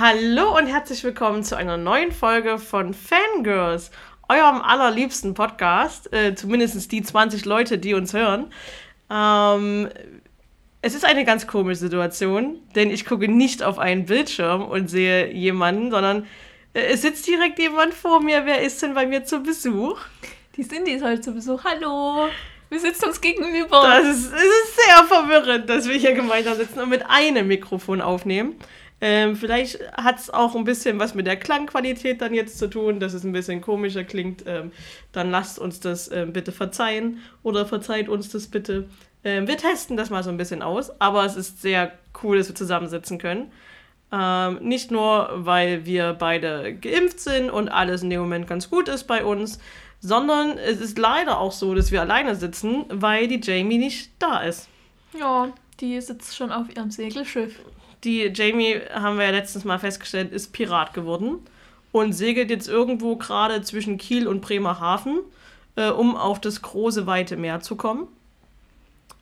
Hallo 0.00 0.56
und 0.56 0.66
herzlich 0.66 1.04
willkommen 1.04 1.44
zu 1.44 1.58
einer 1.58 1.76
neuen 1.76 2.10
Folge 2.10 2.56
von 2.56 2.94
Fangirls, 2.94 3.90
eurem 4.30 4.62
allerliebsten 4.62 5.34
Podcast. 5.34 6.10
Äh, 6.14 6.34
zumindest 6.34 6.90
die 6.90 7.02
20 7.02 7.44
Leute, 7.44 7.76
die 7.76 7.92
uns 7.92 8.14
hören. 8.14 8.50
Ähm, 9.10 9.90
es 10.80 10.94
ist 10.94 11.04
eine 11.04 11.26
ganz 11.26 11.46
komische 11.46 11.80
Situation, 11.80 12.60
denn 12.74 12.90
ich 12.90 13.04
gucke 13.04 13.28
nicht 13.28 13.62
auf 13.62 13.78
einen 13.78 14.06
Bildschirm 14.06 14.62
und 14.62 14.88
sehe 14.88 15.34
jemanden, 15.34 15.90
sondern 15.90 16.26
äh, 16.72 16.80
es 16.80 17.02
sitzt 17.02 17.26
direkt 17.26 17.58
jemand 17.58 17.92
vor 17.92 18.22
mir. 18.22 18.46
Wer 18.46 18.62
ist 18.62 18.80
denn 18.80 18.94
bei 18.94 19.04
mir 19.04 19.26
zu 19.26 19.42
Besuch? 19.42 20.00
Die 20.56 20.66
Cindy 20.66 20.92
ist 20.92 21.04
heute 21.04 21.20
zu 21.20 21.34
Besuch. 21.34 21.62
Hallo. 21.64 22.30
Wir 22.70 22.80
sitzen 22.80 23.04
uns 23.04 23.20
gegenüber. 23.20 23.82
Das 23.82 24.08
ist, 24.08 24.32
es 24.32 24.44
ist 24.44 24.76
sehr 24.76 25.04
verwirrend, 25.04 25.68
dass 25.68 25.86
wir 25.86 25.96
hier 25.96 26.14
gemeinsam 26.14 26.56
sitzen 26.56 26.80
und 26.80 26.88
mit 26.88 27.04
einem 27.06 27.48
Mikrofon 27.48 28.00
aufnehmen. 28.00 28.54
Ähm, 29.02 29.34
vielleicht 29.34 29.80
hat 29.96 30.18
es 30.18 30.30
auch 30.30 30.54
ein 30.54 30.64
bisschen 30.64 30.98
was 30.98 31.14
mit 31.14 31.26
der 31.26 31.36
Klangqualität 31.36 32.20
dann 32.20 32.34
jetzt 32.34 32.58
zu 32.58 32.68
tun, 32.68 33.00
dass 33.00 33.14
es 33.14 33.24
ein 33.24 33.32
bisschen 33.32 33.60
komischer 33.60 34.04
klingt. 34.04 34.44
Ähm, 34.46 34.72
dann 35.12 35.30
lasst 35.30 35.58
uns 35.58 35.80
das 35.80 36.10
ähm, 36.12 36.32
bitte 36.32 36.52
verzeihen 36.52 37.18
oder 37.42 37.64
verzeiht 37.64 38.08
uns 38.08 38.28
das 38.28 38.48
bitte. 38.48 38.88
Ähm, 39.24 39.48
wir 39.48 39.56
testen 39.56 39.96
das 39.96 40.10
mal 40.10 40.22
so 40.22 40.30
ein 40.30 40.36
bisschen 40.36 40.62
aus, 40.62 40.90
aber 41.00 41.24
es 41.24 41.36
ist 41.36 41.62
sehr 41.62 41.92
cool, 42.22 42.38
dass 42.38 42.48
wir 42.48 42.54
zusammensitzen 42.54 43.18
können. 43.18 43.50
Ähm, 44.12 44.58
nicht 44.60 44.90
nur, 44.90 45.30
weil 45.32 45.86
wir 45.86 46.14
beide 46.14 46.74
geimpft 46.74 47.20
sind 47.20 47.48
und 47.48 47.68
alles 47.68 48.02
in 48.02 48.10
dem 48.10 48.20
Moment 48.20 48.46
ganz 48.46 48.68
gut 48.68 48.88
ist 48.88 49.04
bei 49.04 49.24
uns, 49.24 49.60
sondern 50.00 50.58
es 50.58 50.80
ist 50.80 50.98
leider 50.98 51.38
auch 51.38 51.52
so, 51.52 51.74
dass 51.74 51.92
wir 51.92 52.00
alleine 52.00 52.34
sitzen, 52.34 52.86
weil 52.88 53.28
die 53.28 53.40
Jamie 53.40 53.78
nicht 53.78 54.10
da 54.18 54.40
ist. 54.40 54.68
Ja, 55.18 55.52
die 55.80 56.00
sitzt 56.00 56.36
schon 56.36 56.50
auf 56.50 56.74
ihrem 56.74 56.90
Segelschiff. 56.90 57.60
Die 58.04 58.30
Jamie, 58.34 58.80
haben 58.92 59.18
wir 59.18 59.26
ja 59.26 59.30
letztens 59.30 59.64
mal 59.64 59.78
festgestellt, 59.78 60.32
ist 60.32 60.52
Pirat 60.52 60.94
geworden 60.94 61.40
und 61.92 62.12
segelt 62.12 62.50
jetzt 62.50 62.68
irgendwo 62.68 63.16
gerade 63.16 63.62
zwischen 63.62 63.98
Kiel 63.98 64.26
und 64.26 64.40
Bremerhaven, 64.40 65.20
äh, 65.76 65.90
um 65.90 66.16
auf 66.16 66.40
das 66.40 66.62
große, 66.62 67.06
weite 67.06 67.36
Meer 67.36 67.60
zu 67.60 67.76
kommen. 67.76 68.08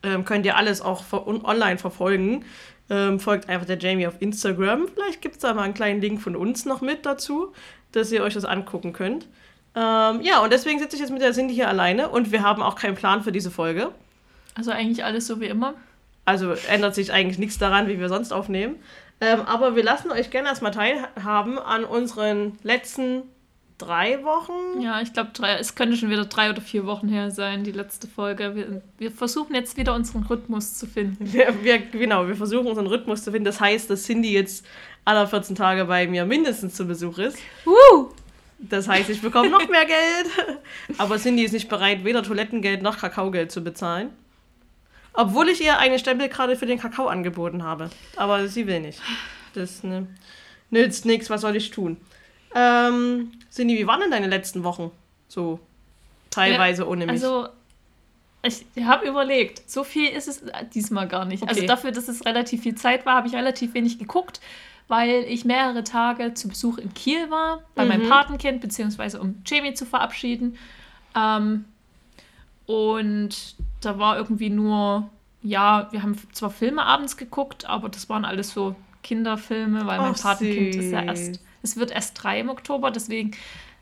Ähm, 0.03 0.23
könnt 0.23 0.45
ihr 0.45 0.55
alles 0.55 0.81
auch 0.81 1.03
online 1.11 1.77
verfolgen. 1.77 2.45
Ähm, 2.89 3.19
folgt 3.19 3.49
einfach 3.49 3.67
der 3.67 3.77
Jamie 3.77 4.07
auf 4.07 4.21
Instagram. 4.21 4.87
Vielleicht 4.93 5.21
gibt 5.21 5.35
es 5.35 5.41
da 5.41 5.53
mal 5.53 5.63
einen 5.63 5.73
kleinen 5.73 6.01
Link 6.01 6.21
von 6.21 6.35
uns 6.35 6.65
noch 6.65 6.81
mit 6.81 7.05
dazu, 7.05 7.53
dass 7.91 8.11
ihr 8.11 8.23
euch 8.23 8.33
das 8.33 8.45
angucken 8.45 8.93
könnt. 8.93 9.27
Ähm, 9.75 10.21
ja, 10.21 10.41
und 10.41 10.51
deswegen 10.51 10.79
sitze 10.79 10.95
ich 10.95 11.01
jetzt 11.01 11.11
mit 11.11 11.21
der 11.21 11.33
Cindy 11.33 11.53
hier 11.53 11.67
alleine 11.67 12.09
und 12.09 12.31
wir 12.31 12.41
haben 12.41 12.61
auch 12.61 12.75
keinen 12.75 12.95
Plan 12.95 13.23
für 13.23 13.31
diese 13.31 13.51
Folge. 13.51 13.91
Also 14.55 14.71
eigentlich 14.71 15.03
alles 15.03 15.27
so 15.27 15.39
wie 15.39 15.45
immer. 15.45 15.75
Also 16.29 16.51
ändert 16.69 16.93
sich 16.93 17.11
eigentlich 17.11 17.39
nichts 17.39 17.57
daran, 17.57 17.87
wie 17.87 17.99
wir 17.99 18.07
sonst 18.07 18.31
aufnehmen. 18.31 18.75
Ähm, 19.19 19.41
aber 19.47 19.75
wir 19.75 19.83
lassen 19.83 20.11
euch 20.11 20.29
gerne 20.29 20.49
erstmal 20.49 20.71
teilhaben 20.71 21.57
an 21.57 21.83
unseren 21.85 22.59
letzten 22.61 23.23
drei 23.79 24.23
Wochen. 24.23 24.79
Ja, 24.79 25.01
ich 25.01 25.11
glaube, 25.11 25.31
es 25.59 25.73
könnte 25.73 25.97
schon 25.97 26.11
wieder 26.11 26.25
drei 26.25 26.51
oder 26.51 26.61
vier 26.61 26.85
Wochen 26.85 27.07
her 27.07 27.31
sein, 27.31 27.63
die 27.63 27.71
letzte 27.71 28.07
Folge. 28.07 28.55
Wir, 28.55 28.83
wir 28.99 29.09
versuchen 29.09 29.55
jetzt 29.55 29.75
wieder 29.75 29.95
unseren 29.95 30.21
Rhythmus 30.21 30.75
zu 30.75 30.85
finden. 30.85 31.33
Wir, 31.33 31.63
wir, 31.63 31.79
genau, 31.79 32.27
wir 32.27 32.35
versuchen 32.35 32.67
unseren 32.67 32.85
Rhythmus 32.85 33.23
zu 33.23 33.31
finden. 33.31 33.45
Das 33.45 33.59
heißt, 33.59 33.89
dass 33.89 34.03
Cindy 34.03 34.31
jetzt 34.31 34.63
alle 35.05 35.25
14 35.25 35.55
Tage 35.55 35.85
bei 35.85 36.05
mir 36.05 36.25
mindestens 36.25 36.75
zu 36.75 36.85
Besuch 36.85 37.17
ist. 37.17 37.39
Uh! 37.65 38.09
Das 38.59 38.87
heißt, 38.87 39.09
ich 39.09 39.23
bekomme 39.23 39.49
noch 39.49 39.67
mehr 39.67 39.85
Geld. 39.85 40.59
Aber 40.99 41.17
Cindy 41.17 41.43
ist 41.43 41.53
nicht 41.53 41.69
bereit, 41.69 42.03
weder 42.03 42.21
Toilettengeld 42.21 42.83
noch 42.83 42.99
Kakaogeld 42.99 43.51
zu 43.51 43.63
bezahlen. 43.63 44.11
Obwohl 45.13 45.49
ich 45.49 45.61
ihr 45.61 45.77
eine 45.79 45.99
Stempelkarte 45.99 46.55
für 46.55 46.65
den 46.65 46.79
Kakao 46.79 47.07
angeboten 47.07 47.63
habe. 47.63 47.89
Aber 48.15 48.47
sie 48.47 48.67
will 48.67 48.79
nicht. 48.79 49.01
Das 49.53 49.83
ne, 49.83 50.07
nützt 50.69 51.05
nichts, 51.05 51.29
was 51.29 51.41
soll 51.41 51.55
ich 51.55 51.71
tun? 51.71 51.97
Ähm, 52.55 53.31
Cindy, 53.51 53.77
wie 53.77 53.87
waren 53.87 54.01
denn 54.01 54.11
deine 54.11 54.27
letzten 54.27 54.63
Wochen? 54.63 54.91
So 55.27 55.59
teilweise 56.29 56.83
ja, 56.83 56.87
ohne 56.87 57.05
mich. 57.05 57.13
Also, 57.13 57.49
ich 58.41 58.65
habe 58.83 59.05
überlegt, 59.07 59.69
so 59.69 59.83
viel 59.83 60.09
ist 60.09 60.27
es 60.27 60.43
diesmal 60.73 61.07
gar 61.07 61.25
nicht. 61.25 61.43
Also 61.43 61.51
okay. 61.51 61.61
Also 61.61 61.67
dafür, 61.67 61.91
dass 61.91 62.07
es 62.07 62.25
relativ 62.25 62.63
viel 62.63 62.75
Zeit 62.75 63.05
war, 63.05 63.15
habe 63.15 63.27
ich 63.27 63.35
relativ 63.35 63.73
wenig 63.73 63.99
geguckt, 63.99 64.39
weil 64.87 65.25
ich 65.27 65.43
mehrere 65.43 65.83
Tage 65.83 66.33
zu 66.33 66.47
Besuch 66.47 66.77
in 66.77 66.93
Kiel 66.93 67.29
war, 67.29 67.63
bei 67.75 67.83
mhm. 67.83 67.89
meinem 67.89 68.09
Patenkind, 68.09 68.61
beziehungsweise 68.61 69.19
um 69.19 69.41
Jamie 69.45 69.73
zu 69.73 69.85
verabschieden. 69.85 70.57
Ähm, 71.15 71.65
und 72.69 73.55
da 73.81 73.97
war 73.97 74.15
irgendwie 74.15 74.51
nur, 74.51 75.09
ja, 75.41 75.87
wir 75.89 76.03
haben 76.03 76.15
zwar 76.33 76.51
Filme 76.51 76.85
abends 76.85 77.17
geguckt, 77.17 77.67
aber 77.67 77.89
das 77.89 78.09
waren 78.09 78.25
alles 78.25 78.51
so 78.51 78.75
Kinderfilme, 79.01 79.87
weil 79.87 79.97
mein 79.97 80.13
Patenkind 80.13 80.75
ist 80.75 80.91
ja 80.91 81.01
erst, 81.01 81.41
es 81.63 81.77
wird 81.77 81.89
erst 81.89 82.21
drei 82.21 82.41
im 82.41 82.49
Oktober, 82.49 82.91
deswegen 82.91 83.31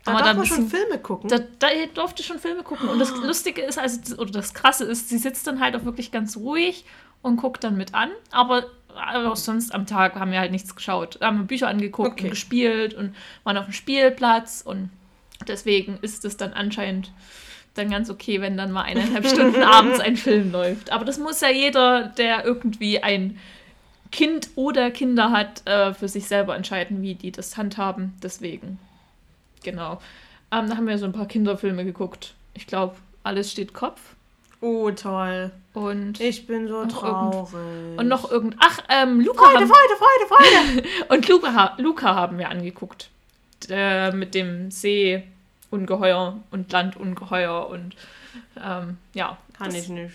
da 0.06 0.16
darf 0.22 0.36
man 0.38 0.46
schon 0.46 0.68
Filme 0.70 0.98
gucken. 0.98 1.28
Da, 1.28 1.38
da 1.58 1.66
durfte 1.92 2.22
schon 2.22 2.38
Filme 2.38 2.62
gucken. 2.62 2.88
Und 2.88 2.98
das 2.98 3.14
Lustige 3.14 3.60
ist, 3.60 3.78
also, 3.78 4.16
oder 4.16 4.30
das 4.30 4.54
Krasse 4.54 4.84
ist, 4.84 5.10
sie 5.10 5.18
sitzt 5.18 5.46
dann 5.46 5.60
halt 5.60 5.76
auch 5.76 5.84
wirklich 5.84 6.10
ganz 6.10 6.38
ruhig 6.38 6.86
und 7.20 7.36
guckt 7.36 7.64
dann 7.64 7.76
mit 7.76 7.92
an. 7.92 8.08
Aber 8.30 8.68
auch 8.96 9.36
sonst 9.36 9.74
am 9.74 9.84
Tag 9.84 10.14
haben 10.14 10.32
wir 10.32 10.40
halt 10.40 10.50
nichts 10.50 10.74
geschaut. 10.74 11.18
Haben 11.20 11.46
Bücher 11.46 11.68
angeguckt 11.68 12.12
okay. 12.12 12.24
und 12.24 12.30
gespielt 12.30 12.94
und 12.94 13.14
waren 13.44 13.58
auf 13.58 13.66
dem 13.66 13.74
Spielplatz. 13.74 14.62
Und 14.64 14.88
deswegen 15.46 15.98
ist 16.00 16.24
es 16.24 16.38
dann 16.38 16.54
anscheinend 16.54 17.12
dann 17.74 17.90
ganz 17.90 18.10
okay, 18.10 18.40
wenn 18.40 18.56
dann 18.56 18.72
mal 18.72 18.82
eineinhalb 18.82 19.26
Stunden 19.26 19.62
abends 19.62 20.00
ein 20.00 20.16
Film 20.16 20.52
läuft. 20.52 20.90
Aber 20.90 21.04
das 21.04 21.18
muss 21.18 21.40
ja 21.40 21.50
jeder, 21.50 22.04
der 22.04 22.44
irgendwie 22.44 23.02
ein 23.02 23.38
Kind 24.10 24.50
oder 24.54 24.90
Kinder 24.90 25.30
hat, 25.30 25.66
äh, 25.66 25.92
für 25.94 26.08
sich 26.08 26.26
selber 26.26 26.56
entscheiden, 26.56 27.02
wie 27.02 27.14
die 27.14 27.30
das 27.30 27.56
handhaben. 27.56 28.14
Deswegen, 28.22 28.78
genau. 29.62 30.00
Ähm, 30.50 30.68
da 30.68 30.76
haben 30.76 30.86
wir 30.86 30.98
so 30.98 31.04
ein 31.04 31.12
paar 31.12 31.26
Kinderfilme 31.26 31.84
geguckt. 31.84 32.34
Ich 32.54 32.66
glaube, 32.66 32.96
alles 33.22 33.52
steht 33.52 33.74
Kopf. 33.74 34.00
Oh, 34.60 34.90
toll. 34.90 35.52
Und 35.72 36.20
ich 36.20 36.46
bin 36.46 36.66
so 36.66 36.84
traurig. 36.86 37.52
Irgend, 37.52 38.00
und 38.00 38.08
noch 38.08 38.30
irgend. 38.30 38.56
Ach, 38.58 38.80
ähm, 38.88 39.20
Luca. 39.20 39.44
Freude, 39.44 39.60
haben, 39.60 39.68
Freude, 39.68 40.26
Freude, 40.26 40.82
Freude. 40.82 40.88
und 41.14 41.28
Luca, 41.28 41.76
Luca 41.78 42.14
haben 42.14 42.38
wir 42.38 42.48
angeguckt. 42.48 43.10
Der, 43.68 44.12
mit 44.12 44.34
dem 44.34 44.70
See 44.70 45.22
Ungeheuer 45.70 46.38
und 46.50 46.72
Landungeheuer 46.72 47.68
und 47.68 47.94
ähm, 48.62 48.98
ja. 49.14 49.36
Kann 49.56 49.74
ich 49.74 49.88
nicht. 49.88 50.14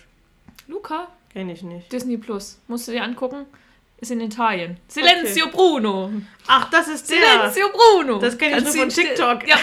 Luca? 0.68 1.08
Kenn 1.32 1.50
ich 1.50 1.64
nicht. 1.64 1.92
Disney 1.92 2.18
Plus. 2.18 2.60
Musst 2.68 2.88
du 2.88 2.92
dir 2.92 3.04
angucken? 3.04 3.46
Ist 3.98 4.12
in 4.12 4.20
Italien. 4.22 4.78
Silenzio 4.88 5.46
okay. 5.46 5.56
Bruno. 5.56 6.12
Ach, 6.48 6.70
das 6.70 6.88
ist 6.90 7.10
der. 7.10 7.18
Silenzio 7.18 7.70
Bruno. 7.70 8.20
Das 8.20 8.38
kenne 8.38 8.58
ich 8.58 8.64
nur 8.64 8.74
von 8.74 8.90
TikTok. 8.90 9.48
Ja. 9.48 9.56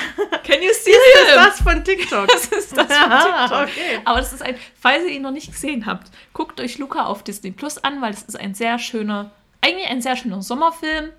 Can 0.45 0.63
you 0.63 0.71
see 0.73 0.91
him? 0.91 1.27
ist 1.27 1.37
das 1.37 1.61
von 1.61 1.85
TikTok? 1.85 2.27
Das 2.33 2.47
ist 2.47 2.77
das 2.77 2.87
von 2.87 3.11
TikTok. 3.11 3.63
okay. 3.63 4.01
Aber 4.05 4.19
das 4.19 4.33
ist 4.33 4.43
ein, 4.43 4.57
falls 4.81 5.05
ihr 5.05 5.11
ihn 5.11 5.23
noch 5.23 5.31
nicht 5.31 5.53
gesehen 5.53 5.87
habt, 5.87 6.11
guckt 6.33 6.61
euch 6.61 6.79
Luca 6.79 7.05
auf 7.05 7.23
Disney 7.23 7.51
Plus 7.51 7.79
an, 7.79 8.01
weil 8.01 8.13
es 8.13 8.23
ist 8.23 8.39
ein 8.39 8.55
sehr 8.55 8.79
schöner, 8.79 9.31
eigentlich 9.61 9.89
ein 9.89 10.01
sehr 10.01 10.17
schöner 10.17 10.43
Sommerfilm. 10.43 11.11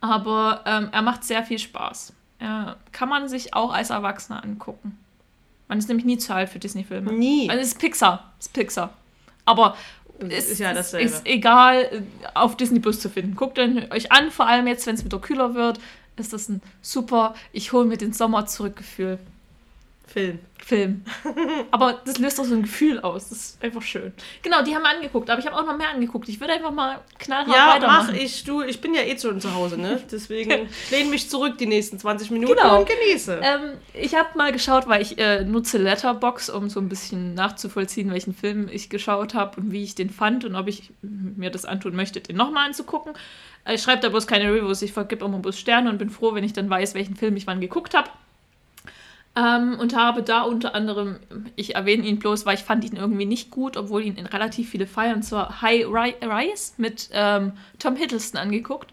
Aber 0.00 0.62
ähm, 0.66 0.90
er 0.92 1.02
macht 1.02 1.24
sehr 1.24 1.42
viel 1.44 1.58
Spaß. 1.58 2.12
Ja, 2.40 2.76
kann 2.92 3.08
man 3.08 3.28
sich 3.28 3.54
auch 3.54 3.72
als 3.72 3.90
Erwachsener 3.90 4.42
angucken. 4.44 4.98
Man 5.66 5.78
ist 5.78 5.88
nämlich 5.88 6.06
nie 6.06 6.18
zu 6.18 6.34
alt 6.34 6.48
für 6.48 6.58
Disney-Filme. 6.58 7.12
Nie. 7.12 7.50
Also 7.50 7.60
es 7.60 7.68
ist 7.68 7.78
Pixar. 7.78 8.32
Es 8.38 8.46
ist 8.46 8.52
Pixar. 8.52 8.90
Aber 9.44 9.76
es 10.20 10.50
ist, 10.50 10.58
ja 10.58 10.72
dasselbe. 10.72 11.06
ist 11.06 11.26
egal, 11.26 12.02
auf 12.34 12.56
Disney 12.56 12.80
Plus 12.80 13.00
zu 13.00 13.08
finden. 13.10 13.34
Guckt 13.36 13.58
euch 13.58 14.12
an, 14.12 14.30
vor 14.30 14.46
allem 14.46 14.66
jetzt, 14.66 14.86
wenn 14.86 14.94
es 14.94 15.04
wieder 15.04 15.18
kühler 15.18 15.54
wird, 15.54 15.78
ist 16.16 16.32
das 16.32 16.48
ein 16.48 16.60
super, 16.82 17.34
ich 17.52 17.72
hole 17.72 17.86
mir 17.86 17.96
den 17.96 18.12
Sommer 18.12 18.46
zurück 18.46 18.76
Gefühl. 18.76 19.18
Film. 20.08 20.38
Film. 20.58 21.04
aber 21.70 22.00
das 22.04 22.18
löst 22.18 22.40
auch 22.40 22.44
so 22.44 22.54
ein 22.54 22.62
Gefühl 22.62 22.98
aus. 23.00 23.28
Das 23.28 23.38
ist 23.38 23.64
einfach 23.64 23.82
schön. 23.82 24.12
Genau, 24.42 24.62
die 24.62 24.74
haben 24.74 24.82
wir 24.82 24.90
angeguckt, 24.90 25.30
aber 25.30 25.38
ich 25.38 25.46
habe 25.46 25.56
auch 25.56 25.66
noch 25.66 25.76
mehr 25.76 25.90
angeguckt. 25.90 26.28
Ich 26.28 26.40
würde 26.40 26.54
einfach 26.54 26.72
mal 26.72 27.00
knallhart 27.18 27.54
ja, 27.54 27.74
weitermachen. 27.74 28.08
Ja, 28.08 28.12
mach 28.14 28.24
ich. 28.24 28.44
Du, 28.44 28.62
ich 28.62 28.80
bin 28.80 28.94
ja 28.94 29.02
eh 29.02 29.18
schon 29.18 29.40
zu 29.40 29.54
Hause, 29.54 29.78
ne? 29.78 30.02
Deswegen 30.10 30.68
lehne 30.90 31.10
mich 31.10 31.28
zurück 31.28 31.58
die 31.58 31.66
nächsten 31.66 31.98
20 31.98 32.30
Minuten 32.30 32.56
genau. 32.56 32.80
und 32.80 32.88
genieße. 32.88 33.40
Ähm, 33.42 33.74
ich 33.92 34.14
habe 34.14 34.30
mal 34.36 34.50
geschaut, 34.50 34.88
weil 34.88 35.02
ich 35.02 35.18
äh, 35.18 35.44
nutze 35.44 35.78
Letterbox, 35.78 36.48
um 36.50 36.70
so 36.70 36.80
ein 36.80 36.88
bisschen 36.88 37.34
nachzuvollziehen, 37.34 38.10
welchen 38.10 38.34
Film 38.34 38.68
ich 38.70 38.88
geschaut 38.88 39.34
habe 39.34 39.60
und 39.60 39.72
wie 39.72 39.84
ich 39.84 39.94
den 39.94 40.10
fand 40.10 40.44
und 40.44 40.54
ob 40.54 40.68
ich 40.68 40.90
mir 41.02 41.50
das 41.50 41.66
antun 41.66 41.94
möchte, 41.94 42.20
den 42.20 42.36
nochmal 42.36 42.66
anzugucken. 42.66 43.12
Äh, 43.64 43.74
ich 43.74 43.82
schreibe 43.82 44.00
da 44.00 44.08
bloß 44.08 44.26
keine 44.26 44.52
Reviews, 44.52 44.80
ich 44.82 44.92
vergib 44.92 45.22
immer 45.22 45.38
bloß 45.38 45.58
Sterne 45.58 45.90
und 45.90 45.98
bin 45.98 46.10
froh, 46.10 46.34
wenn 46.34 46.44
ich 46.44 46.54
dann 46.54 46.70
weiß, 46.70 46.94
welchen 46.94 47.14
Film 47.14 47.36
ich 47.36 47.46
wann 47.46 47.60
geguckt 47.60 47.94
habe. 47.94 48.08
Ähm, 49.38 49.78
und 49.78 49.94
habe 49.94 50.22
da 50.22 50.42
unter 50.42 50.74
anderem, 50.74 51.20
ich 51.54 51.76
erwähne 51.76 52.04
ihn 52.04 52.18
bloß, 52.18 52.44
weil 52.44 52.56
ich 52.56 52.64
fand 52.64 52.84
ihn 52.84 52.96
irgendwie 52.96 53.26
nicht 53.26 53.50
gut, 53.50 53.76
obwohl 53.76 54.02
ihn 54.02 54.16
in 54.16 54.26
relativ 54.26 54.70
viele 54.70 54.88
feiern, 54.88 55.22
zwar 55.22 55.62
High 55.62 55.86
Rise 55.86 56.72
mit 56.76 57.10
ähm, 57.12 57.52
Tom 57.78 57.94
Hiddleston 57.94 58.40
angeguckt. 58.40 58.90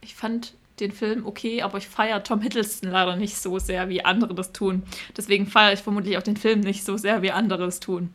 Ich 0.00 0.14
fand 0.14 0.54
den 0.78 0.92
Film 0.92 1.26
okay, 1.26 1.62
aber 1.62 1.78
ich 1.78 1.88
feiere 1.88 2.22
Tom 2.22 2.40
Hiddleston 2.40 2.92
leider 2.92 3.16
nicht 3.16 3.36
so 3.38 3.58
sehr, 3.58 3.88
wie 3.88 4.04
andere 4.04 4.34
das 4.34 4.52
tun. 4.52 4.84
Deswegen 5.16 5.48
feiere 5.48 5.72
ich 5.72 5.80
vermutlich 5.80 6.16
auch 6.16 6.22
den 6.22 6.36
Film 6.36 6.60
nicht 6.60 6.84
so 6.84 6.96
sehr, 6.96 7.22
wie 7.22 7.32
andere 7.32 7.64
es 7.64 7.80
tun. 7.80 8.14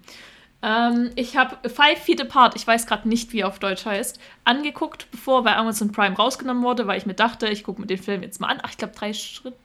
Ähm, 0.61 1.09
ich 1.15 1.35
habe 1.35 1.69
Five 1.69 1.99
Feet 1.99 2.21
Apart, 2.21 2.55
ich 2.55 2.65
weiß 2.65 2.87
gerade 2.87 3.09
nicht, 3.09 3.33
wie 3.33 3.41
er 3.41 3.49
auf 3.49 3.59
Deutsch 3.59 3.85
heißt, 3.85 4.21
angeguckt, 4.45 5.07
bevor 5.11 5.43
bei 5.43 5.57
Amazon 5.57 5.91
Prime 5.91 6.15
rausgenommen 6.15 6.63
wurde, 6.63 6.87
weil 6.87 6.97
ich 6.97 7.05
mir 7.05 7.13
dachte, 7.13 7.49
ich 7.49 7.65
gucke 7.65 7.81
mir 7.81 7.87
den 7.87 8.01
Film 8.01 8.23
jetzt 8.23 8.39
mal 8.39 8.47
an. 8.47 8.59
Ach, 8.63 8.69
ich 8.69 8.77
glaube, 8.77 8.93
drei 8.95 9.11
Schritte. 9.11 9.57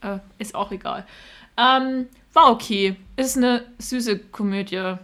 Äh, 0.00 0.18
ist 0.38 0.54
auch 0.54 0.70
egal. 0.72 1.06
Ähm, 1.56 2.06
war 2.32 2.50
okay. 2.50 2.96
Ist 3.16 3.36
eine 3.36 3.64
süße 3.78 4.18
Komödie. 4.18 4.96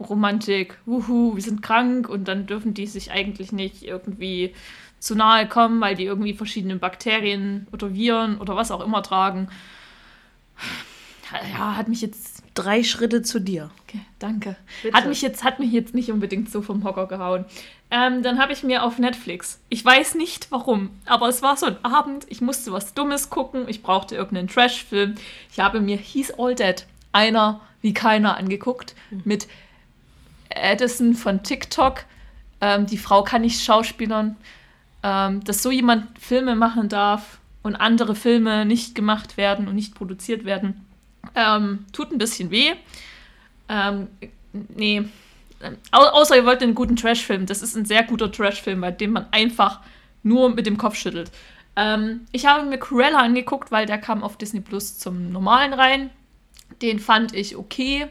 Romantik. 0.00 0.78
Wuhu, 0.84 1.36
wir 1.36 1.42
sind 1.42 1.62
krank 1.62 2.08
und 2.08 2.26
dann 2.26 2.46
dürfen 2.46 2.74
die 2.74 2.86
sich 2.86 3.12
eigentlich 3.12 3.52
nicht 3.52 3.84
irgendwie 3.84 4.54
zu 4.98 5.14
nahe 5.14 5.48
kommen, 5.48 5.80
weil 5.80 5.94
die 5.94 6.04
irgendwie 6.04 6.34
verschiedene 6.34 6.76
Bakterien 6.76 7.66
oder 7.72 7.94
Viren 7.94 8.38
oder 8.38 8.56
was 8.56 8.70
auch 8.70 8.84
immer 8.84 9.02
tragen. 9.02 9.48
Ja, 11.52 11.76
hat 11.76 11.88
mich 11.88 12.02
jetzt 12.02 12.31
drei 12.54 12.82
Schritte 12.82 13.22
zu 13.22 13.40
dir. 13.40 13.70
Okay, 13.86 14.00
danke. 14.18 14.56
Bitte. 14.82 14.96
Hat 14.96 15.06
mich, 15.06 15.22
jetzt, 15.22 15.44
hat 15.44 15.58
mich 15.58 15.72
jetzt 15.72 15.94
nicht 15.94 16.10
unbedingt 16.10 16.50
so 16.50 16.62
vom 16.62 16.84
Hocker 16.84 17.06
gehauen. 17.06 17.44
Ähm, 17.90 18.22
dann 18.22 18.38
habe 18.38 18.52
ich 18.52 18.62
mir 18.62 18.84
auf 18.84 18.98
Netflix, 18.98 19.60
ich 19.68 19.84
weiß 19.84 20.14
nicht 20.14 20.50
warum, 20.50 20.90
aber 21.04 21.28
es 21.28 21.42
war 21.42 21.56
so 21.56 21.66
ein 21.66 21.76
Abend, 21.84 22.24
ich 22.28 22.40
musste 22.40 22.72
was 22.72 22.94
Dummes 22.94 23.28
gucken, 23.28 23.68
ich 23.68 23.82
brauchte 23.82 24.14
irgendeinen 24.14 24.48
Trash-Film. 24.48 25.16
Ich 25.50 25.60
habe 25.60 25.80
mir 25.80 25.96
He's 25.96 26.32
All 26.38 26.54
Dead, 26.54 26.86
einer 27.12 27.60
wie 27.82 27.92
keiner, 27.92 28.36
angeguckt, 28.36 28.94
mhm. 29.10 29.22
mit 29.24 29.48
Addison 30.54 31.14
von 31.14 31.42
TikTok. 31.42 32.04
Ähm, 32.60 32.86
die 32.86 32.98
Frau 32.98 33.22
kann 33.22 33.42
nicht 33.42 33.62
schauspielern. 33.62 34.36
Ähm, 35.02 35.42
dass 35.42 35.62
so 35.62 35.72
jemand 35.72 36.16
Filme 36.18 36.54
machen 36.54 36.88
darf 36.88 37.38
und 37.64 37.74
andere 37.74 38.14
Filme 38.14 38.64
nicht 38.64 38.94
gemacht 38.94 39.36
werden 39.36 39.66
und 39.66 39.74
nicht 39.74 39.96
produziert 39.96 40.44
werden 40.44 40.86
ähm, 41.34 41.86
tut 41.92 42.12
ein 42.12 42.18
bisschen 42.18 42.50
weh. 42.50 42.72
Ähm, 43.68 44.08
nee. 44.52 45.04
Au 45.92 46.00
außer 46.00 46.36
ihr 46.36 46.44
wollt 46.44 46.62
einen 46.62 46.74
guten 46.74 46.96
Trash-Film. 46.96 47.46
Das 47.46 47.62
ist 47.62 47.76
ein 47.76 47.84
sehr 47.84 48.02
guter 48.02 48.30
Trash-Film, 48.30 48.80
bei 48.80 48.90
dem 48.90 49.12
man 49.12 49.26
einfach 49.30 49.80
nur 50.22 50.50
mit 50.50 50.66
dem 50.66 50.76
Kopf 50.76 50.96
schüttelt. 50.96 51.30
Ähm, 51.76 52.26
ich 52.32 52.46
habe 52.46 52.64
mir 52.64 52.78
Cruella 52.78 53.18
angeguckt, 53.20 53.70
weil 53.70 53.86
der 53.86 53.98
kam 53.98 54.22
auf 54.22 54.36
Disney 54.36 54.60
Plus 54.60 54.98
zum 54.98 55.30
normalen 55.32 55.72
rein. 55.72 56.10
Den 56.82 56.98
fand 56.98 57.34
ich 57.34 57.56
okay. 57.56 58.08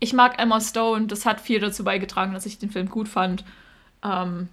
Ich 0.00 0.12
mag 0.12 0.40
Emma 0.40 0.60
Stone. 0.60 1.06
Das 1.06 1.24
hat 1.24 1.40
viel 1.40 1.60
dazu 1.60 1.84
beigetragen, 1.84 2.34
dass 2.34 2.46
ich 2.46 2.58
den 2.58 2.70
Film 2.70 2.88
gut 2.90 3.08
fand. 3.08 3.44
Ähm, 4.02 4.48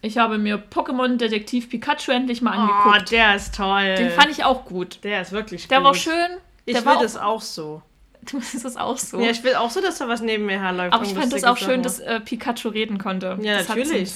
ich 0.00 0.18
habe 0.18 0.38
mir 0.38 0.62
Pokémon 0.70 1.16
Detektiv 1.16 1.70
Pikachu 1.70 2.12
endlich 2.12 2.40
mal 2.40 2.52
angeguckt. 2.52 3.02
Oh, 3.02 3.10
der 3.10 3.34
ist 3.34 3.54
toll. 3.54 3.96
Den 3.96 4.10
fand 4.10 4.30
ich 4.30 4.44
auch 4.44 4.64
gut. 4.64 5.02
Der 5.02 5.22
ist 5.22 5.32
wirklich 5.32 5.66
der 5.66 5.78
gut. 5.78 5.84
Der 5.84 5.90
war 5.90 5.94
schön. 5.94 6.38
Ich 6.68 6.84
will 6.84 6.98
das 7.00 7.16
auch 7.16 7.40
so. 7.40 7.82
Du 8.20 8.36
willst 8.36 8.64
das 8.64 8.76
auch 8.76 8.98
so. 8.98 9.20
Ja, 9.20 9.30
ich 9.30 9.42
will 9.44 9.54
auch 9.54 9.70
so, 9.70 9.80
dass 9.80 9.98
da 9.98 10.08
was 10.08 10.20
neben 10.20 10.44
mir 10.44 10.60
herläuft. 10.60 10.92
Aber 10.92 11.04
ich 11.04 11.14
fand 11.14 11.32
das 11.32 11.44
auch 11.44 11.56
schön, 11.56 11.82
dass 11.82 12.00
äh, 12.00 12.20
Pikachu 12.20 12.68
reden 12.68 12.98
konnte. 12.98 13.38
Ja, 13.40 13.58
das 13.58 13.68
natürlich. 13.68 14.12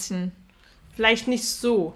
Vielleicht 0.95 1.29
nicht 1.29 1.49
so. 1.49 1.95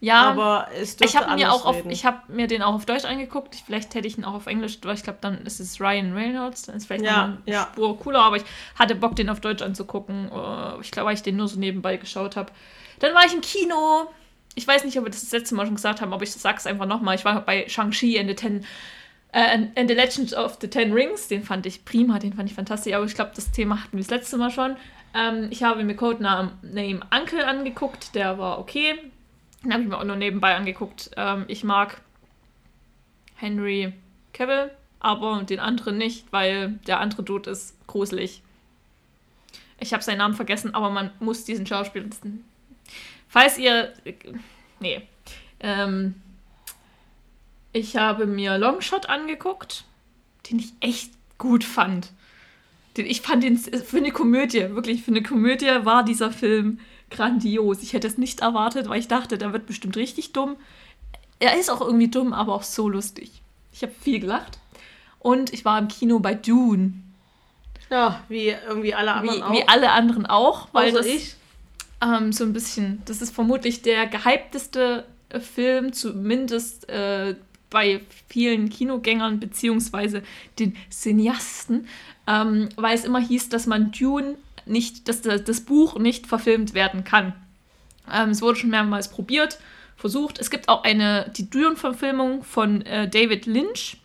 Ja, 0.00 0.22
aber 0.30 0.68
es 0.80 0.96
ich 1.00 1.16
habe 1.16 1.34
mir 1.34 1.52
auch 1.52 1.64
auf, 1.64 1.84
ich 1.86 2.04
habe 2.04 2.20
mir 2.28 2.46
den 2.46 2.62
auch 2.62 2.74
auf 2.74 2.86
Deutsch 2.86 3.04
angeguckt. 3.04 3.54
Ich, 3.54 3.62
vielleicht 3.62 3.94
hätte 3.94 4.06
ich 4.06 4.18
ihn 4.18 4.24
auch 4.24 4.34
auf 4.34 4.46
Englisch, 4.46 4.78
weil 4.82 4.94
ich 4.94 5.02
glaube, 5.02 5.18
dann 5.20 5.38
ist 5.46 5.60
es 5.60 5.80
Ryan 5.80 6.12
Reynolds, 6.12 6.62
dann 6.62 6.76
ist 6.76 6.86
vielleicht 6.86 7.04
ja, 7.04 7.24
eine 7.24 7.38
ja. 7.46 7.68
Spur 7.72 7.98
cooler. 7.98 8.20
Aber 8.20 8.36
ich 8.36 8.44
hatte 8.78 8.94
Bock, 8.94 9.16
den 9.16 9.28
auf 9.28 9.40
Deutsch 9.40 9.62
anzugucken. 9.62 10.30
Äh, 10.30 10.80
ich 10.80 10.90
glaube, 10.90 11.08
weil 11.08 11.14
ich 11.14 11.22
den 11.22 11.36
nur 11.36 11.48
so 11.48 11.58
nebenbei 11.58 11.96
geschaut 11.96 12.36
habe. 12.36 12.52
Dann 13.00 13.14
war 13.14 13.24
ich 13.24 13.34
im 13.34 13.40
Kino. 13.40 14.08
Ich 14.54 14.66
weiß 14.66 14.84
nicht, 14.84 14.96
ob 14.98 15.04
wir 15.04 15.10
das, 15.10 15.22
das 15.22 15.32
letzte 15.32 15.54
Mal 15.54 15.66
schon 15.66 15.74
gesagt 15.74 16.00
haben, 16.00 16.12
aber 16.12 16.22
ich 16.22 16.32
sag's 16.32 16.66
einfach 16.66 16.86
nochmal. 16.86 17.16
Ich 17.16 17.24
war 17.24 17.40
bei 17.40 17.68
Shang-Chi 17.68 18.18
and 18.18 18.28
the 18.28 18.36
Ten 18.36 18.64
äh, 19.34 19.66
and 19.76 19.88
The 19.88 19.94
Legend 19.94 20.32
of 20.34 20.58
the 20.60 20.68
Ten 20.68 20.92
Rings, 20.92 21.26
den 21.28 21.42
fand 21.42 21.66
ich 21.66 21.84
prima, 21.84 22.18
den 22.18 22.32
fand 22.32 22.48
ich 22.48 22.54
fantastisch, 22.54 22.94
aber 22.94 23.04
ich 23.04 23.14
glaube, 23.14 23.32
das 23.34 23.50
Thema 23.50 23.82
hatten 23.82 23.96
wir 23.96 24.04
das 24.04 24.10
letzte 24.10 24.36
Mal 24.36 24.50
schon. 24.50 24.76
Ähm, 25.12 25.48
ich 25.50 25.64
habe 25.64 25.82
mir 25.82 25.96
Codename 25.96 26.52
Name 26.62 27.00
Uncle 27.10 27.44
angeguckt, 27.44 28.14
der 28.14 28.38
war 28.38 28.60
okay. 28.60 28.94
Den 29.64 29.72
habe 29.72 29.82
ich 29.82 29.88
mir 29.88 29.98
auch 29.98 30.04
nur 30.04 30.16
nebenbei 30.16 30.54
angeguckt. 30.54 31.10
Ähm, 31.16 31.46
ich 31.48 31.64
mag 31.64 32.00
Henry 33.34 33.92
Cavill, 34.32 34.70
aber 35.00 35.42
den 35.42 35.58
anderen 35.58 35.98
nicht, 35.98 36.32
weil 36.32 36.78
der 36.86 37.00
andere 37.00 37.24
Dude 37.24 37.50
ist 37.50 37.76
gruselig. 37.88 38.42
Ich 39.80 39.92
habe 39.92 40.02
seinen 40.02 40.18
Namen 40.18 40.34
vergessen, 40.34 40.74
aber 40.74 40.90
man 40.90 41.10
muss 41.18 41.44
diesen 41.44 41.66
Schauspieler. 41.66 42.06
Falls 43.28 43.58
ihr. 43.58 43.92
Nee. 44.78 45.02
Ähm, 45.58 46.14
ich 47.74 47.96
habe 47.96 48.26
mir 48.26 48.56
Longshot 48.56 49.08
angeguckt, 49.08 49.84
den 50.48 50.60
ich 50.60 50.72
echt 50.80 51.10
gut 51.36 51.64
fand. 51.64 52.12
Den, 52.96 53.04
ich 53.04 53.20
fand 53.20 53.42
den 53.42 53.58
für 53.58 53.96
eine 53.96 54.12
Komödie, 54.12 54.70
wirklich 54.70 55.02
für 55.02 55.10
eine 55.10 55.24
Komödie 55.24 55.66
war 55.82 56.04
dieser 56.04 56.30
Film 56.30 56.78
grandios. 57.10 57.82
Ich 57.82 57.92
hätte 57.92 58.06
es 58.06 58.16
nicht 58.16 58.40
erwartet, 58.40 58.88
weil 58.88 59.00
ich 59.00 59.08
dachte, 59.08 59.36
der 59.38 59.52
wird 59.52 59.66
bestimmt 59.66 59.96
richtig 59.96 60.32
dumm. 60.32 60.56
Er 61.40 61.58
ist 61.58 61.68
auch 61.68 61.80
irgendwie 61.80 62.08
dumm, 62.08 62.32
aber 62.32 62.54
auch 62.54 62.62
so 62.62 62.88
lustig. 62.88 63.42
Ich 63.72 63.82
habe 63.82 63.92
viel 64.00 64.20
gelacht. 64.20 64.58
Und 65.18 65.52
ich 65.52 65.64
war 65.64 65.76
im 65.78 65.88
Kino 65.88 66.20
bei 66.20 66.34
Dune. 66.34 66.94
Ja, 67.90 68.22
wie 68.28 68.50
irgendwie 68.50 68.94
alle 68.94 69.14
anderen 69.14 69.38
wie, 69.38 69.42
auch. 69.42 69.52
Wie 69.52 69.68
alle 69.68 69.90
anderen 69.90 70.26
auch, 70.26 70.68
weil 70.70 70.90
Außer 70.90 70.98
das 70.98 71.06
ich. 71.06 71.34
Ähm, 72.00 72.32
so 72.32 72.44
ein 72.44 72.52
bisschen, 72.52 73.02
das 73.06 73.20
ist 73.20 73.34
vermutlich 73.34 73.82
der 73.82 74.06
gehypteste 74.06 75.06
Film, 75.40 75.92
zumindest 75.92 76.88
äh, 76.88 77.34
bei 77.74 78.00
vielen 78.28 78.70
Kinogängern 78.70 79.40
beziehungsweise 79.40 80.22
den 80.60 80.76
Cineasten, 80.90 81.88
ähm, 82.26 82.68
weil 82.76 82.94
es 82.94 83.04
immer 83.04 83.18
hieß, 83.18 83.48
dass 83.48 83.66
man 83.66 83.90
Dune 83.90 84.36
nicht, 84.64 85.08
dass 85.08 85.22
das 85.22 85.60
Buch 85.62 85.98
nicht 85.98 86.28
verfilmt 86.28 86.72
werden 86.72 87.02
kann. 87.02 87.34
Ähm, 88.10 88.30
es 88.30 88.40
wurde 88.40 88.60
schon 88.60 88.70
mehrmals 88.70 89.08
probiert, 89.08 89.58
versucht. 89.96 90.38
Es 90.38 90.50
gibt 90.50 90.68
auch 90.68 90.84
eine, 90.84 91.30
die 91.36 91.50
Dune-Verfilmung 91.50 92.44
von 92.44 92.82
äh, 92.82 93.08
David 93.08 93.46
Lynch, 93.46 93.98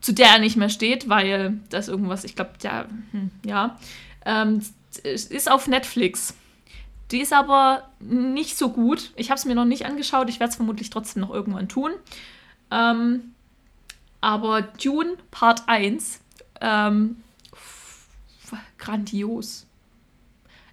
zu 0.00 0.12
der 0.12 0.28
er 0.28 0.38
nicht 0.38 0.56
mehr 0.56 0.70
steht, 0.70 1.08
weil 1.08 1.58
das 1.68 1.88
irgendwas, 1.88 2.22
ich 2.22 2.36
glaube, 2.36 2.52
ja, 2.62 2.86
hm, 3.10 3.32
ja, 3.44 3.78
ähm, 4.24 4.62
ist 5.02 5.50
auf 5.50 5.66
Netflix. 5.66 6.34
Die 7.10 7.20
ist 7.20 7.32
aber 7.32 7.90
nicht 7.98 8.56
so 8.56 8.70
gut. 8.70 9.10
Ich 9.16 9.30
habe 9.30 9.38
es 9.38 9.44
mir 9.44 9.54
noch 9.54 9.64
nicht 9.64 9.84
angeschaut. 9.84 10.30
Ich 10.30 10.38
werde 10.38 10.50
es 10.50 10.56
vermutlich 10.56 10.90
trotzdem 10.90 11.22
noch 11.22 11.30
irgendwann 11.30 11.68
tun. 11.68 11.90
Ähm, 12.72 13.34
aber 14.22 14.62
Dune 14.62 15.16
Part 15.30 15.64
1, 15.66 16.20
ähm, 16.60 17.22
grandios. 18.78 19.66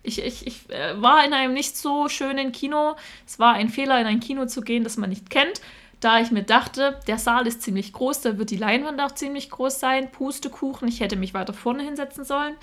Ich, 0.02 0.24
ich, 0.24 0.48
ich 0.48 0.70
äh, 0.70 1.02
war 1.02 1.26
in 1.26 1.34
einem 1.34 1.54
nicht 1.54 1.78
so 1.78 2.08
schönen 2.08 2.52
Kino. 2.52 2.96
Es 3.28 3.38
war 3.38 3.54
ein 3.54 3.70
Fehler, 3.70 4.00
in 4.00 4.08
ein 4.08 4.20
Kino 4.20 4.46
zu 4.46 4.62
gehen, 4.62 4.84
das 4.84 4.98
man 4.98 5.10
nicht 5.10 5.30
kennt. 5.30 5.62
Da 6.00 6.22
ich 6.22 6.32
mir 6.32 6.44
dachte, 6.44 6.98
der 7.08 7.18
Saal 7.18 7.46
ist 7.46 7.62
ziemlich 7.62 7.92
groß, 7.92 8.22
da 8.22 8.38
wird 8.38 8.52
die 8.52 8.58
Leinwand 8.58 9.02
auch 9.02 9.12
ziemlich 9.12 9.50
groß 9.50 9.80
sein. 9.80 10.10
Pustekuchen, 10.10 10.88
ich 10.88 11.02
hätte 11.02 11.18
mich 11.18 11.34
weiter 11.34 11.54
vorne 11.54 11.84
hinsetzen 11.84 12.24
sollen. 12.24 12.56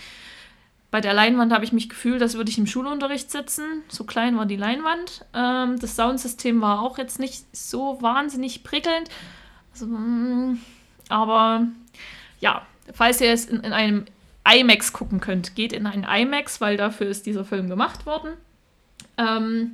Bei 0.97 1.03
der 1.03 1.13
Leinwand 1.13 1.53
habe 1.53 1.63
ich 1.63 1.75
mich 1.75 1.91
gefühlt, 1.91 2.23
als 2.23 2.39
würde 2.39 2.51
ich 2.51 2.57
im 2.57 2.67
Schulunterricht 2.67 3.31
sitzen. 3.31 3.83
So 3.89 4.05
klein 4.05 4.39
war 4.39 4.47
die 4.47 4.57
Leinwand. 4.57 5.27
Ähm, 5.35 5.79
das 5.79 5.95
Soundsystem 5.95 6.63
war 6.63 6.81
auch 6.81 6.97
jetzt 6.97 7.19
nicht 7.19 7.45
so 7.55 8.01
wahnsinnig 8.01 8.65
prickelnd. 8.65 9.11
Also, 9.75 9.85
mm, 9.89 10.59
aber 11.11 11.67
ja, 12.41 12.67
falls 12.95 13.21
ihr 13.21 13.31
es 13.31 13.45
in, 13.45 13.61
in 13.61 13.75
einem 13.75 14.07
IMAX 14.51 14.95
gucken 14.95 15.21
könnt, 15.21 15.55
geht 15.55 15.75
in 15.75 15.87
einen 15.87 16.05
IMAX, 16.05 16.63
weil 16.63 16.79
dafür 16.79 17.09
ist 17.09 17.27
dieser 17.27 17.45
Film 17.45 17.69
gemacht 17.69 18.07
worden. 18.07 18.31
Ähm, 19.19 19.73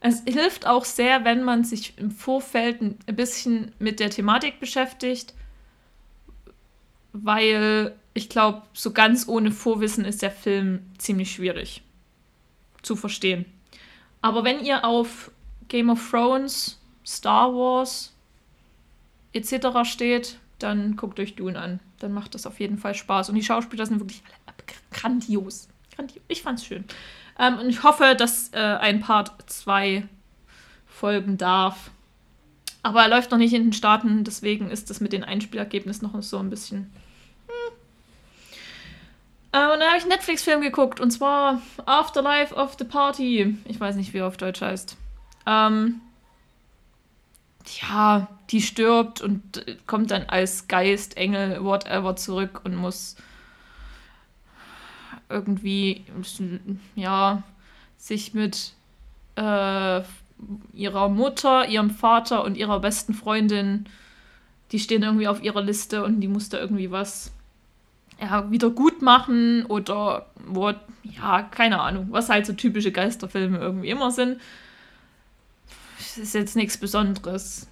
es 0.00 0.22
hilft 0.22 0.66
auch 0.66 0.86
sehr, 0.86 1.26
wenn 1.26 1.42
man 1.42 1.64
sich 1.64 1.98
im 1.98 2.10
Vorfeld 2.10 2.80
ein 2.80 2.96
bisschen 3.08 3.72
mit 3.78 4.00
der 4.00 4.08
Thematik 4.08 4.58
beschäftigt, 4.58 5.34
weil 7.12 7.94
ich 8.16 8.28
glaube, 8.30 8.62
so 8.72 8.92
ganz 8.92 9.28
ohne 9.28 9.52
Vorwissen 9.52 10.04
ist 10.04 10.22
der 10.22 10.30
Film 10.30 10.80
ziemlich 10.96 11.32
schwierig 11.32 11.82
zu 12.82 12.96
verstehen. 12.96 13.44
Aber 14.22 14.42
wenn 14.42 14.64
ihr 14.64 14.84
auf 14.84 15.30
Game 15.68 15.90
of 15.90 16.10
Thrones, 16.10 16.80
Star 17.04 17.52
Wars 17.52 18.14
etc. 19.32 19.84
steht, 19.84 20.38
dann 20.58 20.96
guckt 20.96 21.20
euch 21.20 21.34
Dune 21.34 21.58
an. 21.58 21.80
Dann 21.98 22.14
macht 22.14 22.34
das 22.34 22.46
auf 22.46 22.58
jeden 22.58 22.78
Fall 22.78 22.94
Spaß. 22.94 23.28
Und 23.28 23.34
die 23.34 23.44
Schauspieler 23.44 23.84
sind 23.84 24.00
wirklich 24.00 24.22
grandios. 24.90 25.68
grandios. 25.94 26.22
Ich 26.28 26.42
fand's 26.42 26.64
schön. 26.64 26.84
Ähm, 27.38 27.58
und 27.58 27.68
ich 27.68 27.82
hoffe, 27.82 28.14
dass 28.16 28.48
äh, 28.52 28.58
ein 28.58 29.00
Part 29.00 29.32
2 29.46 30.08
folgen 30.86 31.36
darf. 31.36 31.90
Aber 32.82 33.02
er 33.02 33.08
läuft 33.08 33.30
noch 33.30 33.38
nicht 33.38 33.52
in 33.52 33.64
den 33.64 33.72
Staaten, 33.74 34.24
deswegen 34.24 34.70
ist 34.70 34.88
das 34.88 35.00
mit 35.00 35.12
den 35.12 35.24
Einspielergebnissen 35.24 36.10
noch 36.10 36.22
so 36.22 36.38
ein 36.38 36.48
bisschen 36.48 36.90
äh, 39.56 39.72
und 39.72 39.80
dann 39.80 39.88
habe 39.88 39.96
ich 39.96 40.02
einen 40.02 40.12
Netflix-Film 40.12 40.60
geguckt 40.60 41.00
und 41.00 41.10
zwar 41.10 41.62
Afterlife 41.86 42.54
of 42.54 42.76
the 42.78 42.84
Party. 42.84 43.56
Ich 43.64 43.80
weiß 43.80 43.96
nicht, 43.96 44.12
wie 44.12 44.18
er 44.18 44.26
auf 44.26 44.36
Deutsch 44.36 44.60
heißt. 44.60 44.96
Ähm, 45.46 46.00
ja, 47.80 48.28
die 48.50 48.60
stirbt 48.60 49.20
und 49.20 49.64
kommt 49.86 50.10
dann 50.10 50.24
als 50.28 50.68
Geist, 50.68 51.16
Engel, 51.16 51.64
whatever 51.64 52.16
zurück 52.16 52.60
und 52.64 52.76
muss 52.76 53.16
irgendwie, 55.28 56.04
ja, 56.94 57.42
sich 57.96 58.34
mit 58.34 58.72
äh, 59.36 60.02
ihrer 60.72 61.08
Mutter, 61.08 61.66
ihrem 61.66 61.90
Vater 61.90 62.44
und 62.44 62.56
ihrer 62.56 62.80
besten 62.80 63.14
Freundin, 63.14 63.86
die 64.72 64.78
stehen 64.78 65.02
irgendwie 65.02 65.28
auf 65.28 65.42
ihrer 65.42 65.62
Liste 65.62 66.04
und 66.04 66.20
die 66.20 66.28
musste 66.28 66.58
irgendwie 66.58 66.90
was 66.90 67.32
ja, 68.20 68.50
wieder 68.50 68.70
gut 68.70 69.02
machen 69.02 69.66
oder 69.66 70.26
wo, 70.46 70.72
ja, 71.02 71.42
keine 71.42 71.80
Ahnung, 71.80 72.08
was 72.10 72.28
halt 72.28 72.46
so 72.46 72.52
typische 72.52 72.92
Geisterfilme 72.92 73.58
irgendwie 73.58 73.90
immer 73.90 74.10
sind. 74.10 74.40
Das 75.98 76.18
ist 76.18 76.34
jetzt 76.34 76.56
nichts 76.56 76.78
Besonderes. 76.78 77.68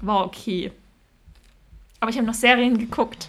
War 0.00 0.26
okay. 0.26 0.72
Aber 2.00 2.10
ich 2.10 2.16
habe 2.18 2.26
noch 2.26 2.34
Serien 2.34 2.76
geguckt. 2.76 3.28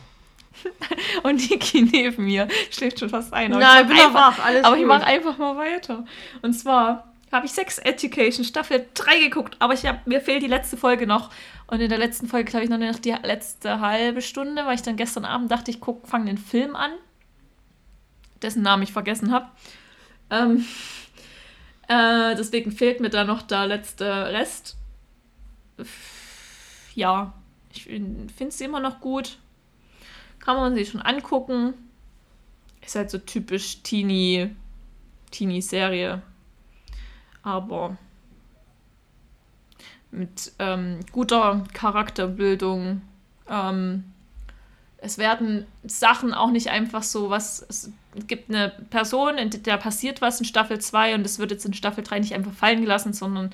Und 1.24 1.50
die 1.50 1.58
Ki 1.58 1.84
neben 1.84 2.25
mir 2.25 2.48
schläft 2.72 3.00
schon 3.00 3.10
fast 3.10 3.34
ein. 3.34 3.54
Aber 3.54 3.62
Nein, 3.62 3.84
ich 3.84 3.88
bin 3.88 3.98
einfach, 3.98 4.38
wach, 4.38 4.46
alles 4.46 4.63
Aber 4.63 4.75
gut. 4.75 4.84
ich 4.84 4.88
mache 4.88 5.06
einfach 5.06 5.38
mal 5.38 5.56
weiter. 5.58 6.06
Und 6.42 6.54
zwar 6.54 7.13
habe 7.36 7.46
ich 7.46 7.51
Sex 7.51 7.77
Education 7.77 8.44
Staffel 8.44 8.88
3 8.94 9.20
geguckt, 9.20 9.58
aber 9.60 9.74
ich 9.74 9.86
hab, 9.86 10.08
mir 10.08 10.22
fehlt 10.22 10.42
die 10.42 10.48
letzte 10.48 10.77
Folge 10.77 11.06
noch. 11.06 11.30
Und 11.68 11.82
in 11.82 11.89
der 11.89 11.98
letzten 11.98 12.27
Folge, 12.27 12.50
glaube 12.50 12.63
ich, 12.65 12.70
noch 12.70 13.00
die 13.00 13.15
letzte 13.24 13.80
halbe 13.80 14.22
Stunde, 14.22 14.65
weil 14.65 14.75
ich 14.75 14.82
dann 14.82 14.96
gestern 14.96 15.25
Abend 15.25 15.51
dachte, 15.51 15.72
ich 15.72 15.80
fange 16.04 16.25
den 16.25 16.38
Film 16.38 16.75
an, 16.75 16.92
dessen 18.42 18.62
Namen 18.62 18.84
ich 18.84 18.94
vergessen 18.94 19.32
habe. 19.32 19.48
Ähm, 20.30 20.65
äh, 21.88 22.36
deswegen 22.36 22.72
fehlt 22.72 23.00
mir 23.00 23.10
da 23.10 23.24
noch 23.24 23.42
der 23.42 23.68
letzte 23.68 24.06
Rest. 24.06 24.77
Ja, 26.94 27.34
ich 27.74 27.84
finde 27.84 28.51
sie 28.51 28.63
immer 28.63 28.80
noch 28.80 29.01
gut. 29.01 29.38
Kann 30.39 30.58
man 30.58 30.75
sich 30.75 30.89
schon 30.89 31.01
angucken. 31.01 31.74
Ist 32.86 32.96
halt 32.96 33.10
so 33.10 33.18
typisch 33.18 33.82
Teenie, 33.82 34.51
Teenie-Serie. 35.32 36.22
Aber 37.45 37.95
mit 40.15 40.53
ähm, 40.59 40.99
guter 41.11 41.63
Charakterbildung. 41.73 43.01
Ähm, 43.49 44.03
es 44.97 45.17
werden 45.17 45.67
Sachen 45.83 46.33
auch 46.33 46.49
nicht 46.49 46.69
einfach 46.69 47.03
so, 47.03 47.29
was 47.29 47.65
es 47.69 47.91
gibt 48.27 48.49
eine 48.49 48.71
Person, 48.89 49.37
in 49.37 49.49
der 49.51 49.77
passiert 49.77 50.21
was 50.21 50.39
in 50.39 50.45
Staffel 50.45 50.79
2 50.79 51.15
und 51.15 51.25
es 51.25 51.37
wird 51.37 51.51
jetzt 51.51 51.65
in 51.65 51.73
Staffel 51.73 52.03
3 52.03 52.19
nicht 52.19 52.33
einfach 52.33 52.53
fallen 52.53 52.81
gelassen, 52.81 53.13
sondern 53.13 53.51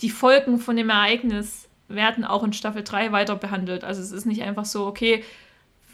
die 0.00 0.10
Folgen 0.10 0.58
von 0.58 0.76
dem 0.76 0.88
Ereignis 0.88 1.68
werden 1.88 2.24
auch 2.24 2.42
in 2.44 2.52
Staffel 2.52 2.82
3 2.82 3.12
weiter 3.12 3.36
behandelt. 3.36 3.84
Also 3.84 4.00
es 4.00 4.12
ist 4.12 4.24
nicht 4.24 4.42
einfach 4.42 4.64
so, 4.64 4.86
okay, 4.86 5.24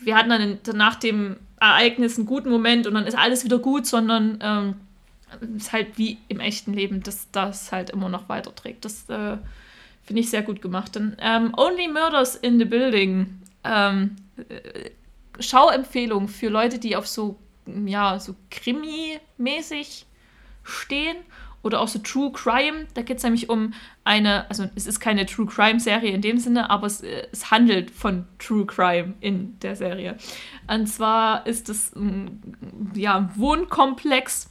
wir 0.01 0.17
hatten 0.17 0.29
dann 0.29 0.59
nach 0.77 0.95
dem 0.95 1.39
Ereignis 1.59 2.17
einen 2.17 2.27
guten 2.27 2.51
Moment 2.51 2.87
und 2.87 2.95
dann 2.95 3.07
ist 3.07 3.19
alles 3.19 3.45
wieder 3.45 3.59
gut, 3.59 3.87
sondern 3.87 4.39
ähm, 4.41 4.75
ist 5.57 5.73
halt 5.73 5.99
wie 5.99 6.19
im 6.29 6.41
echten 6.41 6.73
Leben, 6.73 7.03
dass 7.03 7.31
das 7.31 7.73
halt 7.73 7.91
immer 7.91 8.09
noch 8.09 8.29
weiterträgt. 8.29 8.85
Das 8.85 9.09
äh, 9.09 9.37
finde 10.03 10.21
ich 10.21 10.31
sehr 10.31 10.43
gut 10.43 10.63
gemacht. 10.63 10.97
Dann 10.97 11.17
ähm, 11.21 11.53
Only 11.57 11.89
Murders 11.89 12.37
in 12.37 12.59
the 12.59 12.65
Building. 12.65 13.41
Ähm, 13.65 14.17
äh, 14.49 14.91
Schauempfehlung 15.41 16.29
für 16.29 16.49
Leute, 16.49 16.79
die 16.79 16.97
auf 16.97 17.07
so, 17.07 17.39
ja, 17.67 18.19
so 18.19 18.35
Krimi-mäßig 18.51 20.07
stehen 20.65 21.17
oder 21.63 21.81
auch 21.81 21.89
so 21.89 21.99
True 21.99 22.33
Crime. 22.33 22.87
Da 22.95 23.03
geht 23.03 23.19
es 23.19 23.23
nämlich 23.23 23.49
um 23.49 23.75
eine, 24.05 24.49
also 24.49 24.69
es 24.75 24.87
ist 24.87 25.01
keine 25.01 25.27
True 25.27 25.47
Crime-Serie 25.47 26.13
in 26.13 26.23
dem 26.23 26.39
Sinne, 26.39 26.71
aber 26.71 26.87
es, 26.87 27.03
äh, 27.03 27.27
es, 27.33 27.51
handelt 27.51 27.91
von 27.91 28.27
True 28.39 28.67
Crime 28.67 29.15
in 29.21 29.59
der 29.61 29.77
Serie. 29.77 30.17
Und 30.67 30.87
zwar 30.87 31.47
ist 31.47 31.69
es 31.69 31.95
ein 31.95 32.57
ja, 32.95 33.31
Wohnkomplex, 33.37 34.51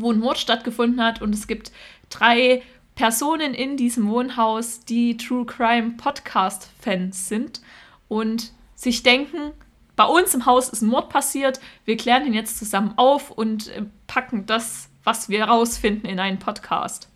wo 0.00 0.12
ein 0.12 0.18
Mord 0.18 0.38
stattgefunden 0.38 1.02
hat 1.02 1.22
und 1.22 1.34
es 1.34 1.46
gibt 1.46 1.72
drei 2.08 2.62
Personen 2.94 3.54
in 3.54 3.76
diesem 3.76 4.08
Wohnhaus, 4.08 4.84
die 4.84 5.16
True 5.16 5.46
Crime 5.46 5.92
Podcast-Fans 5.96 7.28
sind 7.28 7.60
und 8.08 8.52
sich 8.74 9.02
denken, 9.02 9.52
bei 9.96 10.04
uns 10.04 10.34
im 10.34 10.46
Haus 10.46 10.68
ist 10.68 10.82
ein 10.82 10.88
Mord 10.88 11.08
passiert, 11.08 11.60
wir 11.84 11.96
klären 11.96 12.26
ihn 12.26 12.34
jetzt 12.34 12.58
zusammen 12.58 12.94
auf 12.96 13.30
und 13.30 13.68
äh, 13.68 13.84
packen 14.06 14.46
das 14.46 14.90
was 15.04 15.28
wir 15.28 15.44
rausfinden 15.44 16.08
in 16.08 16.20
einen 16.20 16.38
Podcast. 16.38 17.08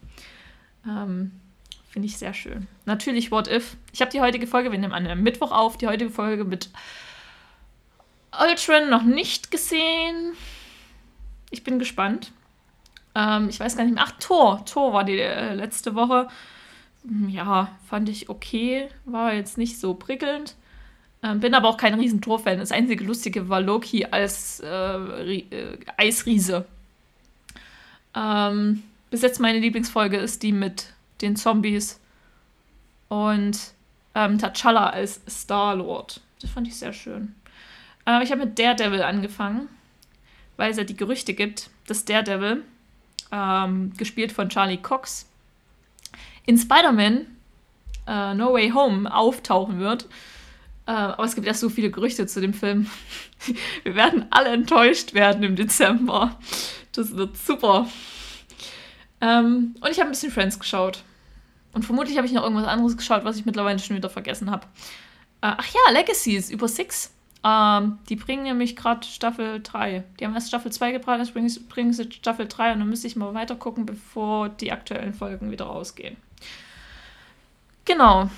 Ähm, 0.87 1.33
Finde 1.89 2.07
ich 2.07 2.17
sehr 2.17 2.35
schön. 2.35 2.67
Natürlich 2.87 3.31
What 3.31 3.47
If. 3.47 3.77
Ich 3.93 4.01
habe 4.01 4.11
die 4.11 4.21
heutige 4.21 4.47
Folge, 4.47 4.73
wir 4.73 4.79
nehmen 4.79 4.93
an 4.93 5.07
einem 5.07 5.23
Mittwoch 5.23 5.53
auf, 5.53 5.77
die 5.77 5.87
heutige 5.87 6.11
Folge 6.11 6.45
mit 6.45 6.71
Ultron 8.41 8.91
noch 8.91 9.05
nicht 9.05 9.51
gesehen. 9.51 10.33
Ich 11.51 11.63
bin 11.63 11.79
gespannt. 11.79 12.33
Ähm, 13.15 13.49
ich 13.49 13.61
weiß 13.61 13.77
gar 13.77 13.85
nicht 13.85 13.95
mehr. 13.95 14.05
Ach, 14.07 14.13
Tor. 14.19 14.65
Tor 14.65 14.93
war 14.93 15.05
die 15.05 15.19
äh, 15.19 15.55
letzte 15.55 15.95
Woche. 15.95 16.29
Ja, 17.29 17.71
fand 17.89 18.09
ich 18.09 18.29
okay. 18.29 18.89
War 19.05 19.35
jetzt 19.35 19.59
nicht 19.59 19.79
so 19.79 19.95
prickelnd. 19.95 20.55
Ähm, 21.23 21.41
bin 21.41 21.55
aber 21.55 21.69
auch 21.69 21.77
kein 21.77 21.95
riesen 21.95 22.21
Tor-Fan. 22.21 22.59
Das 22.59 22.73
einzige 22.73 23.05
Lustige 23.05 23.49
war 23.49 23.61
Loki 23.61 24.05
als 24.05 24.61
äh, 24.61 25.37
äh, 25.39 25.79
Eisriese. 25.97 26.67
Ähm, 28.15 28.83
bis 29.11 29.23
jetzt 29.23 29.41
meine 29.41 29.59
Lieblingsfolge 29.59 30.17
ist 30.17 30.43
die 30.43 30.53
mit 30.53 30.93
den 31.21 31.37
Zombies 31.37 32.01
und 33.09 33.59
ähm, 34.15 34.39
T'Challa 34.39 34.91
als 34.91 35.21
Star-Lord. 35.29 36.21
Das 36.41 36.51
fand 36.51 36.69
ich 36.69 36.77
sehr 36.77 36.93
schön. 36.93 37.35
Äh, 38.07 38.23
ich 38.23 38.31
habe 38.31 38.45
mit 38.45 38.59
Daredevil 38.59 39.03
angefangen, 39.03 39.69
weil 40.57 40.71
es 40.71 40.77
ja 40.77 40.85
die 40.85 40.97
Gerüchte 40.97 41.35
gibt, 41.35 41.71
dass 41.87 42.05
Daredevil, 42.05 42.63
ähm, 43.35 43.93
gespielt 43.97 44.31
von 44.31 44.49
Charlie 44.49 44.77
Cox, 44.77 45.27
in 46.47 46.57
Spider-Man 46.57 47.27
äh, 48.07 48.35
No 48.35 48.53
Way 48.53 48.71
Home 48.71 49.13
auftauchen 49.13 49.81
wird. 49.81 50.05
Äh, 50.87 50.93
aber 50.93 51.25
es 51.25 51.35
gibt 51.35 51.47
ja 51.47 51.55
so 51.55 51.69
viele 51.69 51.91
Gerüchte 51.91 52.27
zu 52.27 52.41
dem 52.41 52.55
Film. 52.55 52.89
Wir 53.83 53.95
werden 53.97 54.27
alle 54.31 54.51
enttäuscht 54.51 55.15
werden 55.15 55.43
im 55.43 55.57
Dezember. 55.57 56.39
Das 56.93 57.17
wird 57.17 57.37
super. 57.37 57.89
Ähm, 59.21 59.75
und 59.81 59.91
ich 59.91 59.99
habe 59.99 60.11
ein 60.11 60.13
bisschen 60.13 60.31
Friends 60.31 60.59
geschaut. 60.59 61.03
Und 61.73 61.85
vermutlich 61.85 62.17
habe 62.17 62.27
ich 62.27 62.33
noch 62.33 62.45
irgendwas 62.45 62.69
anderes 62.69 62.97
geschaut, 62.97 63.25
was 63.25 63.37
ich 63.37 63.47
mittlerweile 63.47 63.81
schon 63.81 63.97
wieder 63.97 64.11
vergessen 64.11 64.51
habe. 64.51 64.67
Äh, 65.41 65.57
ach 65.57 65.67
ja, 65.67 65.93
Legacies 65.93 66.51
über 66.51 66.69
Six. 66.69 67.14
Ähm, 67.45 67.99
die 68.09 68.17
bringen 68.17 68.45
nämlich 68.45 68.75
gerade 68.75 69.07
Staffel 69.07 69.61
3. 69.63 70.05
Die 70.19 70.25
haben 70.25 70.35
erst 70.35 70.49
Staffel 70.49 70.73
2 70.73 70.93
gebracht, 70.93 71.19
jetzt 71.19 71.35
bringen, 71.35 71.53
bringen 71.69 71.93
sie 71.93 72.11
Staffel 72.11 72.49
3 72.49 72.73
und 72.73 72.79
dann 72.81 72.89
müsste 72.89 73.07
ich 73.07 73.17
mal 73.17 73.35
weiter 73.35 73.55
gucken, 73.55 73.85
bevor 73.85 74.49
die 74.49 74.73
aktuellen 74.73 75.13
Folgen 75.13 75.51
wieder 75.51 75.67
rausgehen. 75.67 76.17
Genau 77.85 78.31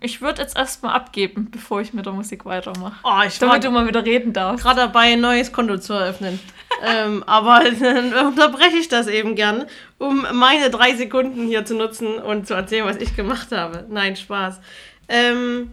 ich 0.00 0.20
würde 0.20 0.42
jetzt 0.42 0.56
erstmal 0.56 0.94
abgeben, 0.94 1.48
bevor 1.50 1.80
ich 1.80 1.92
mit 1.92 2.06
der 2.06 2.12
Musik 2.12 2.44
weitermache. 2.44 2.96
Oh, 3.04 3.20
ich 3.26 3.38
damit 3.38 3.64
du 3.64 3.70
mal 3.70 3.86
wieder 3.86 4.04
reden 4.04 4.32
darfst. 4.32 4.62
Gerade 4.62 4.80
dabei, 4.82 5.12
ein 5.12 5.20
neues 5.20 5.52
Konto 5.52 5.78
zu 5.78 5.92
eröffnen. 5.92 6.40
ähm, 6.84 7.22
aber 7.26 7.62
dann 7.80 8.12
unterbreche 8.26 8.76
ich 8.76 8.88
das 8.88 9.06
eben 9.06 9.34
gern, 9.34 9.64
um 9.98 10.26
meine 10.32 10.70
drei 10.70 10.94
Sekunden 10.94 11.46
hier 11.46 11.64
zu 11.64 11.74
nutzen 11.74 12.18
und 12.18 12.46
zu 12.46 12.54
erzählen, 12.54 12.86
was 12.86 12.96
ich 12.96 13.14
gemacht 13.16 13.52
habe. 13.52 13.86
Nein, 13.88 14.16
Spaß. 14.16 14.60
Ähm, 15.08 15.72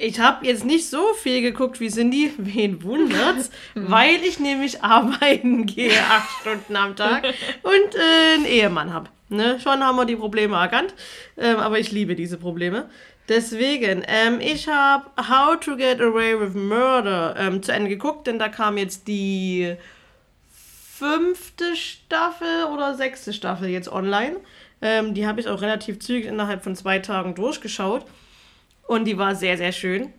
ich 0.00 0.20
habe 0.20 0.46
jetzt 0.46 0.64
nicht 0.64 0.88
so 0.88 1.12
viel 1.14 1.42
geguckt 1.42 1.80
wie 1.80 1.88
Cindy, 1.88 2.32
wen 2.38 2.82
wundert's, 2.82 3.50
weil 3.74 4.16
ich 4.24 4.40
nämlich 4.40 4.82
arbeiten 4.82 5.66
gehe, 5.66 5.98
acht 6.10 6.40
Stunden 6.40 6.76
am 6.76 6.96
Tag 6.96 7.24
und 7.24 7.94
äh, 7.94 8.34
einen 8.34 8.46
Ehemann 8.46 8.92
habe. 8.92 9.10
Ne? 9.28 9.60
Schon 9.60 9.84
haben 9.84 9.96
wir 9.96 10.06
die 10.06 10.16
Probleme 10.16 10.56
erkannt, 10.56 10.94
ähm, 11.36 11.58
aber 11.58 11.78
ich 11.78 11.92
liebe 11.92 12.16
diese 12.16 12.36
Probleme. 12.36 12.88
Deswegen, 13.28 14.02
ähm, 14.08 14.40
ich 14.40 14.66
habe 14.66 15.04
How 15.16 15.58
to 15.60 15.76
Get 15.76 16.00
Away 16.00 16.40
with 16.40 16.54
Murder 16.54 17.36
ähm, 17.38 17.62
zu 17.62 17.72
Ende 17.72 17.88
geguckt, 17.88 18.26
denn 18.26 18.40
da 18.40 18.48
kam 18.48 18.76
jetzt 18.76 19.06
die 19.06 19.76
fünfte 21.00 21.76
Staffel 21.76 22.64
oder 22.74 22.94
sechste 22.94 23.32
Staffel 23.32 23.68
jetzt 23.68 23.90
online. 23.90 24.36
Ähm, 24.82 25.14
die 25.14 25.26
habe 25.26 25.40
ich 25.40 25.48
auch 25.48 25.62
relativ 25.62 26.00
zügig 26.00 26.26
innerhalb 26.26 26.64
von 26.64 26.74
zwei 26.74 26.98
Tagen 26.98 27.36
durchgeschaut. 27.36 28.04
Und 28.90 29.04
die 29.04 29.18
war 29.18 29.36
sehr, 29.36 29.56
sehr 29.56 29.70
schön. 29.70 30.12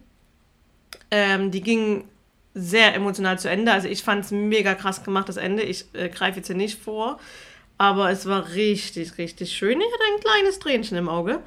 Ähm, 1.11 1.51
die 1.51 1.59
ging 1.59 2.05
sehr 2.53 2.95
emotional 2.95 3.37
zu 3.37 3.49
Ende. 3.49 3.73
Also 3.73 3.89
ich 3.89 4.01
fand 4.01 4.23
es 4.23 4.31
mega 4.31 4.75
krass 4.75 5.03
gemacht, 5.03 5.27
das 5.27 5.35
Ende. 5.35 5.61
Ich 5.63 5.87
äh, 5.91 6.07
greife 6.07 6.37
jetzt 6.37 6.47
hier 6.47 6.55
nicht 6.55 6.81
vor. 6.81 7.19
Aber 7.77 8.11
es 8.11 8.27
war 8.27 8.53
richtig, 8.53 9.17
richtig 9.17 9.51
schön. 9.51 9.81
Ich 9.81 9.87
hatte 9.87 10.03
ein 10.13 10.21
kleines 10.21 10.59
Tränchen 10.59 10.97
im 10.97 11.09
Auge. 11.09 11.41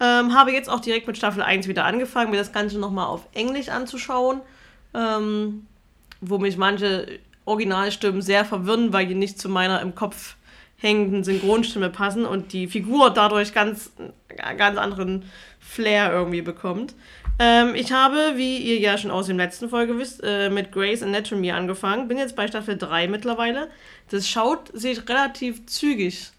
Ähm, 0.00 0.34
habe 0.34 0.52
jetzt 0.52 0.68
auch 0.68 0.80
direkt 0.80 1.06
mit 1.06 1.16
Staffel 1.16 1.42
1 1.42 1.66
wieder 1.66 1.86
angefangen, 1.86 2.30
mir 2.30 2.36
das 2.36 2.52
Ganze 2.52 2.78
nochmal 2.78 3.06
auf 3.06 3.26
Englisch 3.32 3.70
anzuschauen. 3.70 4.42
Ähm, 4.92 5.66
wo 6.20 6.36
mich 6.36 6.58
manche 6.58 7.20
Originalstimmen 7.46 8.20
sehr 8.20 8.44
verwirren, 8.44 8.92
weil 8.92 9.06
die 9.06 9.14
nicht 9.14 9.40
zu 9.40 9.48
meiner 9.48 9.80
im 9.80 9.94
Kopf 9.94 10.36
hängenden 10.78 11.24
Synchronstimme 11.24 11.90
passen 11.90 12.26
und 12.26 12.52
die 12.52 12.66
Figur 12.66 13.10
dadurch 13.10 13.54
ganz, 13.54 13.92
ganz 14.56 14.78
anderen 14.78 15.24
Flair 15.58 16.12
irgendwie 16.12 16.42
bekommt. 16.42 16.94
Ähm, 17.38 17.74
ich 17.74 17.92
habe, 17.92 18.32
wie 18.36 18.58
ihr 18.58 18.78
ja 18.78 18.96
schon 18.96 19.10
aus 19.10 19.26
dem 19.26 19.36
letzten 19.36 19.68
Folge 19.68 19.98
wisst, 19.98 20.22
äh, 20.22 20.48
mit 20.48 20.72
Grey's 20.72 21.02
Anatomy 21.02 21.50
angefangen. 21.50 22.08
Bin 22.08 22.16
jetzt 22.18 22.36
bei 22.36 22.48
Staffel 22.48 22.78
3 22.78 23.08
mittlerweile. 23.08 23.68
Das 24.10 24.28
schaut 24.28 24.70
sich 24.72 25.06
relativ 25.08 25.66
zügig, 25.66 26.30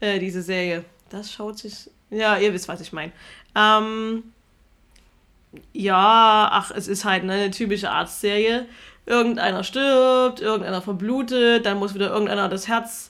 äh, 0.00 0.18
diese 0.18 0.42
Serie. 0.42 0.84
Das 1.10 1.32
schaut 1.32 1.58
sich. 1.58 1.90
Ja, 2.10 2.38
ihr 2.38 2.54
wisst, 2.54 2.68
was 2.68 2.80
ich 2.80 2.92
meine. 2.92 3.12
Ähm, 3.54 4.32
ja, 5.72 6.48
ach, 6.52 6.70
es 6.70 6.88
ist 6.88 7.04
halt 7.04 7.24
ne, 7.24 7.32
eine 7.32 7.50
typische 7.50 7.90
Arztserie. 7.90 8.66
Irgendeiner 9.06 9.64
stirbt, 9.64 10.40
irgendeiner 10.40 10.82
verblutet, 10.82 11.64
dann 11.66 11.78
muss 11.78 11.94
wieder 11.94 12.10
irgendeiner 12.10 12.48
das 12.48 12.68
Herz 12.68 13.07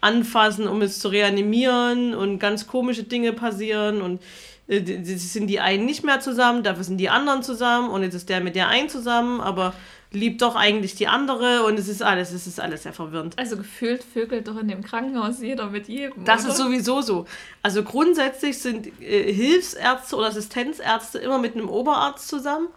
anfassen, 0.00 0.68
um 0.68 0.82
es 0.82 1.00
zu 1.00 1.08
reanimieren 1.08 2.14
und 2.14 2.38
ganz 2.38 2.66
komische 2.66 3.02
Dinge 3.02 3.32
passieren 3.32 4.00
und 4.00 4.20
äh, 4.68 5.02
sind 5.02 5.48
die 5.48 5.60
einen 5.60 5.86
nicht 5.86 6.04
mehr 6.04 6.20
zusammen, 6.20 6.62
dafür 6.62 6.84
sind 6.84 6.98
die 6.98 7.08
anderen 7.08 7.42
zusammen 7.42 7.90
und 7.90 8.02
jetzt 8.02 8.14
ist 8.14 8.28
der 8.28 8.40
mit 8.40 8.54
der 8.54 8.68
einen 8.68 8.88
zusammen, 8.88 9.40
aber 9.40 9.74
liebt 10.10 10.40
doch 10.40 10.56
eigentlich 10.56 10.94
die 10.94 11.06
andere 11.06 11.64
und 11.64 11.78
es 11.78 11.88
ist 11.88 12.02
alles, 12.02 12.32
es 12.32 12.46
ist 12.46 12.60
alles 12.60 12.84
sehr 12.84 12.92
verwirrend. 12.92 13.38
Also 13.38 13.56
gefühlt 13.56 14.02
vögelt 14.02 14.48
doch 14.48 14.56
in 14.56 14.68
dem 14.68 14.82
Krankenhaus 14.82 15.40
jeder 15.40 15.66
mit 15.66 15.88
jedem. 15.88 16.24
Das 16.24 16.42
oder? 16.42 16.50
ist 16.50 16.58
sowieso 16.58 17.02
so. 17.02 17.26
Also 17.62 17.82
grundsätzlich 17.82 18.58
sind 18.58 18.86
äh, 19.02 19.32
Hilfsärzte 19.32 20.16
oder 20.16 20.28
Assistenzärzte 20.28 21.18
immer 21.18 21.38
mit 21.38 21.54
einem 21.54 21.68
Oberarzt 21.68 22.28
zusammen. 22.28 22.68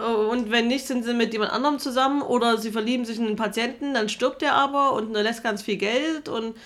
Äh, 0.00 0.12
und 0.12 0.50
wenn 0.50 0.68
nicht, 0.68 0.86
sind 0.86 1.04
sie 1.04 1.14
mit 1.14 1.32
jemand 1.32 1.52
anderem 1.52 1.78
zusammen 1.78 2.22
oder 2.22 2.58
sie 2.58 2.72
verlieben 2.72 3.04
sich 3.04 3.18
in 3.18 3.26
einen 3.26 3.36
Patienten, 3.36 3.94
dann 3.94 4.08
stirbt 4.08 4.42
der 4.42 4.54
aber 4.54 4.92
und 4.92 5.12
lässt 5.12 5.42
ganz 5.42 5.62
viel 5.62 5.76
Geld 5.76 6.28
und 6.28 6.56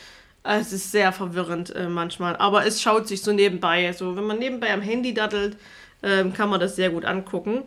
äh, 0.44 0.58
es 0.58 0.72
ist 0.72 0.92
sehr 0.92 1.12
verwirrend 1.12 1.74
äh, 1.74 1.88
manchmal. 1.88 2.36
Aber 2.36 2.66
es 2.66 2.82
schaut 2.82 3.08
sich 3.08 3.22
so 3.22 3.32
nebenbei. 3.32 3.86
Also 3.86 4.16
wenn 4.16 4.24
man 4.24 4.38
nebenbei 4.38 4.72
am 4.72 4.82
Handy 4.82 5.14
dattelt, 5.14 5.56
äh, 6.02 6.24
kann 6.30 6.50
man 6.50 6.60
das 6.60 6.76
sehr 6.76 6.90
gut 6.90 7.04
angucken. 7.04 7.62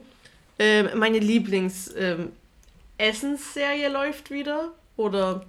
Ähm, 0.57 0.89
meine 0.95 1.19
Lieblings-Essensserie 1.19 3.87
ähm, 3.87 3.93
läuft 3.93 4.31
wieder. 4.31 4.71
Oder 4.97 5.45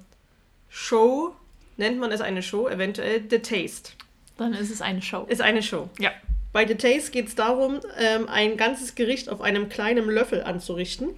Show. 0.68 1.34
Nennt 1.76 1.98
man 1.98 2.10
es 2.10 2.20
eine 2.20 2.42
Show? 2.42 2.68
Eventuell 2.68 3.22
The 3.28 3.38
Taste. 3.38 3.92
Dann 4.38 4.52
ist 4.52 4.70
es 4.70 4.82
eine 4.82 5.02
Show. 5.02 5.24
Ist 5.28 5.40
eine 5.40 5.62
Show. 5.62 5.88
Ja. 5.98 6.10
Bei 6.56 6.64
Taste 6.64 7.10
geht 7.10 7.28
es 7.28 7.34
darum, 7.34 7.80
ähm, 7.98 8.30
ein 8.30 8.56
ganzes 8.56 8.94
Gericht 8.94 9.28
auf 9.28 9.42
einem 9.42 9.68
kleinen 9.68 10.08
Löffel 10.08 10.42
anzurichten. 10.42 11.10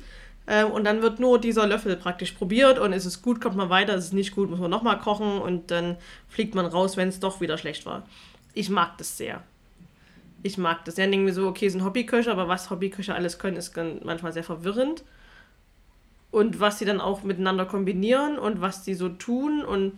Ähm, 0.48 0.72
und 0.72 0.82
dann 0.82 1.00
wird 1.00 1.20
nur 1.20 1.40
dieser 1.40 1.64
Löffel 1.64 1.94
praktisch 1.94 2.32
probiert 2.32 2.80
und 2.80 2.92
ist 2.92 3.04
es 3.04 3.22
gut, 3.22 3.40
kommt 3.40 3.54
man 3.54 3.70
weiter, 3.70 3.94
ist 3.94 4.06
es 4.06 4.12
nicht 4.12 4.34
gut, 4.34 4.50
muss 4.50 4.58
man 4.58 4.68
nochmal 4.68 4.98
kochen 4.98 5.38
und 5.38 5.70
dann 5.70 5.96
fliegt 6.28 6.56
man 6.56 6.66
raus, 6.66 6.96
wenn 6.96 7.06
es 7.06 7.20
doch 7.20 7.40
wieder 7.40 7.56
schlecht 7.56 7.86
war. 7.86 8.04
Ich 8.52 8.68
mag 8.68 8.98
das 8.98 9.16
sehr. 9.16 9.44
Ich 10.42 10.58
mag 10.58 10.84
das. 10.84 10.96
Ja, 10.96 11.06
denke 11.06 11.26
mir 11.26 11.32
so, 11.32 11.46
okay, 11.46 11.68
sind 11.68 11.84
Hobbyköche, 11.84 12.32
aber 12.32 12.48
was 12.48 12.68
Hobbyköche 12.68 13.14
alles 13.14 13.38
können, 13.38 13.58
ist 13.58 13.76
manchmal 14.02 14.32
sehr 14.32 14.42
verwirrend. 14.42 15.04
Und 16.32 16.58
was 16.58 16.80
sie 16.80 16.84
dann 16.84 17.00
auch 17.00 17.22
miteinander 17.22 17.64
kombinieren 17.64 18.40
und 18.40 18.60
was 18.60 18.84
sie 18.84 18.94
so 18.94 19.08
tun 19.08 19.64
und 19.64 19.92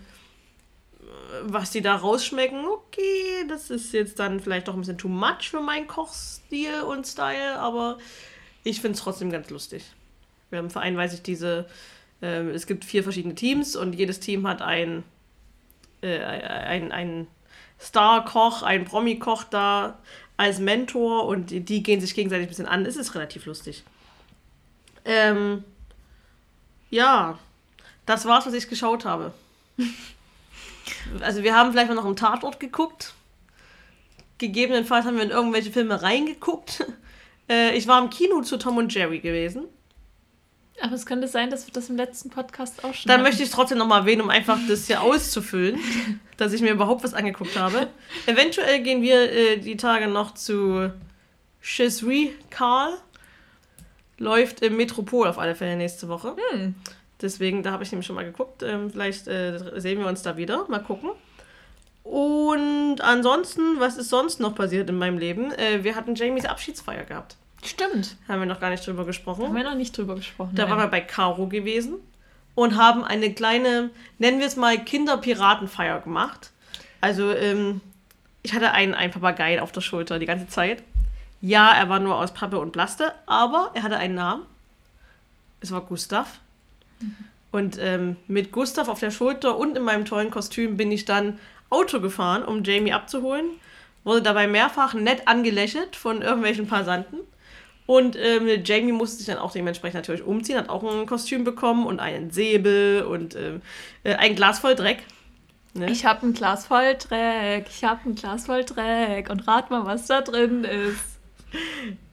was 1.42 1.70
die 1.70 1.80
da 1.80 1.96
rausschmecken, 1.96 2.64
okay, 2.66 3.46
das 3.48 3.70
ist 3.70 3.92
jetzt 3.92 4.18
dann 4.18 4.40
vielleicht 4.40 4.68
doch 4.68 4.74
ein 4.74 4.80
bisschen 4.80 4.98
too 4.98 5.08
much 5.08 5.50
für 5.50 5.60
meinen 5.60 5.86
Kochstil 5.86 6.82
und 6.82 7.06
Style, 7.06 7.58
aber 7.58 7.98
ich 8.64 8.80
finde 8.80 8.96
es 8.96 9.02
trotzdem 9.02 9.30
ganz 9.30 9.50
lustig. 9.50 9.84
Wir 10.50 10.58
haben 10.58 10.66
im 10.66 10.70
Verein, 10.70 10.96
weiß 10.96 11.14
ich, 11.14 11.22
diese, 11.22 11.66
äh, 12.22 12.48
es 12.50 12.66
gibt 12.66 12.84
vier 12.84 13.02
verschiedene 13.02 13.34
Teams 13.34 13.76
und 13.76 13.94
jedes 13.94 14.20
Team 14.20 14.46
hat 14.46 14.62
ein, 14.62 15.04
äh, 16.02 16.18
ein, 16.18 16.92
ein 16.92 17.26
Star-Koch, 17.80 18.62
ein 18.62 18.84
Promi-Koch 18.84 19.44
da 19.44 19.98
als 20.36 20.58
Mentor 20.58 21.26
und 21.26 21.50
die, 21.50 21.60
die, 21.60 21.82
gehen 21.82 22.00
sich 22.00 22.14
gegenseitig 22.14 22.46
ein 22.46 22.48
bisschen 22.48 22.66
an. 22.66 22.86
Es 22.86 22.96
ist 22.96 23.14
relativ 23.14 23.46
lustig. 23.46 23.84
Ähm, 25.04 25.64
ja, 26.90 27.38
das 28.06 28.26
war's, 28.26 28.46
was 28.46 28.54
ich 28.54 28.68
geschaut 28.68 29.04
habe. 29.04 29.32
Also 31.20 31.42
wir 31.42 31.54
haben 31.54 31.72
vielleicht 31.72 31.88
mal 31.88 31.94
noch 31.94 32.06
im 32.06 32.16
Tatort 32.16 32.60
geguckt. 32.60 33.14
Gegebenenfalls 34.38 35.04
haben 35.04 35.16
wir 35.16 35.24
in 35.24 35.30
irgendwelche 35.30 35.70
Filme 35.70 36.02
reingeguckt. 36.02 36.84
Äh, 37.48 37.76
ich 37.76 37.88
war 37.88 38.00
im 38.00 38.10
Kino 38.10 38.42
zu 38.42 38.58
Tom 38.58 38.76
und 38.76 38.94
Jerry 38.94 39.18
gewesen. 39.18 39.64
Aber 40.80 40.94
es 40.94 41.04
könnte 41.04 41.28
sein, 41.28 41.50
dass 41.50 41.66
wir 41.66 41.72
das 41.72 41.90
im 41.90 41.96
letzten 41.96 42.30
Podcast 42.30 42.84
auch 42.84 42.94
schon 42.94 43.08
Dann 43.08 43.18
haben. 43.18 43.22
möchte 43.24 43.42
ich 43.42 43.48
es 43.48 43.54
trotzdem 43.54 43.78
nochmal 43.78 44.02
erwähnen, 44.02 44.22
um 44.22 44.30
einfach 44.30 44.58
das 44.68 44.86
hier 44.86 45.02
auszufüllen, 45.02 45.78
dass 46.36 46.52
ich 46.52 46.62
mir 46.62 46.70
überhaupt 46.70 47.04
was 47.04 47.12
angeguckt 47.12 47.58
habe. 47.58 47.88
Eventuell 48.26 48.82
gehen 48.82 49.02
wir 49.02 49.32
äh, 49.32 49.56
die 49.58 49.76
Tage 49.76 50.08
noch 50.08 50.34
zu 50.34 50.92
Chisri 51.60 52.34
Karl. 52.50 52.96
Läuft 54.18 54.62
im 54.62 54.76
Metropol 54.76 55.26
auf 55.26 55.38
alle 55.38 55.54
Fälle 55.54 55.76
nächste 55.76 56.08
Woche. 56.08 56.36
Hm. 56.52 56.74
Deswegen, 57.22 57.62
da 57.62 57.72
habe 57.72 57.82
ich 57.82 57.92
nämlich 57.92 58.06
schon 58.06 58.16
mal 58.16 58.24
geguckt. 58.24 58.62
Ähm, 58.62 58.90
vielleicht 58.90 59.28
äh, 59.28 59.58
sehen 59.80 59.98
wir 59.98 60.06
uns 60.06 60.22
da 60.22 60.36
wieder. 60.36 60.66
Mal 60.68 60.82
gucken. 60.82 61.10
Und 62.02 63.00
ansonsten, 63.02 63.78
was 63.78 63.96
ist 63.96 64.08
sonst 64.08 64.40
noch 64.40 64.54
passiert 64.54 64.88
in 64.88 64.96
meinem 64.96 65.18
Leben? 65.18 65.52
Äh, 65.52 65.84
wir 65.84 65.94
hatten 65.96 66.14
Jamies 66.14 66.46
Abschiedsfeier 66.46 67.04
gehabt. 67.04 67.36
Stimmt. 67.62 68.16
Haben 68.26 68.40
wir 68.40 68.46
noch 68.46 68.60
gar 68.60 68.70
nicht 68.70 68.86
drüber 68.86 69.04
gesprochen. 69.04 69.44
Haben 69.44 69.56
wir 69.56 69.64
noch 69.64 69.74
nicht 69.74 69.96
drüber 69.96 70.14
gesprochen. 70.14 70.52
Da 70.54 70.62
nein. 70.62 70.72
waren 70.72 70.80
wir 70.80 70.88
bei 70.88 71.02
Caro 71.02 71.46
gewesen 71.46 71.96
und 72.54 72.76
haben 72.76 73.04
eine 73.04 73.32
kleine, 73.34 73.90
nennen 74.18 74.38
wir 74.40 74.46
es 74.46 74.56
mal, 74.56 74.82
Kinderpiratenfeier 74.82 76.00
gemacht. 76.00 76.50
Also, 77.02 77.32
ähm, 77.32 77.80
ich 78.42 78.54
hatte 78.54 78.72
einen, 78.72 78.94
einen 78.94 79.12
Papagei 79.12 79.60
auf 79.60 79.72
der 79.72 79.82
Schulter 79.82 80.18
die 80.18 80.26
ganze 80.26 80.48
Zeit. 80.48 80.82
Ja, 81.42 81.72
er 81.72 81.88
war 81.88 82.00
nur 82.00 82.16
aus 82.16 82.32
Pappe 82.32 82.58
und 82.58 82.72
Plaste, 82.72 83.12
aber 83.26 83.70
er 83.74 83.82
hatte 83.82 83.96
einen 83.96 84.14
Namen. 84.14 84.42
Es 85.60 85.70
war 85.70 85.82
Gustav. 85.82 86.40
Und 87.50 87.78
ähm, 87.80 88.16
mit 88.28 88.52
Gustav 88.52 88.88
auf 88.88 89.00
der 89.00 89.10
Schulter 89.10 89.56
und 89.56 89.76
in 89.76 89.82
meinem 89.82 90.04
tollen 90.04 90.30
Kostüm 90.30 90.76
bin 90.76 90.92
ich 90.92 91.04
dann 91.04 91.38
Auto 91.68 92.00
gefahren, 92.00 92.44
um 92.44 92.62
Jamie 92.62 92.92
abzuholen. 92.92 93.46
Wurde 94.04 94.22
dabei 94.22 94.46
mehrfach 94.46 94.94
nett 94.94 95.26
angelächelt 95.26 95.96
von 95.96 96.22
irgendwelchen 96.22 96.66
Passanten. 96.66 97.18
Und 97.86 98.16
ähm, 98.16 98.48
Jamie 98.64 98.92
musste 98.92 99.16
sich 99.16 99.26
dann 99.26 99.38
auch 99.38 99.50
dementsprechend 99.50 99.96
natürlich 99.96 100.22
umziehen, 100.22 100.58
hat 100.58 100.68
auch 100.68 100.84
ein 100.84 101.06
Kostüm 101.06 101.42
bekommen 101.42 101.86
und 101.86 101.98
einen 101.98 102.30
Säbel 102.30 103.02
und 103.02 103.34
ähm, 103.34 103.62
äh, 104.04 104.14
ein 104.14 104.36
Glas 104.36 104.60
voll 104.60 104.76
Dreck. 104.76 105.02
Ne? 105.74 105.90
Ich 105.90 106.04
habe 106.04 106.24
ein 106.24 106.32
Glas 106.32 106.66
voll 106.66 106.94
Dreck, 106.94 107.66
ich 107.68 107.82
habe 107.82 108.08
ein 108.08 108.14
Glas 108.14 108.46
voll 108.46 108.64
Dreck 108.64 109.28
und 109.28 109.46
rat 109.48 109.70
mal, 109.70 109.86
was 109.86 110.06
da 110.06 110.20
drin 110.20 110.62
ist. 110.62 111.18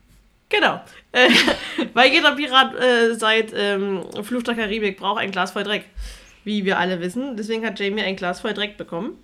Genau. 0.48 0.80
Äh, 1.12 1.28
weil 1.94 2.12
jeder 2.12 2.34
Pirat 2.34 2.74
äh, 2.74 3.14
seit 3.14 3.52
ähm, 3.54 4.04
Fluch 4.22 4.42
der 4.42 4.54
Karibik 4.54 4.98
braucht 4.98 5.20
ein 5.20 5.30
Glas 5.30 5.52
voll 5.52 5.64
Dreck. 5.64 5.84
Wie 6.44 6.64
wir 6.64 6.78
alle 6.78 7.00
wissen. 7.00 7.36
Deswegen 7.36 7.64
hat 7.66 7.78
Jamie 7.78 8.02
ein 8.02 8.16
Glas 8.16 8.40
voll 8.40 8.54
Dreck 8.54 8.76
bekommen. 8.76 9.18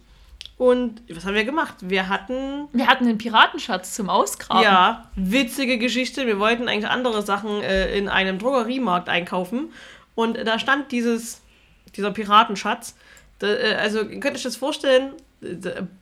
Und 0.56 1.02
was 1.08 1.24
haben 1.24 1.34
wir 1.34 1.44
gemacht? 1.44 1.76
Wir 1.80 2.08
hatten. 2.08 2.68
Wir 2.72 2.87
hatten 2.87 3.04
einen 3.04 3.18
Piratenschatz 3.18 3.94
zum 3.94 4.08
Ausgraben. 4.08 4.62
Ja, 4.62 5.10
witzige 5.16 5.78
Geschichte. 5.78 6.26
Wir 6.26 6.38
wollten 6.38 6.68
eigentlich 6.68 6.88
andere 6.88 7.22
Sachen 7.22 7.62
äh, 7.62 7.96
in 7.96 8.08
einem 8.08 8.38
Drogeriemarkt 8.38 9.08
einkaufen. 9.08 9.72
Und 10.14 10.37
da 10.46 10.58
stand 10.58 10.92
dieses, 10.92 11.42
dieser 11.96 12.12
Piratenschatz. 12.12 12.94
Da, 13.40 13.48
äh, 13.48 13.74
also, 13.74 14.04
könnt 14.04 14.24
ihr 14.24 14.34
euch 14.34 14.42
das 14.42 14.56
vorstellen? 14.56 15.14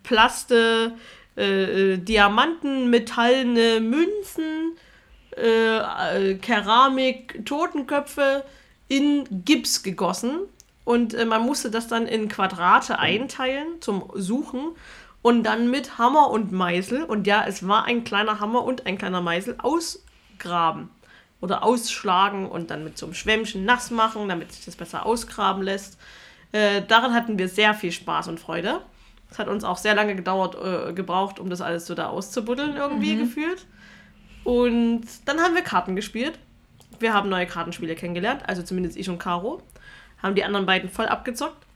Plaste, 0.03 0.93
äh, 1.37 1.93
äh, 1.95 1.97
Diamanten, 1.97 2.91
metallene 2.91 3.81
Münzen, 3.81 4.77
äh, 5.37 5.79
äh, 5.79 6.35
Keramik, 6.37 7.45
Totenköpfe 7.45 8.45
in 8.89 9.45
Gips 9.45 9.83
gegossen 9.83 10.41
und 10.85 11.15
äh, 11.15 11.25
man 11.25 11.43
musste 11.43 11.71
das 11.71 11.89
dann 11.89 12.07
in 12.07 12.29
Quadrate 12.29 12.99
einteilen 12.99 13.81
zum 13.81 14.11
Suchen 14.15 14.73
und 15.23 15.45
dann 15.45 15.71
mit 15.71 15.99
Hammer 15.99 16.31
und 16.31 16.51
Meißel, 16.51 17.05
und 17.05 17.27
ja, 17.27 17.45
es 17.47 17.67
war 17.67 17.85
ein 17.85 18.03
kleiner 18.03 18.41
Hammer 18.41 18.65
und 18.65 18.87
ein 18.87 18.99
kleiner 18.99 19.21
Meißel, 19.21 19.57
ausgraben 19.59 20.91
oder 21.41 21.63
ausschlagen 21.63 22.49
und 22.49 22.71
dann 22.71 22.85
mit 22.85 22.99
so 22.99 23.07
einem 23.07 23.15
Schwämmchen 23.15 23.65
nass 23.65 23.91
machen, 23.91 24.29
damit 24.29 24.53
sich 24.53 24.65
das 24.65 24.77
besser 24.77 25.07
ausgraben 25.07 25.63
lässt. 25.63 25.99
Äh, 26.51 26.83
daran 26.83 27.15
hatten 27.15 27.39
wir 27.39 27.49
sehr 27.49 27.75
viel 27.75 27.93
Spaß 27.93 28.29
und 28.29 28.41
Freude. 28.41 28.81
Es 29.31 29.39
hat 29.39 29.49
uns 29.49 29.65
auch 29.65 29.79
sehr 29.79 29.95
lange 29.95 30.15
gedauert, 30.15 30.57
äh, 30.57 30.93
gebraucht, 30.93 31.39
um 31.39 31.49
das 31.49 31.61
alles 31.61 31.87
so 31.87 31.95
da 31.95 32.09
auszubuddeln, 32.09 32.77
irgendwie 32.77 33.15
mhm. 33.15 33.21
gefühlt. 33.21 33.67
Und 34.45 35.03
dann 35.25 35.41
haben 35.41 35.55
wir 35.55 35.63
Karten 35.63 35.97
gespielt. 35.97 36.39
Wir 36.99 37.13
haben 37.15 37.29
neue 37.29 37.47
Kartenspiele 37.47 37.95
kennengelernt, 37.95 38.43
also 38.47 38.63
zumindest 38.63 38.97
ich 38.97 39.09
und 39.09 39.19
Caro. 39.19 39.63
Haben 40.23 40.35
die 40.35 40.45
anderen 40.45 40.67
beiden 40.67 40.89
voll 40.89 41.07
abgezockt. 41.07 41.67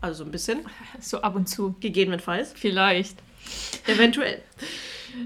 Also 0.00 0.18
so 0.18 0.24
ein 0.24 0.32
bisschen. 0.32 0.60
So 1.00 1.20
ab 1.22 1.36
und 1.36 1.46
zu. 1.46 1.76
Gegebenenfalls. 1.80 2.52
Vielleicht. 2.54 3.16
Eventuell. 3.86 4.42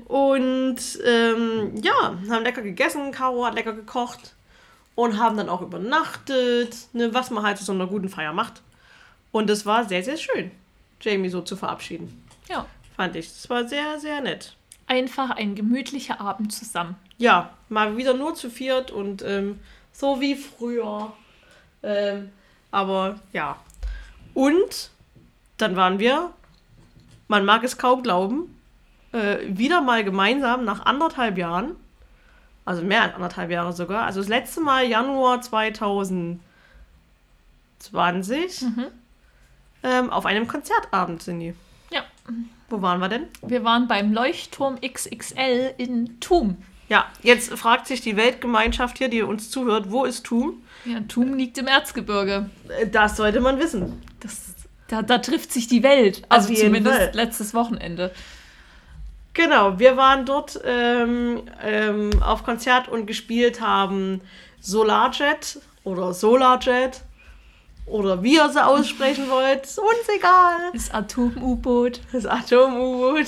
Und 0.06 0.78
ähm, 1.06 1.72
ja, 1.82 2.18
haben 2.28 2.44
lecker 2.44 2.62
gegessen. 2.62 3.12
Caro 3.12 3.46
hat 3.46 3.54
lecker 3.54 3.72
gekocht. 3.72 4.34
Und 4.94 5.18
haben 5.18 5.36
dann 5.36 5.48
auch 5.48 5.62
übernachtet. 5.62 6.76
Ne, 6.92 7.14
was 7.14 7.30
man 7.30 7.44
halt 7.44 7.58
zu 7.58 7.64
so 7.64 7.72
einer 7.72 7.86
guten 7.86 8.08
Feier 8.08 8.32
macht. 8.32 8.62
Und 9.32 9.48
es 9.48 9.64
war 9.64 9.88
sehr, 9.88 10.02
sehr 10.02 10.16
schön, 10.16 10.50
Jamie 11.00 11.28
so 11.28 11.40
zu 11.40 11.56
verabschieden. 11.56 12.24
Ja. 12.48 12.66
fand 12.96 13.16
ich. 13.16 13.26
Es 13.26 13.48
war 13.48 13.66
sehr, 13.68 13.98
sehr 14.00 14.20
nett. 14.20 14.54
Einfach 14.90 15.30
ein 15.30 15.54
gemütlicher 15.54 16.20
Abend 16.20 16.52
zusammen. 16.52 16.96
Ja, 17.16 17.50
mal 17.68 17.96
wieder 17.96 18.12
nur 18.14 18.34
zu 18.34 18.50
viert 18.50 18.90
und 18.90 19.22
ähm, 19.22 19.60
so 19.92 20.20
wie 20.20 20.34
früher. 20.34 21.12
Ähm, 21.84 22.32
aber 22.72 23.20
ja. 23.32 23.56
Und 24.34 24.90
dann 25.58 25.76
waren 25.76 26.00
wir, 26.00 26.32
man 27.28 27.44
mag 27.44 27.62
es 27.62 27.78
kaum 27.78 28.02
glauben, 28.02 28.60
äh, 29.12 29.36
wieder 29.46 29.80
mal 29.80 30.02
gemeinsam 30.02 30.64
nach 30.64 30.84
anderthalb 30.84 31.38
Jahren, 31.38 31.76
also 32.64 32.82
mehr 32.82 33.02
als 33.02 33.14
anderthalb 33.14 33.52
Jahre 33.52 33.72
sogar, 33.72 34.06
also 34.06 34.18
das 34.18 34.28
letzte 34.28 34.60
Mal 34.60 34.86
Januar 34.86 35.40
2020, 35.40 36.40
mhm. 38.62 38.86
ähm, 39.84 40.10
auf 40.10 40.26
einem 40.26 40.48
Konzertabend 40.48 41.22
sind 41.22 41.38
die. 41.38 41.54
Wo 42.68 42.82
waren 42.82 43.00
wir 43.00 43.08
denn? 43.08 43.26
Wir 43.42 43.64
waren 43.64 43.88
beim 43.88 44.12
Leuchtturm 44.12 44.78
XXL 44.80 45.74
in 45.76 46.20
Thum. 46.20 46.56
Ja, 46.88 47.06
jetzt 47.22 47.52
fragt 47.54 47.86
sich 47.86 48.00
die 48.00 48.16
Weltgemeinschaft 48.16 48.98
hier, 48.98 49.08
die 49.08 49.22
uns 49.22 49.50
zuhört, 49.50 49.90
wo 49.90 50.04
ist 50.04 50.24
Thum? 50.24 50.62
Ja, 50.84 51.00
Thum 51.08 51.34
liegt 51.34 51.56
im 51.58 51.66
Erzgebirge. 51.66 52.50
Äh, 52.68 52.88
das 52.88 53.16
sollte 53.16 53.40
man 53.40 53.58
wissen. 53.60 54.02
Das, 54.18 54.54
da, 54.88 55.02
da 55.02 55.18
trifft 55.18 55.52
sich 55.52 55.68
die 55.68 55.82
Welt. 55.82 56.22
Also 56.28 56.52
zumindest 56.52 56.96
Fall. 56.96 57.10
letztes 57.12 57.54
Wochenende. 57.54 58.12
Genau, 59.34 59.78
wir 59.78 59.96
waren 59.96 60.26
dort 60.26 60.60
ähm, 60.64 61.42
ähm, 61.62 62.10
auf 62.22 62.42
Konzert 62.42 62.88
und 62.88 63.06
gespielt 63.06 63.60
haben 63.60 64.20
Solarjet 64.60 65.60
oder 65.84 66.12
Solarjet 66.12 67.02
oder 67.86 68.22
wie 68.22 68.34
ihr 68.34 68.48
sie 68.48 68.64
aussprechen 68.64 69.28
wollt, 69.28 69.64
ist 69.64 69.78
uns 69.78 70.08
egal. 70.16 70.70
Das 70.72 70.90
Atom-U-Boot. 70.90 72.00
Das 72.12 72.26
Atom-U-Boot. 72.26 73.26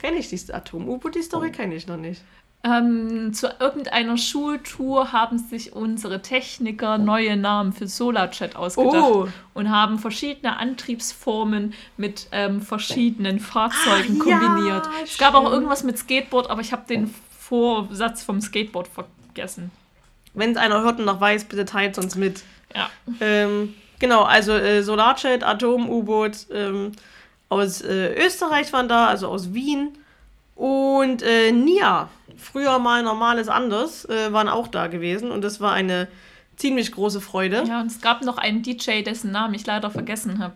Kenne 0.00 0.18
ich 0.18 0.28
diese 0.28 0.54
Atom-U-Boot, 0.54 1.14
die 1.14 1.22
Story 1.22 1.50
kenne 1.50 1.74
ich 1.74 1.86
noch 1.86 1.96
nicht. 1.96 2.22
Ähm, 2.64 3.32
zu 3.32 3.48
irgendeiner 3.60 4.18
Schultour 4.18 5.12
haben 5.12 5.38
sich 5.38 5.74
unsere 5.74 6.22
Techniker 6.22 6.98
neue 6.98 7.36
Namen 7.36 7.72
für 7.72 7.86
SolarChat 7.86 8.56
ausgedacht 8.56 8.96
oh. 8.96 9.28
und 9.54 9.70
haben 9.70 9.98
verschiedene 9.98 10.56
Antriebsformen 10.56 11.72
mit 11.96 12.26
ähm, 12.32 12.60
verschiedenen 12.60 13.38
Fahrzeugen 13.38 14.20
ah, 14.20 14.24
kombiniert. 14.24 14.86
Ja, 14.86 14.92
es 15.04 15.18
gab 15.18 15.34
auch 15.34 15.50
irgendwas 15.50 15.84
mit 15.84 15.98
Skateboard, 15.98 16.50
aber 16.50 16.60
ich 16.60 16.72
habe 16.72 16.82
den 16.88 17.14
Vorsatz 17.38 18.24
vom 18.24 18.40
Skateboard 18.40 18.88
vergessen. 18.88 19.70
Wenn 20.34 20.50
es 20.50 20.56
einer 20.56 20.82
hört 20.82 20.98
und 20.98 21.04
noch 21.04 21.20
weiß, 21.20 21.44
bitte 21.44 21.64
teilt 21.64 21.96
uns 21.96 22.16
mit. 22.16 22.42
Ja. 22.74 22.90
Ähm, 23.20 23.74
genau, 23.98 24.22
also 24.22 24.52
äh, 24.52 24.82
SolarChat, 24.82 25.42
Atom-U-Boot 25.42 26.46
ähm, 26.52 26.92
aus 27.48 27.80
äh, 27.80 28.14
Österreich 28.14 28.72
waren 28.72 28.88
da, 28.88 29.06
also 29.06 29.28
aus 29.28 29.54
Wien. 29.54 29.96
Und 30.54 31.22
äh, 31.22 31.52
Nia 31.52 32.08
früher 32.38 32.78
mal 32.78 33.02
normales 33.02 33.48
anders, 33.48 34.04
äh, 34.06 34.32
waren 34.32 34.48
auch 34.48 34.68
da 34.68 34.86
gewesen 34.86 35.30
und 35.30 35.42
das 35.42 35.60
war 35.60 35.72
eine 35.72 36.08
ziemlich 36.56 36.92
große 36.92 37.20
Freude. 37.20 37.64
Ja, 37.66 37.80
und 37.80 37.86
es 37.86 38.00
gab 38.00 38.22
noch 38.22 38.38
einen 38.38 38.62
DJ, 38.62 39.02
dessen 39.02 39.30
Namen 39.30 39.54
ich 39.54 39.66
leider 39.66 39.90
vergessen 39.90 40.38
habe. 40.38 40.54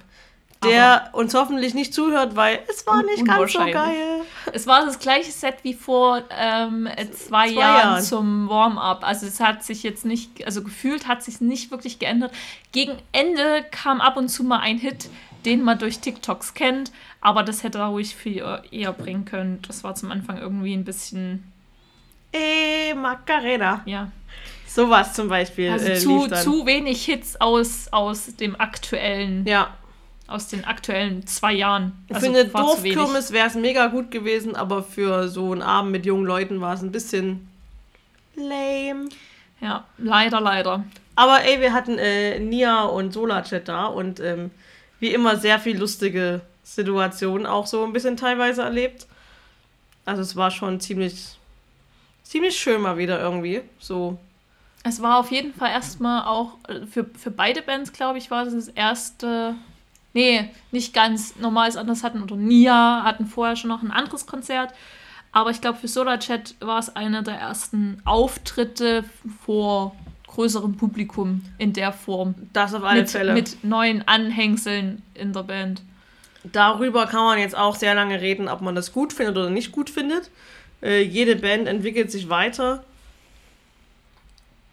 Der 0.64 1.07
Aber 1.07 1.18
uns 1.18 1.35
hoffentlich 1.35 1.75
nicht 1.75 1.92
zuhört, 1.92 2.37
weil 2.37 2.61
es 2.68 2.87
war 2.87 3.03
nicht 3.03 3.25
ganz 3.25 3.53
so 3.53 3.59
geil. 3.59 4.22
Es 4.53 4.66
war 4.66 4.85
das 4.85 4.98
gleiche 4.98 5.31
Set 5.31 5.57
wie 5.62 5.75
vor 5.75 6.22
ähm, 6.31 6.88
zwei, 6.96 7.07
zwei 7.07 7.48
Jahren, 7.48 7.90
Jahren, 7.90 8.03
zum 8.03 8.48
Warm-up. 8.48 9.05
Also 9.07 9.27
es 9.27 9.40
hat 9.40 9.64
sich 9.64 9.83
jetzt 9.83 10.05
nicht, 10.05 10.44
also 10.44 10.62
gefühlt 10.62 11.09
hat 11.09 11.22
sich 11.22 11.40
nicht 11.40 11.70
wirklich 11.70 11.98
geändert. 11.98 12.33
Gegen 12.72 12.96
Ende 13.12 13.64
kam 13.70 14.01
ab 14.01 14.16
und 14.16 14.29
zu 14.29 14.44
mal 14.44 14.61
ein 14.61 14.79
Hit, 14.79 15.09
den 15.44 15.62
man 15.62 15.79
durch 15.79 15.98
TikToks 15.98 16.55
kennt, 16.55 16.92
aber 17.20 17.42
das 17.42 17.62
hätte 17.62 17.79
er 17.79 17.87
ruhig 17.87 18.14
viel 18.14 18.44
eher 18.70 18.92
bringen 18.92 19.25
können. 19.25 19.61
Das 19.66 19.85
war 19.85 19.94
zum 19.94 20.11
Anfang 20.11 20.38
irgendwie 20.38 20.75
ein 20.75 20.85
bisschen 20.85 21.53
Eh, 22.33 22.94
Macarena. 22.94 23.83
Ja. 23.85 24.11
Sowas 24.66 25.12
zum 25.12 25.29
Beispiel. 25.29 25.70
Also 25.70 25.88
äh, 25.88 25.98
zu, 25.98 26.29
zu 26.29 26.64
wenig 26.66 27.05
Hits 27.05 27.38
aus, 27.40 27.88
aus 27.90 28.35
dem 28.37 28.59
aktuellen. 28.59 29.46
Ja. 29.46 29.77
Aus 30.33 30.49
den 30.49 30.64
aktuellen 30.64 31.27
zwei 31.27 31.53
Jahren. 31.53 31.92
Also 32.09 32.27
für 32.27 32.38
eine 32.38 32.47
Dorfkirmes 32.47 33.33
wäre 33.33 33.47
es 33.47 33.55
mega 33.55 33.87
gut 33.88 34.11
gewesen, 34.11 34.57
aber 34.57 34.83
für 34.83 35.29
so 35.29 35.53
einen 35.53 35.62
Abend 35.62 35.92
mit 35.92 36.07
jungen 36.07 36.25
Leuten 36.25 36.61
war 36.61 36.75
es 36.75 36.83
ein 36.83 36.92
bisschen 36.92 37.49
lame. 38.35 39.09
Ja, 39.61 39.85
leider, 39.99 40.40
leider. 40.40 40.85
Aber 41.14 41.42
ey, 41.45 41.61
wir 41.61 41.73
hatten 41.73 41.99
äh, 41.99 42.38
Nia 42.38 42.83
und 42.85 43.12
Solarchat 43.12 43.68
da 43.68 43.87
und 43.87 44.21
ähm, 44.21 44.51
wie 44.99 45.12
immer 45.12 45.37
sehr 45.37 45.59
viel 45.59 45.79
lustige 45.79 46.40
Situationen 46.64 47.47
auch 47.47 47.66
so 47.66 47.85
ein 47.85 47.92
bisschen 47.92 48.16
teilweise 48.16 48.62
erlebt. 48.62 49.07
Also 50.05 50.23
es 50.23 50.35
war 50.35 50.51
schon 50.51 50.81
ziemlich 50.81 51.37
ziemlich 52.33 52.59
schön 52.59 52.81
mal 52.81 52.97
wieder 52.97 53.21
irgendwie. 53.21 53.61
So. 53.79 54.18
Es 54.85 55.03
war 55.03 55.18
auf 55.18 55.31
jeden 55.31 55.55
Fall 55.55 55.71
erstmal 55.71 56.27
auch 56.27 56.55
äh, 56.68 56.87
für, 56.87 57.05
für 57.05 57.31
beide 57.31 57.62
Bands, 57.62 57.92
glaube 57.92 58.18
ich, 58.18 58.31
war 58.31 58.45
das 58.45 58.55
das 58.55 58.68
erste. 58.68 59.55
Nee, 60.14 60.51
nicht 60.70 60.92
ganz 60.92 61.37
normales 61.37 61.77
anders 61.77 62.05
hatten 62.05 62.22
oder 62.22 62.37
Nia 62.37 63.03
hatten 63.05 63.27
vorher 63.27 63.57
schon 63.57 63.70
noch 63.70 63.83
ein 63.83 63.90
anderes 63.90 64.27
Konzert. 64.27 64.75
Aber 65.33 65.51
ich 65.51 65.62
glaube, 65.62 65.79
für 65.79 65.88
Solar 65.88 66.20
Chat 66.20 66.55
war 66.61 66.79
es 66.79 66.94
einer 66.94 67.22
der 67.22 67.37
ersten 67.37 68.03
Auftritte 68.05 69.05
vor 69.46 69.96
größerem 70.27 70.77
Publikum 70.77 71.42
in 71.59 71.72
der 71.72 71.92
Form. 71.92 72.35
Das 72.53 72.75
auf 72.75 72.85
alle 72.85 73.01
mit, 73.01 73.11
Fälle. 73.11 73.33
Mit 73.33 73.64
neuen 73.64 74.07
Anhängseln 74.07 75.03
in 75.14 75.33
der 75.33 75.42
Band. 75.42 75.83
Darüber 76.44 77.07
kann 77.07 77.25
man 77.25 77.38
jetzt 77.38 77.57
auch 77.57 77.77
sehr 77.77 77.94
lange 77.94 78.20
reden, 78.20 78.48
ob 78.48 78.61
man 78.61 78.75
das 78.75 78.92
gut 78.92 79.12
findet 79.12 79.37
oder 79.37 79.51
nicht 79.51 79.72
gut 79.72 79.88
findet. 79.88 80.31
Äh, 80.83 81.03
jede 81.03 81.37
Band 81.37 81.68
entwickelt 81.68 82.11
sich 82.11 82.29
weiter. 82.29 82.85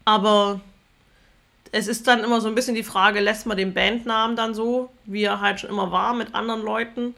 Aber 0.04 0.60
es 1.72 1.86
ist 1.86 2.06
dann 2.08 2.24
immer 2.24 2.40
so 2.40 2.48
ein 2.48 2.54
bisschen 2.54 2.74
die 2.74 2.82
Frage, 2.82 3.20
lässt 3.20 3.46
man 3.46 3.56
den 3.56 3.74
Bandnamen 3.74 4.36
dann 4.36 4.54
so, 4.54 4.90
wie 5.04 5.22
er 5.22 5.40
halt 5.40 5.60
schon 5.60 5.70
immer 5.70 5.92
war, 5.92 6.14
mit 6.14 6.34
anderen 6.34 6.62
Leuten 6.62 7.14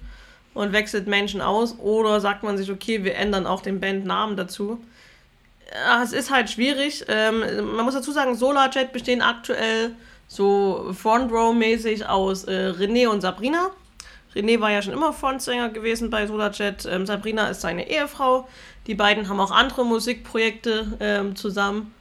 und 0.54 0.72
wechselt 0.72 1.06
Menschen 1.06 1.40
aus? 1.40 1.78
Oder 1.78 2.20
sagt 2.20 2.42
man 2.42 2.58
sich, 2.58 2.70
okay, 2.70 3.04
wir 3.04 3.14
ändern 3.14 3.46
auch 3.46 3.62
den 3.62 3.80
Bandnamen 3.80 4.36
dazu? 4.36 4.78
Ja, 5.72 6.02
es 6.02 6.12
ist 6.12 6.30
halt 6.30 6.50
schwierig. 6.50 7.04
Ähm, 7.08 7.74
man 7.74 7.84
muss 7.84 7.94
dazu 7.94 8.12
sagen, 8.12 8.34
Solarjet 8.34 8.92
bestehen 8.92 9.22
aktuell 9.22 9.92
so 10.28 10.92
Front 10.92 11.32
Row-mäßig 11.32 12.06
aus 12.06 12.44
äh, 12.44 12.72
René 12.78 13.08
und 13.08 13.22
Sabrina. 13.22 13.70
René 14.34 14.60
war 14.60 14.70
ja 14.70 14.82
schon 14.82 14.92
immer 14.92 15.14
Frontsänger 15.14 15.70
gewesen 15.70 16.10
bei 16.10 16.26
Solarjet. 16.26 16.86
Ähm, 16.86 17.06
Sabrina 17.06 17.48
ist 17.48 17.62
seine 17.62 17.88
Ehefrau. 17.88 18.46
Die 18.86 18.94
beiden 18.94 19.28
haben 19.28 19.40
auch 19.40 19.50
andere 19.50 19.84
Musikprojekte 19.86 20.98
ähm, 21.00 21.36
zusammen. 21.36 21.94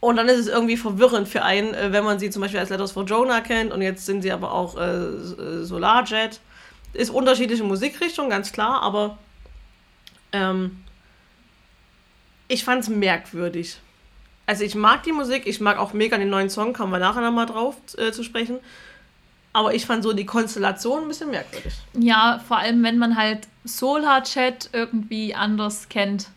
Und 0.00 0.16
dann 0.16 0.28
ist 0.28 0.38
es 0.38 0.48
irgendwie 0.48 0.78
verwirrend 0.78 1.28
für 1.28 1.42
einen, 1.42 1.74
äh, 1.74 1.92
wenn 1.92 2.04
man 2.04 2.18
sie 2.18 2.30
zum 2.30 2.40
Beispiel 2.42 2.58
als 2.58 2.70
Letters 2.70 2.92
for 2.92 3.04
Jonah 3.04 3.42
kennt 3.42 3.72
und 3.72 3.82
jetzt 3.82 4.06
sind 4.06 4.22
sie 4.22 4.32
aber 4.32 4.52
auch 4.52 4.76
äh, 4.76 4.80
äh 4.80 5.64
Solarjet. 5.64 6.40
Ist 6.92 7.10
unterschiedliche 7.10 7.62
Musikrichtung, 7.62 8.30
ganz 8.30 8.50
klar, 8.50 8.82
aber 8.82 9.18
ähm, 10.32 10.82
ich 12.48 12.64
fand 12.64 12.82
es 12.82 12.88
merkwürdig. 12.88 13.78
Also 14.46 14.64
ich 14.64 14.74
mag 14.74 15.04
die 15.04 15.12
Musik, 15.12 15.46
ich 15.46 15.60
mag 15.60 15.78
auch 15.78 15.92
mega 15.92 16.18
den 16.18 16.30
neuen 16.30 16.50
Song, 16.50 16.72
kommen 16.72 16.90
wir 16.90 16.98
nachher 16.98 17.20
nochmal 17.20 17.46
drauf 17.46 17.76
äh, 17.96 18.10
zu 18.10 18.24
sprechen. 18.24 18.58
Aber 19.52 19.74
ich 19.74 19.86
fand 19.86 20.02
so 20.02 20.12
die 20.12 20.26
Konstellation 20.26 21.02
ein 21.02 21.08
bisschen 21.08 21.30
merkwürdig. 21.30 21.74
Ja, 21.92 22.40
vor 22.46 22.58
allem, 22.58 22.82
wenn 22.82 22.98
man 22.98 23.16
halt 23.16 23.46
Solar-Chat 23.64 24.70
irgendwie 24.72 25.34
anders 25.34 25.88
kennt 25.88 26.28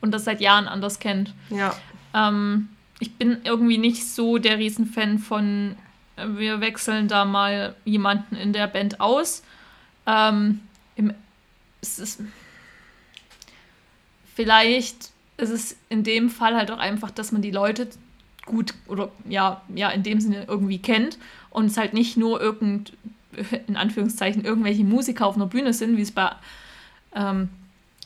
und 0.00 0.12
das 0.12 0.24
seit 0.24 0.40
Jahren 0.40 0.68
anders 0.68 0.98
kennt. 0.98 1.34
Ja. 1.50 1.74
Ähm, 2.14 2.68
ich 3.00 3.14
bin 3.16 3.38
irgendwie 3.44 3.78
nicht 3.78 4.06
so 4.06 4.38
der 4.38 4.58
Riesenfan 4.58 5.18
von, 5.18 5.74
äh, 6.16 6.26
wir 6.28 6.60
wechseln 6.60 7.08
da 7.08 7.24
mal 7.24 7.74
jemanden 7.84 8.36
in 8.36 8.52
der 8.52 8.68
Band 8.68 9.00
aus. 9.00 9.42
Ähm, 10.06 10.60
im, 10.96 11.12
es 11.80 11.98
ist, 11.98 12.20
vielleicht 14.34 15.10
ist 15.38 15.50
es 15.50 15.76
in 15.88 16.04
dem 16.04 16.28
Fall 16.28 16.54
halt 16.54 16.70
auch 16.70 16.78
einfach, 16.78 17.10
dass 17.10 17.32
man 17.32 17.42
die 17.42 17.50
Leute 17.50 17.88
gut 18.44 18.74
oder 18.86 19.10
ja, 19.28 19.62
ja, 19.74 19.90
in 19.90 20.02
dem 20.02 20.20
Sinne 20.20 20.44
irgendwie 20.46 20.78
kennt 20.78 21.18
und 21.50 21.66
es 21.66 21.76
halt 21.76 21.94
nicht 21.94 22.16
nur 22.16 22.40
irgend, 22.40 22.92
in 23.66 23.76
Anführungszeichen, 23.76 24.44
irgendwelche 24.44 24.84
Musiker 24.84 25.26
auf 25.26 25.36
einer 25.36 25.46
Bühne 25.46 25.72
sind, 25.72 25.96
wie 25.96 26.02
es 26.02 26.12
bei, 26.12 26.32
ähm, 27.14 27.48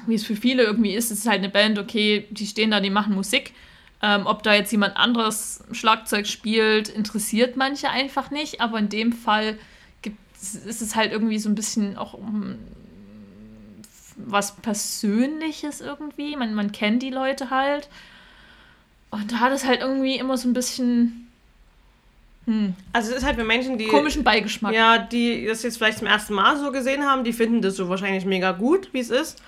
wie 0.07 0.14
es 0.14 0.24
für 0.24 0.37
viele 0.37 0.62
irgendwie 0.62 0.94
ist. 0.94 1.11
Es 1.11 1.20
ist 1.20 1.28
halt 1.28 1.38
eine 1.38 1.48
Band, 1.48 1.78
okay, 1.80 2.26
die 2.30 2.46
stehen 2.46 2.70
da, 2.70 2.80
die 2.80 2.90
machen 2.90 3.14
Musik. 3.14 3.52
Ähm, 4.06 4.26
ob 4.26 4.42
da 4.42 4.52
jetzt 4.52 4.70
jemand 4.70 4.98
anderes 4.98 5.64
Schlagzeug 5.72 6.26
spielt, 6.26 6.90
interessiert 6.90 7.56
manche 7.56 7.88
einfach 7.88 8.30
nicht, 8.30 8.60
aber 8.60 8.78
in 8.78 8.90
dem 8.90 9.14
Fall 9.14 9.58
gibt, 10.02 10.18
ist 10.36 10.82
es 10.82 10.94
halt 10.94 11.10
irgendwie 11.10 11.38
so 11.38 11.48
ein 11.48 11.54
bisschen 11.54 11.96
auch 11.96 12.12
um, 12.12 12.56
was 14.16 14.56
Persönliches 14.56 15.80
irgendwie. 15.80 16.36
Man, 16.36 16.52
man 16.52 16.70
kennt 16.70 17.02
die 17.02 17.08
Leute 17.08 17.48
halt. 17.48 17.88
Und 19.08 19.32
da 19.32 19.40
hat 19.40 19.52
es 19.52 19.64
halt 19.64 19.80
irgendwie 19.80 20.18
immer 20.18 20.36
so 20.36 20.48
ein 20.48 20.52
bisschen 20.52 21.30
Hm. 22.44 22.74
Also 22.92 23.12
es 23.12 23.18
ist 23.18 23.24
halt 23.24 23.36
für 23.36 23.44
Menschen, 23.44 23.78
die... 23.78 23.86
Komischen 23.86 24.22
Beigeschmack. 24.22 24.74
Ja, 24.74 24.98
die 24.98 25.46
das 25.46 25.62
jetzt 25.62 25.78
vielleicht 25.78 25.96
zum 25.96 26.08
ersten 26.08 26.34
Mal 26.34 26.58
so 26.58 26.72
gesehen 26.72 27.04
haben, 27.04 27.24
die 27.24 27.32
finden 27.32 27.62
das 27.62 27.76
so 27.76 27.88
wahrscheinlich 27.88 28.26
mega 28.26 28.52
gut, 28.52 28.90
wie 28.92 29.00
es 29.00 29.08
ist. 29.08 29.40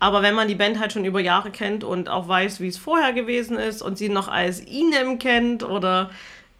Aber 0.00 0.22
wenn 0.22 0.34
man 0.34 0.48
die 0.48 0.54
Band 0.54 0.78
halt 0.78 0.92
schon 0.92 1.04
über 1.04 1.20
Jahre 1.20 1.50
kennt 1.50 1.84
und 1.84 2.08
auch 2.08 2.28
weiß, 2.28 2.60
wie 2.60 2.68
es 2.68 2.76
vorher 2.76 3.12
gewesen 3.12 3.56
ist 3.58 3.80
und 3.80 3.96
sie 3.96 4.08
noch 4.08 4.28
als 4.28 4.60
Inem 4.60 5.18
kennt 5.18 5.62
oder 5.62 6.10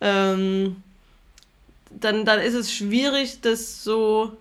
ähm, 0.01 0.77
dann, 1.91 2.25
dann 2.25 2.41
ist 2.41 2.55
es 2.55 2.73
schwierig, 2.73 3.41
das 3.41 3.85
so 3.85 4.37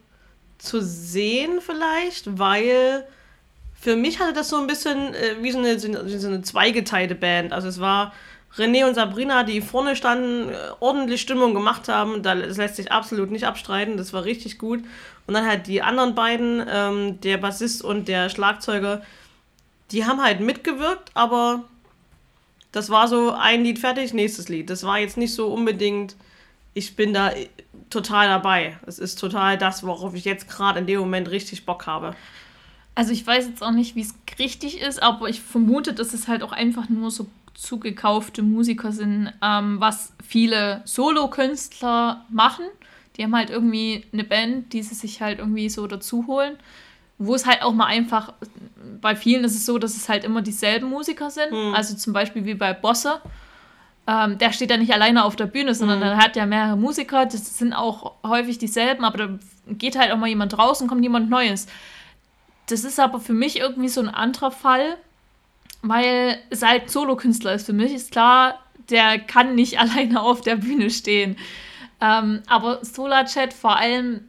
zu 0.58 0.82
sehen 0.82 1.60
vielleicht, 1.60 2.40
weil 2.40 3.06
für 3.80 3.96
mich 3.98 4.20
hatte 4.20 4.34
das 4.34 4.50
so 4.50 4.58
ein 4.58 4.68
bisschen 4.68 5.14
äh, 5.14 5.36
wie 5.42 5.52
so 5.52 5.58
eine, 5.58 5.78
so 5.78 6.28
eine 6.28 6.42
zweigeteilte 6.42 7.16
Band. 7.16 7.52
Also 7.52 7.68
es 7.68 7.82
war 7.82 8.14
René 8.58 8.86
und 8.86 8.94
Sabrina, 8.94 9.44
die 9.44 9.62
vorne 9.62 9.96
standen, 9.96 10.50
äh, 10.50 10.56
ordentlich 10.80 11.22
Stimmung 11.22 11.54
gemacht 11.54 11.88
haben. 11.88 12.22
Das 12.22 12.58
lässt 12.58 12.76
sich 12.76 12.92
absolut 12.92 13.32
nicht 13.32 13.46
abstreiten. 13.46 13.98
Das 13.98 14.14
war 14.14 14.26
richtig 14.26 14.60
gut. 14.60 14.84
Und 15.26 15.34
dann 15.34 15.48
halt 15.48 15.68
die 15.68 15.82
anderen 15.82 16.16
beiden, 16.16 16.64
ähm, 16.70 17.22
der 17.22 17.38
Bassist 17.38 17.84
und 17.84 18.08
der 18.08 18.30
Schlagzeuger, 18.30 19.02
die 19.92 20.06
haben 20.06 20.22
halt 20.22 20.40
mitgewirkt, 20.40 21.12
aber 21.14 21.64
das 22.72 22.90
war 22.90 23.08
so 23.08 23.32
ein 23.32 23.64
Lied 23.64 23.80
fertig, 23.80 24.14
nächstes 24.14 24.50
Lied. 24.50 24.70
Das 24.70 24.84
war 24.84 25.00
jetzt 25.00 25.18
nicht 25.18 25.34
so 25.34 25.48
unbedingt, 25.48 26.16
ich 26.74 26.96
bin 26.96 27.14
da 27.14 27.32
total 27.90 28.28
dabei. 28.28 28.78
Es 28.86 29.00
ist 29.00 29.20
total 29.20 29.58
das, 29.58 29.86
worauf 29.86 30.16
ich 30.16 30.26
jetzt 30.26 30.50
gerade 30.50 30.80
in 30.80 30.88
dem 30.88 31.00
Moment 31.00 31.30
richtig 31.30 31.66
Bock 31.66 31.86
habe. 31.86 32.16
Also 32.96 33.12
ich 33.12 33.26
weiß 33.26 33.48
jetzt 33.48 33.64
auch 33.64 33.72
nicht, 33.72 33.96
wie 33.96 34.02
es 34.02 34.16
richtig 34.40 34.82
ist, 34.82 35.02
aber 35.02 35.30
ich 35.30 35.42
vermute, 35.42 35.94
dass 35.94 36.14
es 36.14 36.28
halt 36.28 36.44
auch 36.44 36.52
einfach 36.52 36.90
nur 36.90 37.12
so 37.12 37.28
zugekaufte 37.54 38.42
Musiker 38.42 38.92
sind, 38.92 39.32
ähm, 39.42 39.80
was 39.80 40.14
viele 40.26 40.82
Solo-Künstler 40.86 42.26
machen. 42.30 42.66
Die 43.16 43.24
haben 43.24 43.36
halt 43.36 43.50
irgendwie 43.50 44.06
eine 44.12 44.24
Band, 44.24 44.74
die 44.74 44.82
sie 44.82 44.96
sich 44.96 45.22
halt 45.22 45.40
irgendwie 45.40 45.70
so 45.70 45.86
dazu 45.88 46.26
holen. 46.28 46.58
Wo 47.20 47.36
es 47.36 47.46
halt 47.46 47.62
auch 47.62 47.74
mal 47.74 47.86
einfach, 47.86 48.34
bei 49.00 49.16
vielen 49.16 49.44
ist 49.44 49.56
es 49.56 49.66
so, 49.66 49.78
dass 49.78 49.96
es 49.96 50.10
halt 50.10 50.24
immer 50.24 50.42
dieselben 50.42 50.90
Musiker 50.90 51.30
sind. 51.30 51.52
Mhm. 51.52 51.76
Also 51.76 51.96
zum 51.96 52.12
Beispiel 52.12 52.46
wie 52.46 52.56
bei 52.56 52.74
Bosse. 52.74 53.22
Ähm, 54.06 54.38
der 54.38 54.52
steht 54.52 54.72
ja 54.72 54.78
nicht 54.78 54.92
alleine 54.92 55.24
auf 55.24 55.36
der 55.36 55.46
Bühne, 55.46 55.76
sondern 55.76 56.00
mhm. 56.00 56.06
er 56.06 56.18
hat 56.18 56.36
ja 56.36 56.46
mehrere 56.46 56.76
Musiker. 56.76 57.26
Das 57.26 57.58
sind 57.58 57.74
auch 57.74 58.14
häufig 58.24 58.58
dieselben, 58.58 59.06
aber 59.06 59.18
da 59.18 59.30
geht 59.68 59.98
halt 59.98 60.12
auch 60.12 60.18
mal 60.18 60.28
jemand 60.28 60.58
raus 60.58 60.82
und 60.82 60.88
kommt 60.88 61.04
jemand 61.04 61.30
Neues. 61.30 61.68
Das 62.68 62.84
ist 62.84 63.00
aber 63.00 63.20
für 63.20 63.34
mich 63.34 63.60
irgendwie 63.60 63.90
so 63.90 64.02
ein 64.02 64.10
anderer 64.10 64.52
Fall, 64.52 64.98
weil 65.84 66.40
es 66.50 66.64
halt 66.64 66.90
Solokünstler 66.90 67.54
ist. 67.54 67.68
Für 67.68 67.74
mich 67.74 67.94
ist 67.94 68.12
klar, 68.12 68.60
der 68.90 69.20
kann 69.20 69.54
nicht 69.54 69.80
alleine 69.80 70.22
auf 70.22 70.42
der 70.42 70.56
Bühne 70.56 70.90
stehen. 70.90 71.38
Ähm, 72.02 72.42
aber 72.48 72.84
Solarchat, 72.84 73.54
vor 73.54 73.78
allem, 73.78 74.22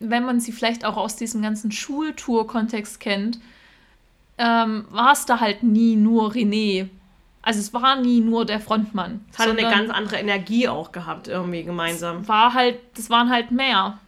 wenn 0.00 0.24
man 0.24 0.40
sie 0.40 0.52
vielleicht 0.52 0.84
auch 0.84 0.96
aus 0.96 1.16
diesem 1.16 1.42
ganzen 1.42 1.70
Schultour-Kontext 1.70 2.98
kennt, 2.98 3.38
ähm, 4.38 4.86
war 4.90 5.12
es 5.12 5.26
da 5.26 5.38
halt 5.38 5.62
nie 5.62 5.94
nur 5.94 6.32
René. 6.32 6.88
Also 7.42 7.60
es 7.60 7.72
war 7.74 7.96
nie 7.96 8.20
nur 8.20 8.44
der 8.44 8.60
Frontmann. 8.60 9.24
Es 9.32 9.38
hatte 9.38 9.50
eine 9.50 9.62
ganz 9.62 9.90
andere 9.90 10.16
Energie 10.16 10.68
auch 10.68 10.92
gehabt, 10.92 11.28
irgendwie 11.28 11.64
gemeinsam. 11.64 12.26
War 12.28 12.54
halt, 12.54 12.78
das 12.96 13.10
waren 13.10 13.30
halt 13.30 13.50
mehr. 13.50 13.98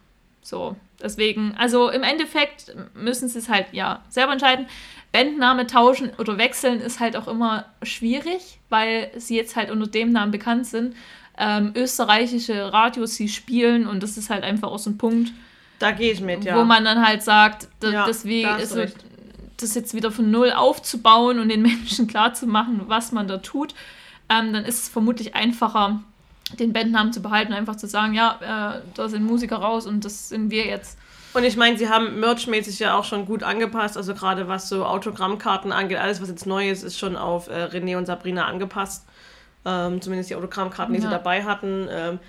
So. 0.41 0.75
Deswegen, 1.01 1.53
also 1.57 1.89
im 1.89 2.03
Endeffekt 2.03 2.73
müssen 2.93 3.27
sie 3.27 3.39
es 3.39 3.49
halt 3.49 3.67
ja 3.71 4.03
selber 4.09 4.33
entscheiden. 4.33 4.67
Bandname 5.11 5.67
tauschen 5.67 6.11
oder 6.17 6.37
wechseln 6.37 6.81
ist 6.81 6.99
halt 6.99 7.15
auch 7.15 7.27
immer 7.27 7.65
schwierig, 7.83 8.59
weil 8.69 9.11
sie 9.15 9.35
jetzt 9.35 9.55
halt 9.55 9.71
unter 9.71 9.87
dem 9.87 10.11
Namen 10.11 10.31
bekannt 10.31 10.67
sind. 10.67 10.95
Ähm, 11.37 11.73
österreichische 11.75 12.73
Radios 12.73 13.15
sie 13.15 13.29
spielen 13.29 13.87
und 13.87 14.03
das 14.03 14.17
ist 14.17 14.29
halt 14.29 14.43
einfach 14.43 14.69
auch 14.69 14.79
so 14.79 14.89
ein 14.89 14.97
Punkt. 14.97 15.31
Da 15.79 15.91
gehe 15.91 16.11
ich 16.11 16.21
mit, 16.21 16.45
ja. 16.45 16.57
Wo 16.57 16.63
man 16.63 16.85
dann 16.85 17.05
halt 17.05 17.23
sagt, 17.23 17.67
ja, 17.83 18.05
deswegen 18.05 18.47
da 18.47 18.57
ist 18.57 18.75
recht. 18.75 18.95
das 19.57 19.75
jetzt 19.75 19.93
wieder 19.93 20.11
von 20.11 20.31
Null 20.31 20.51
aufzubauen 20.51 21.39
und 21.39 21.49
den 21.49 21.61
Menschen 21.63 22.07
klarzumachen, 22.07 22.83
was 22.87 23.11
man 23.11 23.27
da 23.27 23.37
tut. 23.37 23.73
Ähm, 24.29 24.53
dann 24.53 24.65
ist 24.65 24.83
es 24.83 24.89
vermutlich 24.89 25.35
einfacher, 25.35 26.03
den 26.59 26.73
Bandnamen 26.73 27.11
zu 27.11 27.21
behalten, 27.21 27.53
einfach 27.53 27.75
zu 27.75 27.87
sagen, 27.87 28.13
ja, 28.13 28.77
äh, 28.77 28.81
da 28.93 29.09
sind 29.09 29.23
Musiker 29.23 29.57
raus 29.57 29.87
und 29.87 30.05
das 30.05 30.29
sind 30.29 30.51
wir 30.51 30.65
jetzt. 30.65 30.97
Und 31.33 31.43
ich 31.43 31.57
meine, 31.57 31.77
sie 31.77 31.89
haben 31.89 32.19
merchmäßig 32.19 32.79
ja 32.79 32.97
auch 32.97 33.03
schon 33.03 33.25
gut 33.25 33.43
angepasst, 33.43 33.97
also 33.97 34.13
gerade 34.13 34.47
was 34.47 34.69
so 34.69 34.85
Autogrammkarten 34.85 35.71
angeht, 35.71 35.97
alles 35.97 36.21
was 36.21 36.29
jetzt 36.29 36.45
neu 36.45 36.69
ist, 36.69 36.83
ist 36.83 36.97
schon 36.97 37.17
auf 37.17 37.47
äh, 37.47 37.65
René 37.65 37.97
und 37.97 38.05
Sabrina 38.05 38.45
angepasst. 38.45 39.05
Ähm, 39.65 39.99
zumindest 40.01 40.29
die 40.29 40.35
Autogrammkarten, 40.35 40.93
die 40.93 41.01
ja. 41.01 41.07
sie 41.07 41.11
dabei 41.11 41.43
hatten. 41.43 41.87
Ähm, 41.91 42.19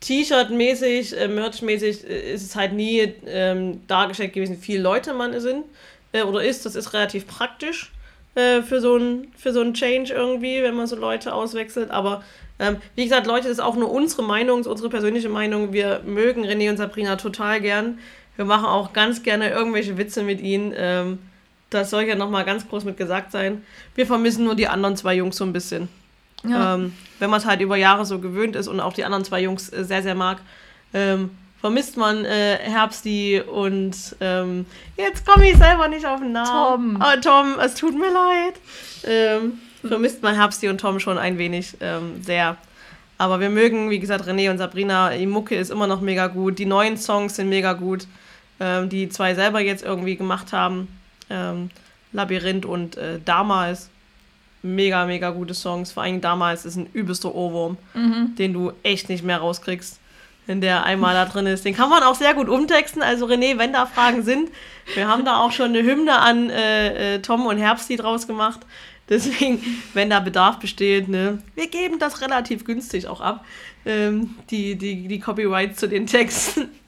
T-Shirt-mäßig, 0.00 1.16
äh, 1.16 1.28
Merch-mäßig 1.28 2.04
äh, 2.04 2.34
ist 2.34 2.42
es 2.42 2.56
halt 2.56 2.72
nie 2.72 3.14
ähm, 3.24 3.86
dargestellt 3.86 4.32
gewesen, 4.32 4.56
wie 4.56 4.64
viele 4.64 4.82
Leute 4.82 5.14
man 5.14 5.38
sind 5.40 5.64
äh, 6.12 6.22
oder 6.22 6.44
ist. 6.44 6.66
Das 6.66 6.74
ist 6.74 6.92
relativ 6.92 7.26
praktisch 7.28 7.92
äh, 8.34 8.62
für 8.62 8.80
so 8.80 8.96
ein 8.96 9.28
für 9.36 9.52
so 9.52 9.60
ein 9.60 9.74
Change 9.74 10.12
irgendwie, 10.12 10.62
wenn 10.62 10.74
man 10.74 10.88
so 10.88 10.96
Leute 10.96 11.32
auswechselt. 11.32 11.90
Aber 11.90 12.22
ähm, 12.58 12.76
wie 12.94 13.04
gesagt, 13.04 13.26
Leute, 13.26 13.44
das 13.48 13.58
ist 13.58 13.60
auch 13.60 13.76
nur 13.76 13.90
unsere 13.90 14.22
Meinung, 14.22 14.62
unsere 14.64 14.88
persönliche 14.88 15.28
Meinung. 15.28 15.72
Wir 15.72 16.00
mögen 16.04 16.44
René 16.44 16.70
und 16.70 16.76
Sabrina 16.76 17.16
total 17.16 17.60
gern. 17.60 17.98
Wir 18.36 18.44
machen 18.44 18.66
auch 18.66 18.92
ganz 18.92 19.22
gerne 19.22 19.50
irgendwelche 19.50 19.98
Witze 19.98 20.22
mit 20.22 20.40
ihnen. 20.40 20.72
Ähm, 20.76 21.18
das 21.70 21.90
soll 21.90 22.02
ja 22.02 22.14
nochmal 22.14 22.44
ganz 22.44 22.68
groß 22.68 22.84
mit 22.84 22.96
gesagt 22.96 23.32
sein. 23.32 23.64
Wir 23.94 24.06
vermissen 24.06 24.44
nur 24.44 24.54
die 24.54 24.68
anderen 24.68 24.96
zwei 24.96 25.14
Jungs 25.14 25.36
so 25.36 25.44
ein 25.44 25.52
bisschen. 25.52 25.88
Ja. 26.44 26.74
Ähm, 26.74 26.94
wenn 27.18 27.30
man 27.30 27.40
es 27.40 27.46
halt 27.46 27.60
über 27.60 27.76
Jahre 27.76 28.04
so 28.04 28.18
gewöhnt 28.18 28.56
ist 28.56 28.68
und 28.68 28.80
auch 28.80 28.92
die 28.92 29.04
anderen 29.04 29.24
zwei 29.24 29.40
Jungs 29.42 29.72
äh, 29.72 29.84
sehr, 29.84 30.02
sehr 30.02 30.14
mag, 30.14 30.38
ähm, 30.92 31.30
vermisst 31.60 31.96
man 31.96 32.24
äh, 32.24 32.58
Herbsti 32.60 33.40
und 33.40 33.96
ähm, 34.20 34.66
jetzt 34.96 35.24
komme 35.24 35.48
ich 35.48 35.56
selber 35.56 35.88
nicht 35.88 36.04
auf 36.04 36.20
den 36.20 36.32
Namen. 36.32 36.98
Tom. 36.98 37.02
Oh, 37.02 37.20
Tom, 37.20 37.60
es 37.60 37.74
tut 37.74 37.96
mir 37.96 38.10
leid. 38.12 38.54
Vermisst 39.88 40.22
man 40.22 40.34
Herbsti 40.34 40.68
und 40.68 40.80
Tom 40.80 41.00
schon 41.00 41.18
ein 41.18 41.38
wenig 41.38 41.76
ähm, 41.80 42.22
sehr. 42.22 42.56
Aber 43.18 43.40
wir 43.40 43.50
mögen, 43.50 43.90
wie 43.90 44.00
gesagt, 44.00 44.26
René 44.26 44.50
und 44.50 44.58
Sabrina. 44.58 45.10
Die 45.10 45.26
Mucke 45.26 45.54
ist 45.54 45.70
immer 45.70 45.86
noch 45.86 46.00
mega 46.00 46.26
gut. 46.26 46.58
Die 46.58 46.66
neuen 46.66 46.96
Songs 46.96 47.36
sind 47.36 47.48
mega 47.48 47.72
gut 47.72 48.06
ähm, 48.62 48.88
die 48.88 49.08
zwei 49.08 49.34
selber 49.34 49.60
jetzt 49.60 49.84
irgendwie 49.84 50.16
gemacht 50.16 50.52
haben. 50.52 50.88
Ähm, 51.28 51.70
Labyrinth 52.12 52.64
und 52.64 52.96
äh, 52.96 53.18
damals. 53.24 53.88
Mega, 54.64 55.06
mega 55.06 55.30
gute 55.30 55.54
Songs. 55.54 55.90
Vor 55.90 56.04
allem 56.04 56.20
damals 56.20 56.64
ist 56.64 56.76
ein 56.76 56.86
übelster 56.92 57.34
Ohrwurm, 57.34 57.76
mhm. 57.94 58.36
den 58.38 58.52
du 58.52 58.72
echt 58.84 59.08
nicht 59.08 59.24
mehr 59.24 59.38
rauskriegst, 59.38 59.98
wenn 60.46 60.60
der 60.60 60.84
einmal 60.84 61.14
da 61.14 61.24
drin 61.24 61.46
ist. 61.46 61.64
Den 61.64 61.74
kann 61.74 61.90
man 61.90 62.04
auch 62.04 62.14
sehr 62.14 62.32
gut 62.34 62.48
umtexten. 62.48 63.02
Also 63.02 63.26
René, 63.26 63.58
wenn 63.58 63.72
da 63.72 63.86
Fragen 63.86 64.22
sind, 64.22 64.50
wir 64.94 65.08
haben 65.08 65.24
da 65.24 65.38
auch 65.38 65.50
schon 65.50 65.70
eine 65.70 65.82
Hymne 65.82 66.16
an 66.16 66.48
äh, 66.48 67.16
äh, 67.16 67.18
Tom 67.22 67.46
und 67.46 67.58
Herbsti 67.58 67.96
draus 67.96 68.28
gemacht. 68.28 68.60
Deswegen, 69.12 69.62
wenn 69.92 70.08
da 70.08 70.20
Bedarf 70.20 70.58
besteht, 70.58 71.06
ne, 71.06 71.42
wir 71.54 71.68
geben 71.68 71.98
das 71.98 72.22
relativ 72.22 72.64
günstig 72.64 73.08
auch 73.08 73.20
ab, 73.20 73.44
ähm, 73.84 74.36
die, 74.48 74.74
die, 74.76 75.06
die 75.06 75.20
Copyrights 75.20 75.78
zu 75.78 75.88
den 75.88 76.06
Texten. 76.06 76.68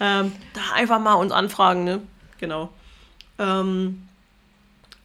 Ähm, 0.00 0.32
da 0.54 0.60
einfach 0.74 0.98
mal 0.98 1.14
uns 1.14 1.30
anfragen, 1.30 1.84
ne? 1.84 2.02
Genau. 2.40 2.70
Ähm, 3.38 4.08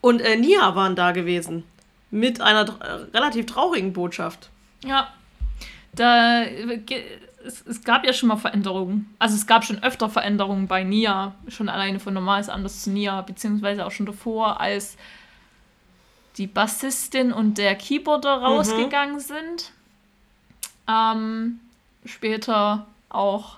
und 0.02 0.20
äh, 0.20 0.36
Nia 0.36 0.74
waren 0.74 0.96
da 0.96 1.12
gewesen. 1.12 1.64
Mit 2.10 2.42
einer 2.42 2.62
äh, 2.62 2.92
relativ 3.16 3.46
traurigen 3.46 3.94
Botschaft. 3.94 4.50
Ja. 4.84 5.10
Da, 5.94 6.42
es, 6.42 7.64
es, 7.68 7.84
gab 7.84 8.04
ja 8.04 8.14
schon 8.14 8.30
mal 8.30 8.38
Veränderungen. 8.38 9.14
Also 9.20 9.36
es 9.36 9.46
gab 9.46 9.64
schon 9.64 9.84
öfter 9.84 10.10
Veränderungen 10.10 10.68
bei 10.68 10.84
Nia. 10.84 11.36
Schon 11.50 11.70
alleine 11.70 12.00
von 12.00 12.16
Normales 12.16 12.50
anders 12.50 12.82
zu 12.82 12.90
Nia. 12.90 13.22
Beziehungsweise 13.22 13.86
auch 13.86 13.92
schon 13.92 14.08
davor, 14.08 14.60
als 14.60 14.98
die 16.40 16.48
Bassistin 16.48 17.32
und 17.32 17.58
der 17.58 17.76
Keyboarder 17.76 18.38
mhm. 18.38 18.44
rausgegangen 18.44 19.16
mhm. 19.16 19.20
sind. 19.20 19.72
Ähm, 20.88 21.60
später 22.06 22.88
auch 23.10 23.58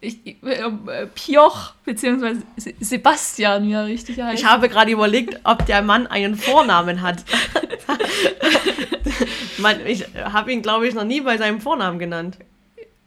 ich, 0.00 0.42
äh, 0.42 1.06
Pioch, 1.14 1.74
beziehungsweise 1.84 2.42
Sebastian, 2.56 3.70
er 3.70 3.86
richtig 3.86 4.20
heißt. 4.20 4.40
Ich 4.40 4.44
habe 4.44 4.68
gerade 4.68 4.90
überlegt, 4.90 5.38
ob 5.44 5.64
der 5.66 5.80
Mann 5.80 6.08
einen 6.08 6.34
Vornamen 6.34 7.02
hat. 7.02 7.24
ich 9.86 10.04
habe 10.16 10.52
ihn, 10.52 10.60
glaube 10.60 10.88
ich, 10.88 10.94
noch 10.94 11.04
nie 11.04 11.20
bei 11.20 11.38
seinem 11.38 11.60
Vornamen 11.60 12.00
genannt. 12.00 12.38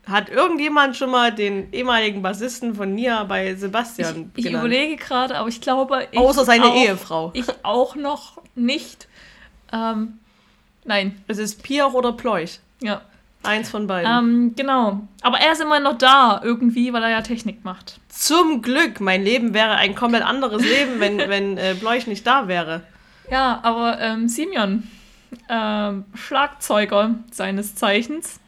Hat 0.08 0.30
irgendjemand 0.30 0.96
schon 0.96 1.10
mal 1.10 1.34
den 1.34 1.74
ehemaligen 1.74 2.22
Bassisten 2.22 2.76
von 2.76 2.94
Nia 2.94 3.24
bei 3.24 3.56
Sebastian 3.56 4.32
ich, 4.36 4.40
ich 4.40 4.46
genannt? 4.46 4.66
Überlege 4.66 4.96
gerade, 4.98 5.36
aber 5.38 5.50
ich 5.50 5.62
glaube. 5.62 6.08
Ich 6.12 6.20
Außer 6.20 6.46
seine 6.46 6.66
auch, 6.66 6.76
Ehefrau. 6.76 7.32
Ich 7.34 7.48
auch 7.64 7.96
noch 7.96 8.42
nicht. 8.54 9.08
Ähm, 9.74 10.20
nein. 10.84 11.24
Es 11.28 11.40
ist 11.40 11.64
Pioch 11.64 11.94
oder 11.94 12.12
Ploich. 12.12 12.60
Ja. 12.82 13.02
Eins 13.44 13.70
von 13.70 13.88
beiden. 13.88 14.12
Ähm, 14.12 14.54
genau. 14.56 15.02
Aber 15.22 15.40
er 15.40 15.54
ist 15.54 15.62
immer 15.62 15.80
noch 15.80 15.98
da, 15.98 16.42
irgendwie, 16.44 16.94
weil 16.94 17.04
er 17.04 17.10
ja 17.10 17.22
Technik 17.22 17.64
macht. 17.64 18.00
Zum 18.10 18.62
Glück. 18.62 19.00
Mein 19.00 19.24
Leben 19.24 19.54
wäre 19.54 19.76
ein 19.76 19.96
komplett 19.96 20.24
anderes 20.24 20.64
Leben, 20.64 20.94
wenn, 21.00 21.18
wenn 21.18 21.58
äh, 21.58 21.76
Bleuch 21.80 22.08
nicht 22.08 22.26
da 22.26 22.48
wäre. 22.48 22.82
Ja, 23.30 23.60
aber 23.64 24.00
ähm, 24.00 24.28
Simeon, 24.28 24.84
ähm, 25.50 26.06
Schlagzeuger 26.14 27.16
seines 27.32 27.76
Zeichens, 27.76 28.40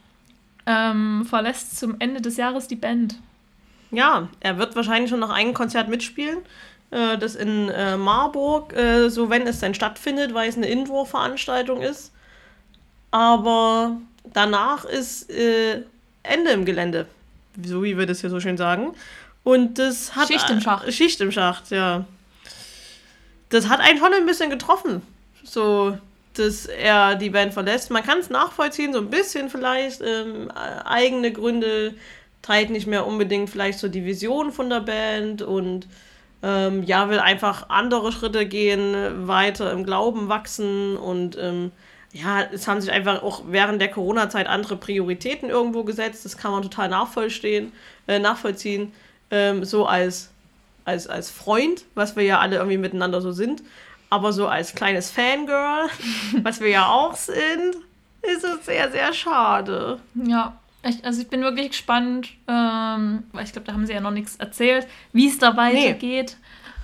ähm, 0.67 1.25
verlässt 1.25 1.79
zum 1.79 1.95
Ende 1.99 2.21
des 2.21 2.37
Jahres 2.37 2.67
die 2.67 2.75
Band. 2.75 3.15
Ja, 3.89 4.27
er 4.41 4.57
wird 4.57 4.75
wahrscheinlich 4.75 5.09
schon 5.09 5.21
noch 5.21 5.29
ein 5.29 5.53
Konzert 5.53 5.87
mitspielen. 5.87 6.39
Äh, 6.91 7.17
das 7.17 7.35
in 7.35 7.69
äh, 7.69 7.97
Marburg, 7.97 8.73
äh, 8.73 9.09
so 9.09 9.29
wenn 9.29 9.47
es 9.47 9.59
denn 9.59 9.73
stattfindet, 9.73 10.33
weil 10.33 10.49
es 10.49 10.57
eine 10.57 10.67
Indoor-Veranstaltung 10.67 11.81
ist. 11.81 12.11
Aber 13.11 13.97
danach 14.33 14.83
ist 14.85 15.29
äh, 15.31 15.83
Ende 16.23 16.51
im 16.51 16.65
Gelände. 16.65 17.07
So 17.63 17.83
wie 17.83 17.97
wir 17.97 18.05
das 18.05 18.21
hier 18.21 18.29
so 18.29 18.39
schön 18.39 18.57
sagen. 18.57 18.93
Und 19.43 19.79
das 19.79 20.15
hat. 20.15 20.27
Schicht 20.27 20.49
im 20.49 20.59
Schacht. 20.59 20.93
Schicht 20.93 21.21
im 21.21 21.31
Schacht, 21.31 21.71
ja. 21.71 22.05
Das 23.49 23.69
hat 23.69 23.79
einen 23.79 23.97
schon 23.97 24.13
ein 24.13 24.25
bisschen 24.25 24.49
getroffen. 24.49 25.01
So, 25.43 25.97
dass 26.39 26.65
er 26.65 27.15
die 27.15 27.29
Band 27.29 27.53
verlässt. 27.53 27.91
Man 27.91 28.03
kann 28.03 28.19
es 28.19 28.29
nachvollziehen, 28.29 28.93
so 28.93 28.99
ein 28.99 29.09
bisschen 29.09 29.49
vielleicht. 29.49 30.01
Ähm, 30.01 30.51
eigene 30.51 31.31
Gründe 31.31 31.93
teilt 32.41 32.69
nicht 32.69 32.87
mehr 32.87 33.05
unbedingt 33.05 33.49
vielleicht 33.49 33.79
so 33.79 33.87
die 33.87 34.05
Vision 34.05 34.51
von 34.51 34.69
der 34.69 34.81
Band 34.81 35.41
und 35.41 35.87
ähm, 36.43 36.83
ja, 36.83 37.09
will 37.09 37.19
einfach 37.19 37.69
andere 37.69 38.11
Schritte 38.11 38.45
gehen, 38.45 39.27
weiter 39.27 39.71
im 39.71 39.83
Glauben 39.83 40.29
wachsen 40.29 40.95
und 40.95 41.37
ähm, 41.39 41.71
ja, 42.13 42.43
es 42.51 42.67
haben 42.67 42.81
sich 42.81 42.91
einfach 42.91 43.21
auch 43.21 43.43
während 43.47 43.81
der 43.81 43.89
Corona-Zeit 43.89 44.47
andere 44.47 44.77
Prioritäten 44.77 45.49
irgendwo 45.49 45.83
gesetzt. 45.83 46.25
Das 46.25 46.37
kann 46.37 46.51
man 46.51 46.63
total 46.63 46.89
nachvollziehen, 46.89 47.73
äh, 48.07 48.19
nachvollziehen. 48.19 48.93
Ähm, 49.29 49.65
so 49.65 49.85
als, 49.85 50.29
als, 50.85 51.07
als 51.07 51.29
Freund, 51.29 51.83
was 51.95 52.15
wir 52.15 52.23
ja 52.23 52.39
alle 52.39 52.57
irgendwie 52.57 52.77
miteinander 52.77 53.21
so 53.21 53.31
sind. 53.31 53.61
Aber 54.09 54.31
so 54.31 54.47
als 54.47 54.73
kleines 54.73 55.11
Fangirl, 55.11 55.89
was 56.43 56.59
wir 56.59 56.69
ja 56.69 56.87
auch 56.87 57.15
sind, 57.15 57.75
ist 58.21 58.43
es 58.43 58.65
sehr, 58.65 58.91
sehr 58.91 59.13
schade. 59.13 59.99
Ja, 60.15 60.57
ich, 60.83 61.03
also 61.03 61.21
ich 61.21 61.27
bin 61.27 61.41
wirklich 61.41 61.69
gespannt, 61.69 62.29
ähm, 62.47 63.23
weil 63.31 63.43
ich 63.43 63.51
glaube, 63.51 63.67
da 63.67 63.73
haben 63.73 63.85
sie 63.85 63.93
ja 63.93 63.99
noch 63.99 64.11
nichts 64.11 64.37
erzählt, 64.37 64.87
wie 65.11 65.27
es 65.27 65.37
da 65.37 65.57
weitergeht. 65.57 66.37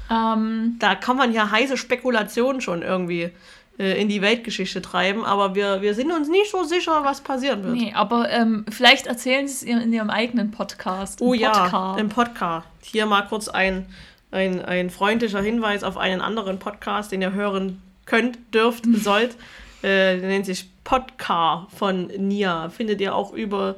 Nee. 0.09 0.15
Ähm, 0.15 0.75
da 0.79 0.95
kann 0.95 1.17
man 1.17 1.33
ja 1.33 1.49
heiße 1.49 1.77
Spekulationen 1.77 2.61
schon 2.61 2.81
irgendwie 2.81 3.31
äh, 3.79 3.99
in 4.01 4.09
die 4.09 4.21
Weltgeschichte 4.21 4.81
treiben, 4.81 5.23
aber 5.25 5.55
wir, 5.55 5.81
wir 5.81 5.93
sind 5.95 6.11
uns 6.11 6.27
nicht 6.27 6.51
so 6.51 6.63
sicher, 6.63 7.03
was 7.03 7.21
passieren 7.21 7.63
wird. 7.63 7.75
Nee, 7.75 7.93
aber 7.95 8.29
ähm, 8.29 8.65
vielleicht 8.69 9.07
erzählen 9.07 9.47
sie 9.47 9.71
es 9.71 9.83
in 9.83 9.93
ihrem 9.93 10.09
eigenen 10.09 10.51
Podcast. 10.51 11.21
Oh 11.21 11.33
ja, 11.33 11.51
Podcast. 11.51 11.99
im 11.99 12.09
Podcast. 12.09 12.67
Hier 12.83 13.05
mal 13.05 13.23
kurz 13.23 13.47
ein, 13.47 13.85
ein, 14.33 14.63
ein 14.63 14.89
freundlicher 14.89 15.41
Hinweis 15.41 15.83
auf 15.83 15.97
einen 15.97 16.21
anderen 16.21 16.59
Podcast, 16.59 17.11
den 17.11 17.21
ihr 17.21 17.33
hören 17.33 17.81
könnt, 18.05 18.37
dürft, 18.53 18.83
sollt. 18.93 19.35
Äh, 19.81 20.19
der 20.19 20.29
nennt 20.29 20.45
sich 20.45 20.69
Podcar 20.83 21.67
von 21.75 22.07
Nia. 22.07 22.69
Findet 22.69 22.99
ihr 23.01 23.15
auch 23.15 23.33
über 23.33 23.75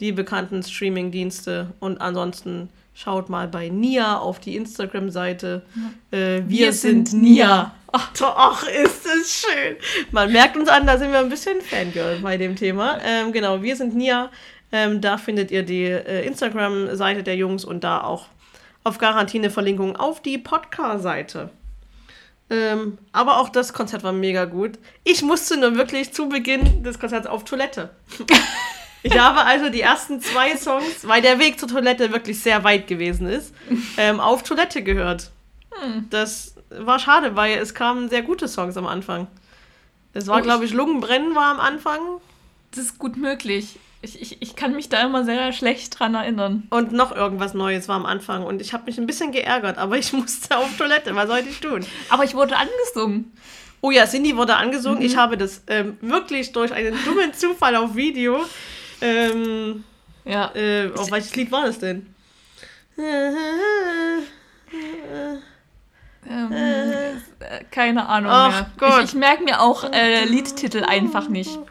die 0.00 0.12
bekannten 0.12 0.62
Streaming-Dienste. 0.62 1.72
Und 1.80 2.00
ansonsten 2.00 2.68
schaut 2.94 3.28
mal 3.28 3.48
bei 3.48 3.68
Nia 3.68 4.18
auf 4.18 4.38
die 4.38 4.56
Instagram-Seite. 4.56 5.62
Ja. 6.12 6.18
Äh, 6.18 6.48
wir, 6.48 6.48
wir, 6.48 6.72
sind, 6.72 7.08
sind 7.08 7.22
Nia. 7.22 7.74
Ach, 7.92 8.10
ach, 8.20 8.68
ist 8.68 9.06
es 9.06 9.42
schön. 9.42 9.76
Man 10.10 10.32
merkt 10.32 10.56
uns 10.56 10.68
an, 10.68 10.86
da 10.86 10.98
sind 10.98 11.12
wir 11.12 11.20
ein 11.20 11.28
bisschen 11.28 11.60
Fangirl 11.60 12.18
bei 12.20 12.36
dem 12.36 12.56
Thema. 12.56 12.98
Ähm, 13.04 13.32
genau, 13.32 13.62
wir 13.62 13.76
sind 13.76 13.94
Nia. 13.94 14.30
Ähm, 14.72 15.00
da 15.00 15.16
findet 15.16 15.50
ihr 15.50 15.62
die 15.62 15.84
äh, 15.84 16.26
Instagram-Seite 16.26 17.22
der 17.22 17.36
Jungs 17.36 17.64
und 17.64 17.84
da 17.84 18.02
auch 18.02 18.26
auf 18.86 18.98
Garantie 18.98 19.38
eine 19.38 19.50
Verlinkung 19.50 19.96
auf 19.96 20.22
die 20.22 20.38
Podcast-Seite. 20.38 21.50
Ähm, 22.48 22.98
aber 23.10 23.40
auch 23.40 23.48
das 23.48 23.72
Konzert 23.72 24.04
war 24.04 24.12
mega 24.12 24.44
gut. 24.44 24.78
Ich 25.02 25.22
musste 25.22 25.56
nur 25.56 25.74
wirklich 25.76 26.12
zu 26.12 26.28
Beginn 26.28 26.84
des 26.84 27.00
Konzerts 27.00 27.26
auf 27.26 27.44
Toilette. 27.44 27.90
ich 29.02 29.18
habe 29.18 29.40
also 29.40 29.70
die 29.70 29.80
ersten 29.80 30.20
zwei 30.20 30.56
Songs, 30.56 31.06
weil 31.06 31.20
der 31.20 31.40
Weg 31.40 31.58
zur 31.58 31.68
Toilette 31.68 32.12
wirklich 32.12 32.40
sehr 32.40 32.62
weit 32.62 32.86
gewesen 32.86 33.26
ist, 33.26 33.52
ähm, 33.96 34.20
auf 34.20 34.44
Toilette 34.44 34.84
gehört. 34.84 35.30
Hm. 35.72 36.06
Das 36.10 36.54
war 36.70 37.00
schade, 37.00 37.34
weil 37.34 37.58
es 37.58 37.74
kamen 37.74 38.08
sehr 38.08 38.22
gute 38.22 38.46
Songs 38.46 38.76
am 38.76 38.86
Anfang. 38.86 39.26
Es 40.12 40.28
war, 40.28 40.38
oh, 40.38 40.42
glaube 40.42 40.64
ich, 40.64 40.72
Lungenbrennen 40.72 41.34
war 41.34 41.50
am 41.50 41.58
Anfang. 41.58 42.00
Das 42.70 42.84
ist 42.84 42.98
gut 43.00 43.16
möglich. 43.16 43.80
Ich, 44.02 44.20
ich, 44.20 44.42
ich 44.42 44.56
kann 44.56 44.74
mich 44.74 44.88
da 44.88 45.02
immer 45.02 45.24
sehr 45.24 45.52
schlecht 45.52 45.98
dran 45.98 46.14
erinnern. 46.14 46.64
Und 46.70 46.92
noch 46.92 47.14
irgendwas 47.14 47.54
Neues 47.54 47.88
war 47.88 47.96
am 47.96 48.06
Anfang. 48.06 48.44
Und 48.44 48.60
ich 48.60 48.72
habe 48.72 48.84
mich 48.84 48.98
ein 48.98 49.06
bisschen 49.06 49.32
geärgert, 49.32 49.78
aber 49.78 49.96
ich 49.96 50.12
musste 50.14 50.56
auf 50.56 50.76
Toilette. 50.76 51.14
Was 51.14 51.28
sollte 51.28 51.48
ich 51.48 51.60
tun? 51.60 51.84
Aber 52.08 52.24
ich 52.24 52.34
wurde 52.34 52.56
angesungen. 52.56 53.32
Oh 53.80 53.90
ja, 53.90 54.06
Cindy 54.06 54.36
wurde 54.36 54.56
angesungen. 54.56 54.98
Mhm. 54.98 55.04
Ich 55.06 55.16
habe 55.16 55.36
das 55.36 55.62
ähm, 55.66 55.96
wirklich 56.00 56.52
durch 56.52 56.72
einen 56.72 56.96
dummen 57.04 57.32
Zufall 57.34 57.76
auf 57.76 57.94
Video. 57.94 58.44
Ähm, 59.00 59.84
ja. 60.24 60.54
Äh, 60.54 60.90
auf 60.96 61.10
welches 61.10 61.34
Lied 61.36 61.50
war 61.52 61.66
das 61.66 61.78
denn? 61.78 62.06
Ähm, 66.28 66.52
äh, 66.52 67.64
keine 67.70 68.08
Ahnung 68.08 68.30
Ach 68.32 68.50
mehr. 68.50 68.70
Gott. 68.78 69.04
Ich, 69.04 69.10
ich 69.10 69.14
merke 69.14 69.44
mir 69.44 69.60
auch 69.60 69.84
äh, 69.92 70.24
Liedtitel 70.24 70.84
einfach 70.84 71.28
nicht. 71.28 71.58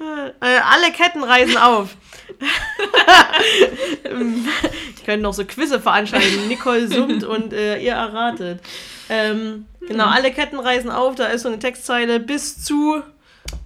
Äh, 0.00 0.60
alle 0.64 0.92
Ketten 0.92 1.24
reisen 1.24 1.56
auf. 1.56 1.96
ich 4.96 5.04
könnte 5.04 5.22
noch 5.22 5.34
so 5.34 5.44
Quizze 5.44 5.80
veranstalten. 5.80 6.46
Nicole 6.48 6.86
summt 6.88 7.24
und 7.24 7.52
äh, 7.52 7.78
ihr 7.78 7.94
erratet. 7.94 8.60
Ähm, 9.08 9.66
genau, 9.80 10.04
hm. 10.04 10.12
alle 10.12 10.32
Ketten 10.32 10.60
reisen 10.60 10.90
auf. 10.90 11.16
Da 11.16 11.26
ist 11.26 11.42
so 11.42 11.48
eine 11.48 11.58
Textzeile 11.58 12.20
bis 12.20 12.62
zu 12.62 13.02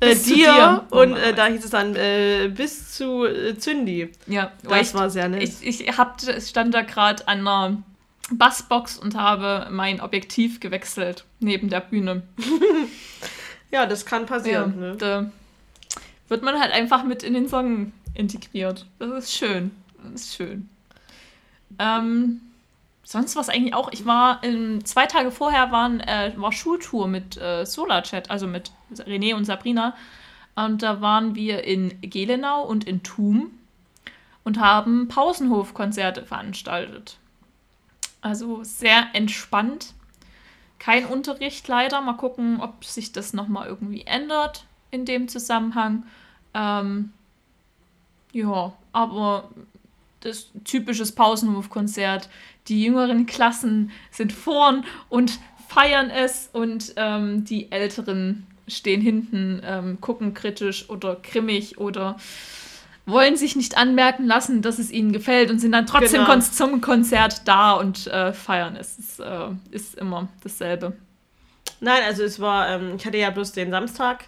äh, 0.01 0.11
bis 0.11 0.25
dir. 0.25 0.35
Zu 0.35 0.42
dir. 0.42 0.87
Und 0.90 1.16
äh, 1.16 1.35
da 1.35 1.47
hieß 1.47 1.64
es 1.64 1.71
dann 1.71 1.97
äh, 1.97 2.49
bis 2.49 2.92
zu 2.92 3.25
äh, 3.27 3.57
Zündi. 3.59 4.11
Ja, 4.27 4.53
das 4.62 4.88
ich, 4.88 4.95
war 4.95 5.11
sehr 5.11 5.29
nett. 5.29 5.42
Ich, 5.42 5.81
ich 5.81 5.99
hab, 5.99 6.21
stand 6.40 6.73
da 6.75 6.83
gerade 6.83 7.27
an 7.29 7.40
einer 7.40 7.83
Bassbox 8.31 8.99
und 8.99 9.16
habe 9.16 9.68
mein 9.71 10.01
Objektiv 10.01 10.61
gewechselt 10.61 11.25
neben 11.40 11.68
der 11.68 11.81
Bühne. 11.81 12.23
ja, 13.71 13.87
das 13.87 14.07
kann 14.07 14.27
passieren. 14.27 14.75
Ja, 14.81 15.21
ne? 15.21 15.33
Wird 16.33 16.42
man 16.42 16.59
halt 16.59 16.73
einfach 16.73 17.05
mit 17.05 17.23
in 17.23 17.35
den 17.35 17.47
Song 17.47 17.92
integriert. 18.14 18.87
Das 18.99 19.25
ist 19.25 19.35
schön. 19.35 19.71
Das 20.03 20.23
ist 20.23 20.35
schön. 20.35 20.66
Ähm, 21.79 22.40
sonst 23.05 23.37
was 23.37 23.51
eigentlich 23.51 23.75
auch. 23.75 23.92
Ich 23.92 24.07
war 24.07 24.42
in, 24.42 24.83
zwei 24.87 25.05
Tage 25.05 25.31
vorher 25.31 25.71
waren, 25.73 26.01
äh, 26.01 26.33
war 26.37 26.51
Schultour 26.51 27.07
mit 27.07 27.37
äh, 27.37 27.66
Solarchat, 27.66 28.31
also 28.31 28.47
mit 28.47 28.73
René 28.95 29.35
und 29.35 29.45
Sabrina. 29.45 29.95
Und 30.55 30.83
da 30.83 31.03
waren 31.03 31.35
wir 31.35 31.64
in 31.64 32.01
Gelenau 32.01 32.64
und 32.64 32.85
in 32.85 33.03
Thum 33.03 33.51
und 34.42 34.59
haben 34.59 35.09
Pausenhofkonzerte 35.09 36.25
veranstaltet. 36.25 37.18
Also 38.23 38.64
sehr 38.64 39.09
entspannt. 39.12 39.92
Kein 40.79 41.05
Unterricht 41.05 41.68
leider. 41.68 42.01
Mal 42.01 42.14
gucken, 42.14 42.59
ob 42.62 42.87
sich 42.87 43.12
das 43.12 43.35
nochmal 43.35 43.66
irgendwie 43.66 44.07
ändert 44.07 44.64
in 44.90 45.05
dem 45.05 45.29
Zusammenhang. 45.29 46.05
Ähm, 46.55 47.12
ja, 48.33 48.73
aber 48.93 49.51
das 50.21 50.49
typisches 50.65 51.12
Pausenhofkonzert. 51.12 52.29
Die 52.69 52.85
jüngeren 52.85 53.27
Klassen 53.27 53.91
sind 54.11 54.33
vorn 54.33 54.85
und 55.09 55.38
feiern 55.69 56.11
es 56.11 56.49
und 56.53 56.93
ähm, 56.97 57.45
die 57.45 57.73
älteren 57.73 58.47
stehen 58.69 59.01
hinten, 59.01 59.61
ähm, 59.65 60.01
gucken 60.01 60.35
kritisch 60.35 60.88
oder 60.88 61.17
grimmig 61.17 61.79
oder 61.79 62.17
wollen 63.05 63.37
sich 63.37 63.57
nicht 63.57 63.77
anmerken 63.77 64.27
lassen, 64.27 64.62
dass 64.62 64.79
es 64.79 64.93
ihnen 64.93 65.12
gefällt 65.12 65.51
und 65.51 65.59
sind 65.59 65.73
dann 65.73 65.87
trotzdem 65.87 66.25
genau. 66.25 66.38
zum 66.38 66.81
Konzert 66.81 67.49
da 67.49 67.73
und 67.73 68.07
äh, 68.07 68.33
feiern. 68.33 68.77
Es 68.77 68.99
ist, 68.99 69.21
äh, 69.21 69.49
ist, 69.73 69.97
immer 69.97 70.29
dasselbe. 70.43 70.97
Nein, 71.81 72.03
also 72.07 72.23
es 72.23 72.38
war, 72.38 72.69
ähm, 72.69 72.95
ich 72.97 73.05
hatte 73.05 73.19
ja 73.19 73.31
bloß 73.31 73.53
den 73.53 73.71
Samstag 73.71 74.27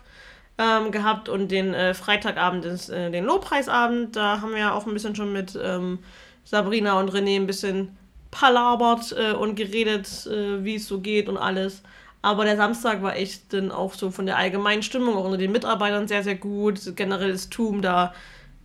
ähm, 0.59 0.93
gehabt 0.93 1.29
und 1.29 1.51
den 1.51 1.75
äh, 1.75 1.95
Freitagabend, 1.95 2.65
ist, 2.65 2.89
äh, 2.89 3.11
den 3.11 3.25
Lobpreisabend. 3.25 4.17
Da 4.17 4.41
haben 4.41 4.53
wir 4.53 4.61
ja 4.61 4.73
auch 4.73 4.87
ein 4.87 4.95
bisschen 4.95 5.17
schon 5.17 5.33
mit 5.33 5.59
ähm, 5.63 5.99
Sabrina 6.45 6.99
und 7.01 7.11
René 7.11 7.37
ein 7.37 7.47
bisschen 7.47 7.97
palabert 8.31 9.15
äh, 9.19 9.33
und 9.33 9.57
geredet, 9.57 10.27
äh, 10.27 10.65
wie 10.65 10.77
es 10.77 10.87
so 10.87 11.01
geht 11.01 11.29
und 11.29 11.37
alles. 11.37 11.83
Aber 12.23 12.45
der 12.45 12.57
Samstag 12.57 13.03
war 13.03 13.17
echt 13.17 13.53
dann 13.53 13.71
auch 13.71 13.95
so 13.95 14.11
von 14.11 14.27
der 14.27 14.39
allgemeinen 14.39 14.83
Stimmung 14.83 15.17
auch 15.17 15.25
unter 15.25 15.37
den 15.37 15.53
Mitarbeitern 15.53 16.09
sehr, 16.09 16.23
sehr 16.23 16.37
gut. 16.37 16.97
Generell 16.97 17.31
ist 17.31 17.53
Tum 17.53 17.83
da 17.83 18.15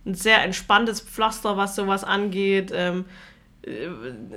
ein 0.06 0.14
sehr 0.14 0.42
entspanntes 0.42 1.00
Pflaster, 1.00 1.56
was 1.56 1.76
sowas 1.76 2.04
angeht. 2.04 2.72
Ähm, 2.74 3.04
äh, 3.62 3.88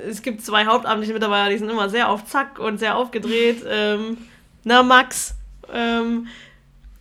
es 0.09 0.21
gibt 0.23 0.41
zwei 0.41 0.65
hauptamtliche 0.65 1.13
Mitarbeiter, 1.13 1.49
die 1.51 1.57
sind 1.57 1.69
immer 1.69 1.89
sehr 1.89 2.09
auf 2.09 2.25
Zack 2.25 2.59
und 2.59 2.80
sehr 2.80 2.97
aufgedreht. 2.97 3.63
Ähm, 3.67 4.17
na, 4.63 4.84
Max. 4.84 5.36
Ähm, 5.71 6.27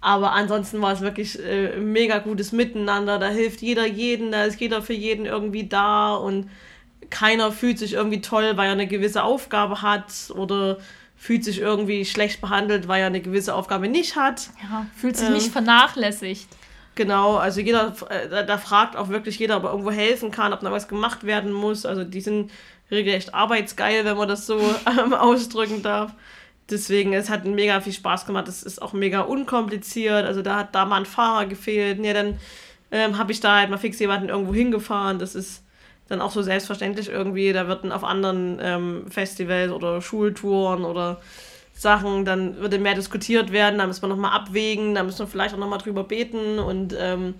aber 0.02 0.32
ansonsten 0.32 0.82
war 0.82 0.92
es 0.92 1.00
wirklich 1.00 1.42
äh, 1.42 1.78
mega 1.78 2.18
gutes 2.18 2.50
Miteinander. 2.52 3.18
Da 3.18 3.28
hilft 3.28 3.62
jeder 3.62 3.86
jeden, 3.86 4.32
da 4.32 4.44
ist 4.44 4.60
jeder 4.60 4.82
für 4.82 4.92
jeden 4.92 5.26
irgendwie 5.26 5.68
da 5.68 6.14
und 6.16 6.50
keiner 7.08 7.52
fühlt 7.52 7.78
sich 7.78 7.94
irgendwie 7.94 8.20
toll, 8.20 8.56
weil 8.56 8.66
er 8.66 8.72
eine 8.72 8.88
gewisse 8.88 9.22
Aufgabe 9.22 9.80
hat 9.80 10.12
oder 10.34 10.78
fühlt 11.16 11.44
sich 11.44 11.60
irgendwie 11.60 12.04
schlecht 12.04 12.40
behandelt, 12.40 12.88
weil 12.88 13.00
er 13.00 13.06
eine 13.06 13.20
gewisse 13.20 13.54
Aufgabe 13.54 13.86
nicht 13.86 14.16
hat. 14.16 14.50
Ja, 14.60 14.86
fühlt 14.96 15.16
sich 15.16 15.28
ähm, 15.28 15.34
nicht 15.34 15.52
vernachlässigt. 15.52 16.48
Genau, 16.96 17.36
also 17.36 17.60
jeder, 17.60 17.94
äh, 18.10 18.44
da, 18.44 18.58
fragt 18.58 18.96
auch 18.96 19.08
wirklich 19.08 19.38
jeder, 19.38 19.56
ob 19.58 19.64
er 19.64 19.70
irgendwo 19.70 19.92
helfen 19.92 20.32
kann, 20.32 20.52
ob 20.52 20.60
da 20.60 20.72
was 20.72 20.88
gemacht 20.88 21.24
werden 21.24 21.52
muss. 21.52 21.86
Also 21.86 22.02
die 22.02 22.20
sind 22.20 22.50
regelrecht 22.90 23.34
arbeitsgeil, 23.34 24.04
wenn 24.04 24.16
man 24.16 24.28
das 24.28 24.46
so 24.46 24.58
ähm, 24.98 25.14
ausdrücken 25.14 25.82
darf. 25.82 26.12
Deswegen, 26.72 27.12
es 27.12 27.30
hat 27.30 27.44
mega 27.44 27.80
viel 27.80 27.92
Spaß 27.92 28.26
gemacht. 28.26 28.48
Es 28.48 28.62
ist 28.62 28.82
auch 28.82 28.92
mega 28.92 29.20
unkompliziert. 29.20 30.24
Also 30.24 30.42
da 30.42 30.56
hat 30.56 30.74
da 30.74 30.84
mal 30.84 30.96
ein 30.96 31.06
Fahrer 31.06 31.46
gefehlt. 31.46 32.04
Ja, 32.04 32.12
dann 32.14 32.38
ähm, 32.90 33.18
habe 33.18 33.32
ich 33.32 33.40
da 33.40 33.58
halt 33.58 33.70
mal 33.70 33.78
fix 33.78 33.98
jemanden 33.98 34.28
irgendwo 34.28 34.54
hingefahren. 34.54 35.18
Das 35.18 35.34
ist 35.34 35.62
dann 36.08 36.20
auch 36.20 36.32
so 36.32 36.42
selbstverständlich 36.42 37.08
irgendwie. 37.08 37.52
Da 37.52 37.68
wird 37.68 37.90
auf 37.92 38.04
anderen 38.04 38.58
ähm, 38.60 39.04
Festivals 39.10 39.70
oder 39.70 40.02
Schultouren 40.02 40.84
oder 40.84 41.20
Sachen, 41.74 42.24
dann 42.24 42.58
würde 42.58 42.78
mehr 42.78 42.94
diskutiert 42.94 43.50
werden, 43.50 43.78
da 43.78 43.86
müssen 43.86 44.02
wir 44.02 44.08
nochmal 44.08 44.32
abwägen, 44.32 44.94
da 44.94 45.02
müssen 45.02 45.20
wir 45.20 45.26
vielleicht 45.26 45.54
auch 45.54 45.58
nochmal 45.58 45.78
drüber 45.78 46.04
beten 46.04 46.58
und 46.58 46.94
ähm, 46.98 47.34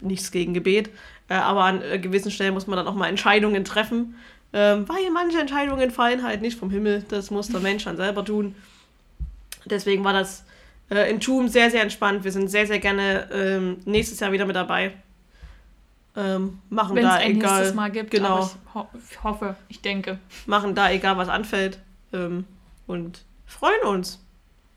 nichts 0.00 0.30
gegen 0.30 0.54
Gebet. 0.54 0.90
Äh, 1.28 1.34
aber 1.34 1.64
an 1.64 1.82
äh, 1.82 1.98
gewissen 1.98 2.30
Stellen 2.30 2.54
muss 2.54 2.66
man 2.66 2.76
dann 2.76 2.86
auch 2.86 2.94
mal 2.94 3.08
Entscheidungen 3.08 3.64
treffen. 3.64 4.14
Ähm, 4.52 4.88
weil 4.88 5.10
manche 5.12 5.40
Entscheidungen 5.40 5.90
fallen 5.90 6.22
halt 6.22 6.40
nicht 6.40 6.58
vom 6.58 6.70
Himmel. 6.70 7.04
Das 7.08 7.30
muss 7.30 7.48
der 7.48 7.60
Mensch 7.60 7.84
dann 7.84 7.96
selber 7.96 8.24
tun. 8.24 8.54
Deswegen 9.70 10.04
war 10.04 10.12
das 10.12 10.44
äh, 10.90 11.10
in 11.10 11.20
Tum 11.20 11.48
sehr, 11.48 11.70
sehr 11.70 11.82
entspannt. 11.82 12.24
Wir 12.24 12.32
sind 12.32 12.48
sehr, 12.48 12.66
sehr 12.66 12.78
gerne 12.78 13.28
ähm, 13.32 13.78
nächstes 13.84 14.20
Jahr 14.20 14.32
wieder 14.32 14.46
mit 14.46 14.56
dabei. 14.56 14.92
Ähm, 16.16 16.60
machen 16.68 16.96
Wenn's 16.96 17.08
da 17.08 17.14
ein 17.14 17.36
egal. 17.36 17.56
nächstes 17.58 17.74
Mal 17.74 17.90
gibt. 17.90 18.10
Genau. 18.10 18.40
Ich, 18.44 18.74
ho 18.74 18.88
hoffe, 19.22 19.56
ich 19.68 19.80
denke. 19.80 20.18
Machen 20.46 20.74
da 20.74 20.90
egal, 20.90 21.16
was 21.16 21.28
anfällt. 21.28 21.78
Ähm, 22.12 22.44
und 22.86 23.22
freuen 23.46 23.82
uns. 23.82 24.18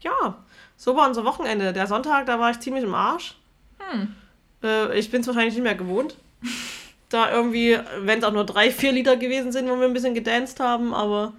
Ja, 0.02 0.44
so 0.78 0.96
war 0.96 1.08
unser 1.08 1.26
Wochenende. 1.26 1.74
Der 1.74 1.88
Sonntag, 1.88 2.26
da 2.26 2.40
war 2.40 2.52
ich 2.52 2.60
ziemlich 2.60 2.84
im 2.84 2.94
Arsch. 2.94 3.36
Hm. 3.80 4.16
Äh, 4.64 4.98
ich 4.98 5.10
bin 5.10 5.22
es 5.22 5.28
wahrscheinlich 5.28 5.56
nicht 5.56 5.64
mehr 5.64 5.76
gewohnt. 5.76 6.16
da 7.10 7.32
irgendwie, 7.32 7.78
wenn 8.00 8.20
es 8.20 8.26
auch 8.26 8.32
nur 8.32 8.46
drei, 8.46 8.72
vier 8.72 8.92
Liter 8.92 9.18
gewesen 9.18 9.52
sind, 9.52 9.70
wo 9.70 9.78
wir 9.80 9.86
ein 9.86 9.94
bisschen 9.94 10.14
gedanced 10.14 10.60
haben, 10.60 10.94
aber 10.94 11.34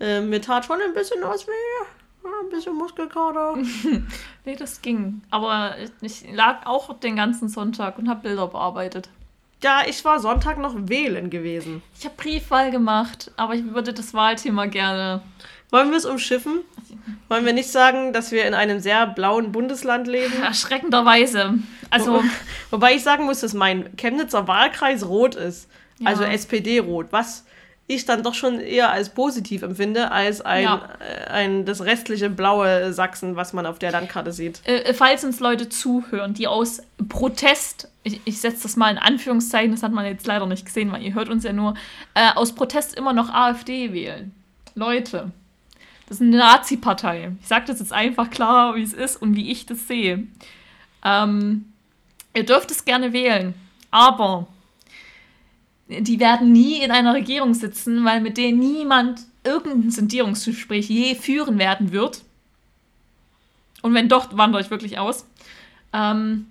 äh, 0.00 0.20
mir 0.20 0.40
tat 0.40 0.64
schon 0.64 0.80
ein 0.80 0.94
bisschen 0.94 1.22
was 1.22 1.46
weh. 1.46 1.86
Ein 2.42 2.50
bisschen 2.50 2.76
Muskelkater. 2.76 3.56
nee, 4.44 4.56
das 4.56 4.80
ging. 4.80 5.22
Aber 5.30 5.74
ich 6.00 6.24
lag 6.32 6.66
auch 6.66 6.98
den 6.98 7.16
ganzen 7.16 7.48
Sonntag 7.48 7.98
und 7.98 8.08
habe 8.08 8.22
Bilder 8.22 8.46
bearbeitet. 8.46 9.08
Ja, 9.62 9.82
ich 9.86 10.04
war 10.04 10.20
Sonntag 10.20 10.58
noch 10.58 10.74
wählen 10.76 11.30
gewesen. 11.30 11.82
Ich 11.98 12.04
habe 12.04 12.14
Briefwahl 12.16 12.70
gemacht, 12.70 13.32
aber 13.36 13.54
ich 13.54 13.64
würde 13.74 13.92
das 13.92 14.14
Wahlthema 14.14 14.66
gerne. 14.66 15.20
Wollen 15.70 15.90
wir 15.90 15.98
es 15.98 16.06
umschiffen? 16.06 16.60
Wollen 17.28 17.44
wir 17.44 17.52
nicht 17.52 17.70
sagen, 17.70 18.12
dass 18.12 18.30
wir 18.30 18.46
in 18.46 18.54
einem 18.54 18.80
sehr 18.80 19.06
blauen 19.06 19.52
Bundesland 19.52 20.06
leben? 20.06 20.42
Erschreckenderweise. 20.42 21.54
Also, 21.90 22.14
Wo, 22.14 22.24
wobei 22.70 22.94
ich 22.94 23.02
sagen 23.02 23.24
muss, 23.24 23.40
dass 23.40 23.52
mein 23.52 23.94
Chemnitzer 23.96 24.46
Wahlkreis 24.48 25.06
rot 25.06 25.34
ist. 25.34 25.68
Ja. 25.98 26.10
Also 26.10 26.22
SPD-rot. 26.22 27.08
Was 27.10 27.44
ich 27.88 28.04
dann 28.04 28.22
doch 28.22 28.34
schon 28.34 28.60
eher 28.60 28.90
als 28.90 29.08
positiv 29.08 29.62
empfinde, 29.62 30.10
als 30.12 30.42
ein, 30.42 30.64
ja. 30.64 30.88
äh, 31.00 31.30
ein 31.30 31.64
das 31.64 31.84
restliche 31.84 32.28
blaue 32.28 32.92
Sachsen, 32.92 33.34
was 33.34 33.54
man 33.54 33.64
auf 33.64 33.78
der 33.78 33.90
Landkarte 33.90 34.30
sieht. 34.30 34.60
Äh, 34.66 34.80
äh 34.80 34.94
falls 34.94 35.24
uns 35.24 35.40
Leute 35.40 35.70
zuhören, 35.70 36.34
die 36.34 36.46
aus 36.46 36.82
Protest, 37.08 37.88
ich, 38.02 38.20
ich 38.26 38.40
setze 38.40 38.64
das 38.64 38.76
mal 38.76 38.90
in 38.90 38.98
Anführungszeichen, 38.98 39.72
das 39.72 39.82
hat 39.82 39.92
man 39.92 40.04
jetzt 40.04 40.26
leider 40.26 40.44
nicht 40.44 40.66
gesehen, 40.66 40.92
weil 40.92 41.02
ihr 41.02 41.14
hört 41.14 41.30
uns 41.30 41.44
ja 41.44 41.54
nur, 41.54 41.74
äh, 42.12 42.30
aus 42.34 42.54
Protest 42.54 42.94
immer 42.94 43.14
noch 43.14 43.30
AfD 43.30 43.94
wählen. 43.94 44.34
Leute, 44.74 45.32
das 46.06 46.18
ist 46.18 46.22
eine 46.22 46.36
Nazi-Partei. 46.36 47.32
Ich 47.40 47.48
sage 47.48 47.64
das 47.66 47.80
jetzt 47.80 47.92
einfach 47.92 48.28
klar, 48.28 48.76
wie 48.76 48.82
es 48.82 48.92
ist 48.92 49.16
und 49.16 49.34
wie 49.34 49.50
ich 49.50 49.64
das 49.64 49.88
sehe. 49.88 50.26
Ähm, 51.02 51.72
ihr 52.34 52.44
dürft 52.44 52.70
es 52.70 52.84
gerne 52.84 53.14
wählen, 53.14 53.54
aber 53.90 54.46
die 55.88 56.20
werden 56.20 56.52
nie 56.52 56.82
in 56.82 56.90
einer 56.90 57.14
Regierung 57.14 57.54
sitzen, 57.54 58.04
weil 58.04 58.20
mit 58.20 58.36
denen 58.36 58.58
niemand 58.58 59.22
irgendein 59.44 59.90
Sondierungsgespräch 59.90 60.88
je 60.88 61.14
führen 61.14 61.58
werden 61.58 61.92
wird. 61.92 62.22
Und 63.82 63.94
wenn 63.94 64.08
doch, 64.08 64.36
wandere 64.36 64.60
ich 64.60 64.70
wirklich 64.70 64.98
aus. 64.98 65.26
Ähm, 65.92 66.46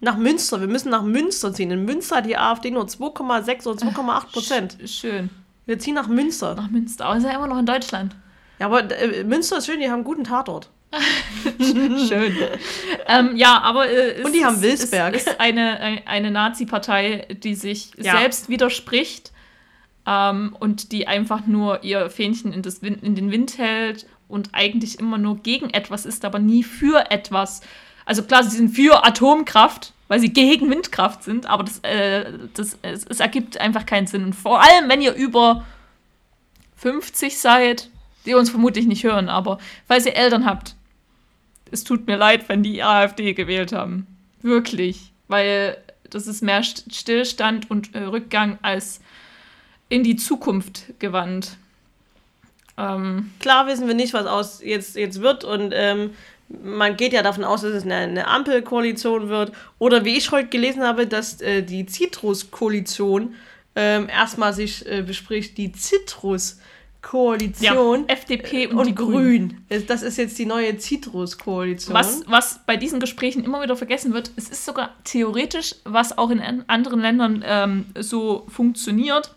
nach 0.00 0.16
Münster, 0.16 0.60
wir 0.60 0.66
müssen 0.66 0.90
nach 0.90 1.02
Münster 1.02 1.52
ziehen. 1.52 1.70
In 1.70 1.84
Münster 1.84 2.16
hat 2.16 2.26
die 2.26 2.36
AfD 2.36 2.70
nur 2.70 2.84
2,6 2.84 3.68
oder 3.68 3.86
2,8 3.86 4.32
Prozent. 4.32 4.76
Schön. 4.86 5.30
Wir 5.66 5.78
ziehen 5.78 5.94
nach 5.94 6.08
Münster. 6.08 6.56
Nach 6.56 6.70
Münster, 6.70 7.06
aber 7.06 7.16
ist 7.18 7.24
ja 7.24 7.30
immer 7.30 7.46
noch 7.46 7.58
in 7.58 7.66
Deutschland. 7.66 8.16
Ja, 8.58 8.66
aber 8.66 8.90
äh, 8.90 9.22
Münster 9.22 9.58
ist 9.58 9.66
schön, 9.66 9.78
die 9.78 9.86
haben 9.86 9.96
einen 9.96 10.04
guten 10.04 10.24
Tatort. 10.24 10.70
Schön. 12.08 12.36
ähm, 13.06 13.36
ja, 13.36 13.60
aber 13.60 13.88
äh, 13.88 14.22
und 14.22 14.32
die 14.32 14.38
ist, 14.38 14.44
haben 14.44 14.62
Wilsberg. 14.62 15.14
ist, 15.14 15.26
ist 15.26 15.40
eine, 15.40 16.02
eine 16.06 16.30
Nazi-Partei, 16.30 17.26
die 17.42 17.54
sich 17.54 17.92
ja. 17.96 18.18
selbst 18.18 18.48
widerspricht 18.48 19.32
ähm, 20.06 20.56
und 20.58 20.92
die 20.92 21.06
einfach 21.06 21.46
nur 21.46 21.82
ihr 21.84 22.10
Fähnchen 22.10 22.52
in, 22.52 22.62
das 22.62 22.78
in 22.78 23.14
den 23.14 23.30
Wind 23.30 23.58
hält 23.58 24.06
und 24.28 24.50
eigentlich 24.52 24.98
immer 24.98 25.18
nur 25.18 25.38
gegen 25.38 25.70
etwas 25.70 26.06
ist, 26.06 26.24
aber 26.24 26.38
nie 26.38 26.62
für 26.62 27.10
etwas. 27.10 27.60
Also 28.04 28.22
klar, 28.22 28.42
sie 28.42 28.56
sind 28.56 28.70
für 28.70 29.04
Atomkraft, 29.04 29.92
weil 30.08 30.20
sie 30.20 30.32
gegen 30.32 30.70
Windkraft 30.70 31.22
sind, 31.22 31.46
aber 31.46 31.64
das, 31.64 31.78
äh, 31.80 32.32
das, 32.54 32.78
es, 32.82 33.06
es 33.06 33.20
ergibt 33.20 33.58
einfach 33.60 33.86
keinen 33.86 34.06
Sinn. 34.06 34.24
Und 34.24 34.34
vor 34.34 34.60
allem, 34.60 34.88
wenn 34.88 35.00
ihr 35.00 35.14
über 35.14 35.64
50 36.76 37.38
seid, 37.38 37.88
die 38.26 38.34
uns 38.34 38.50
vermutlich 38.50 38.86
nicht 38.86 39.04
hören, 39.04 39.28
aber 39.28 39.58
falls 39.86 40.06
ihr 40.06 40.16
Eltern 40.16 40.46
habt, 40.46 40.74
es 41.72 41.84
tut 41.84 42.06
mir 42.06 42.16
leid, 42.16 42.48
wenn 42.48 42.62
die 42.62 42.82
AfD 42.82 43.32
gewählt 43.32 43.72
haben. 43.72 44.06
Wirklich. 44.42 45.12
Weil 45.28 45.78
das 46.08 46.26
ist 46.26 46.42
mehr 46.42 46.62
Stillstand 46.62 47.70
und 47.70 47.94
äh, 47.94 48.02
Rückgang 48.02 48.58
als 48.62 49.00
in 49.88 50.04
die 50.04 50.16
Zukunft 50.16 50.84
gewandt. 50.98 51.56
Ähm, 52.78 53.30
Klar 53.40 53.66
wissen 53.66 53.86
wir 53.86 53.94
nicht, 53.94 54.14
was 54.14 54.26
aus 54.26 54.62
jetzt, 54.62 54.96
jetzt 54.96 55.20
wird 55.20 55.44
und 55.44 55.72
ähm, 55.74 56.10
man 56.62 56.96
geht 56.96 57.14
ja 57.14 57.22
davon 57.22 57.44
aus, 57.44 57.62
dass 57.62 57.72
es 57.72 57.84
eine, 57.84 57.96
eine 57.96 58.26
Ampelkoalition 58.26 59.28
wird. 59.30 59.52
Oder 59.78 60.04
wie 60.04 60.18
ich 60.18 60.30
heute 60.32 60.48
gelesen 60.48 60.82
habe, 60.82 61.06
dass 61.06 61.40
äh, 61.40 61.62
die 61.62 61.86
Citrus-Koalition 61.86 63.34
ähm, 63.74 64.08
erstmal 64.10 64.52
sich 64.52 64.86
äh, 64.86 65.02
bespricht, 65.02 65.56
die 65.56 65.72
Citrus- 65.72 66.58
Koalition. 67.02 68.06
Ja, 68.08 68.14
FDP 68.14 68.68
und, 68.68 68.78
und 68.78 68.86
die 68.86 68.94
Grünen. 68.94 69.64
Grün. 69.68 69.86
Das 69.86 70.02
ist 70.02 70.16
jetzt 70.16 70.38
die 70.38 70.46
neue 70.46 70.78
Citrus-Koalition. 70.78 71.94
Was, 71.94 72.22
was 72.26 72.60
bei 72.64 72.76
diesen 72.76 73.00
Gesprächen 73.00 73.44
immer 73.44 73.60
wieder 73.62 73.76
vergessen 73.76 74.14
wird, 74.14 74.30
es 74.36 74.48
ist 74.48 74.64
sogar 74.64 74.94
theoretisch, 75.04 75.74
was 75.84 76.16
auch 76.16 76.30
in 76.30 76.40
anderen 76.68 77.00
Ländern 77.00 77.44
ähm, 77.44 77.86
so 77.98 78.46
funktioniert, 78.48 79.34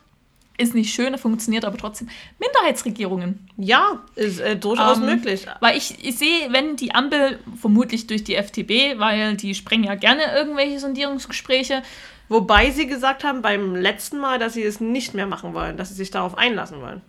ist 0.57 0.73
nicht 0.73 0.93
schön, 0.93 1.17
funktioniert 1.17 1.65
aber 1.65 1.77
trotzdem. 1.77 2.07
Minderheitsregierungen. 2.39 3.49
Ja, 3.57 4.03
ist 4.15 4.39
äh, 4.39 4.55
durchaus 4.55 4.99
ähm, 4.99 5.07
möglich. 5.07 5.45
Weil 5.59 5.75
ich, 5.75 5.97
ich 6.01 6.17
sehe, 6.17 6.53
wenn 6.53 6.77
die 6.77 6.93
Ampel, 6.93 7.39
vermutlich 7.59 8.07
durch 8.07 8.23
die 8.23 8.35
FDP, 8.35 8.99
weil 8.99 9.35
die 9.35 9.53
sprengen 9.53 9.85
ja 9.85 9.95
gerne 9.95 10.21
irgendwelche 10.33 10.79
Sondierungsgespräche. 10.79 11.81
Wobei 12.29 12.71
sie 12.71 12.87
gesagt 12.87 13.23
haben 13.23 13.41
beim 13.41 13.75
letzten 13.75 14.17
Mal, 14.17 14.39
dass 14.39 14.53
sie 14.53 14.63
es 14.63 14.79
nicht 14.79 15.13
mehr 15.13 15.27
machen 15.27 15.53
wollen, 15.53 15.77
dass 15.77 15.89
sie 15.89 15.95
sich 15.95 16.09
darauf 16.09 16.37
einlassen 16.37 16.81
wollen 16.81 17.01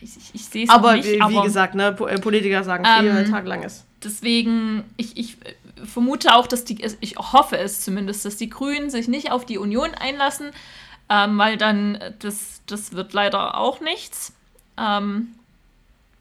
ich, 0.00 0.16
ich, 0.16 0.34
ich 0.34 0.44
sehe 0.46 0.64
es 0.64 0.70
aber 0.70 0.94
nicht. 0.94 1.10
Wie, 1.10 1.20
aber 1.20 1.32
wie 1.34 1.42
gesagt, 1.42 1.74
ne, 1.74 1.96
äh, 2.08 2.18
Politiker 2.18 2.64
sagen 2.64 2.84
viel, 2.84 3.08
ähm, 3.08 3.30
Tag 3.30 3.46
lang 3.46 3.62
ist. 3.62 3.84
Deswegen, 4.02 4.84
ich, 4.96 5.16
ich 5.16 5.36
vermute 5.84 6.34
auch, 6.34 6.46
dass 6.46 6.64
die, 6.64 6.82
ich 7.00 7.16
hoffe 7.16 7.58
es 7.58 7.80
zumindest, 7.80 8.24
dass 8.24 8.36
die 8.36 8.48
Grünen 8.48 8.90
sich 8.90 9.08
nicht 9.08 9.30
auf 9.30 9.44
die 9.44 9.58
Union 9.58 9.94
einlassen, 9.94 10.50
ähm, 11.08 11.38
weil 11.38 11.56
dann, 11.56 11.98
das, 12.20 12.62
das 12.66 12.92
wird 12.92 13.12
leider 13.12 13.58
auch 13.58 13.80
nichts. 13.80 14.32
Ähm, 14.78 15.28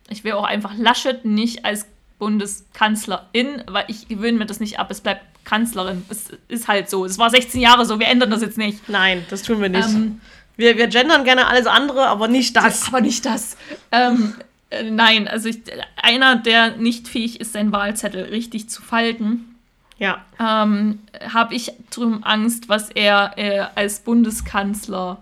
ich 0.10 0.24
will 0.24 0.34
auch 0.34 0.44
einfach 0.44 0.76
Laschet 0.76 1.24
nicht 1.26 1.66
als 1.66 1.86
Bundeskanzlerin, 2.18 3.64
weil 3.68 3.86
ich 3.88 4.08
gewöhne 4.08 4.38
mir 4.40 4.46
das 4.46 4.60
nicht 4.60 4.80
ab. 4.80 4.92
Es 4.92 5.02
bleibt 5.02 5.24
Kanzlerin. 5.46 6.06
Es 6.10 6.32
ist 6.48 6.68
halt 6.68 6.90
so. 6.90 7.06
Es 7.06 7.18
war 7.18 7.30
16 7.30 7.62
Jahre 7.62 7.86
so. 7.86 8.00
Wir 8.00 8.08
ändern 8.08 8.30
das 8.30 8.42
jetzt 8.42 8.58
nicht. 8.58 8.90
Nein, 8.90 9.26
das 9.30 9.44
tun 9.44 9.62
wir 9.62 9.70
nicht. 9.70 9.88
Ähm, 9.90 10.20
wir, 10.60 10.78
wir 10.78 10.88
gendern 10.88 11.24
gerne 11.24 11.48
alles 11.48 11.66
andere, 11.66 12.08
aber 12.08 12.28
nicht 12.28 12.56
das. 12.56 12.88
Aber 12.88 13.02
nicht 13.02 13.26
das. 13.26 13.56
Ähm, 13.92 14.36
äh, 14.70 14.84
nein, 14.84 15.28
also 15.28 15.48
ich, 15.48 15.62
einer, 15.96 16.36
der 16.36 16.76
nicht 16.76 17.08
fähig 17.08 17.40
ist, 17.40 17.54
seinen 17.54 17.72
Wahlzettel 17.72 18.26
richtig 18.26 18.70
zu 18.70 18.82
falten. 18.82 19.56
Ja. 19.98 20.24
Ähm, 20.40 21.00
habe 21.34 21.56
ich 21.56 21.74
drum 21.92 22.24
Angst, 22.24 22.70
was 22.70 22.90
er 22.90 23.34
äh, 23.38 23.66
als 23.76 24.02
Bundeskanzler 24.02 25.22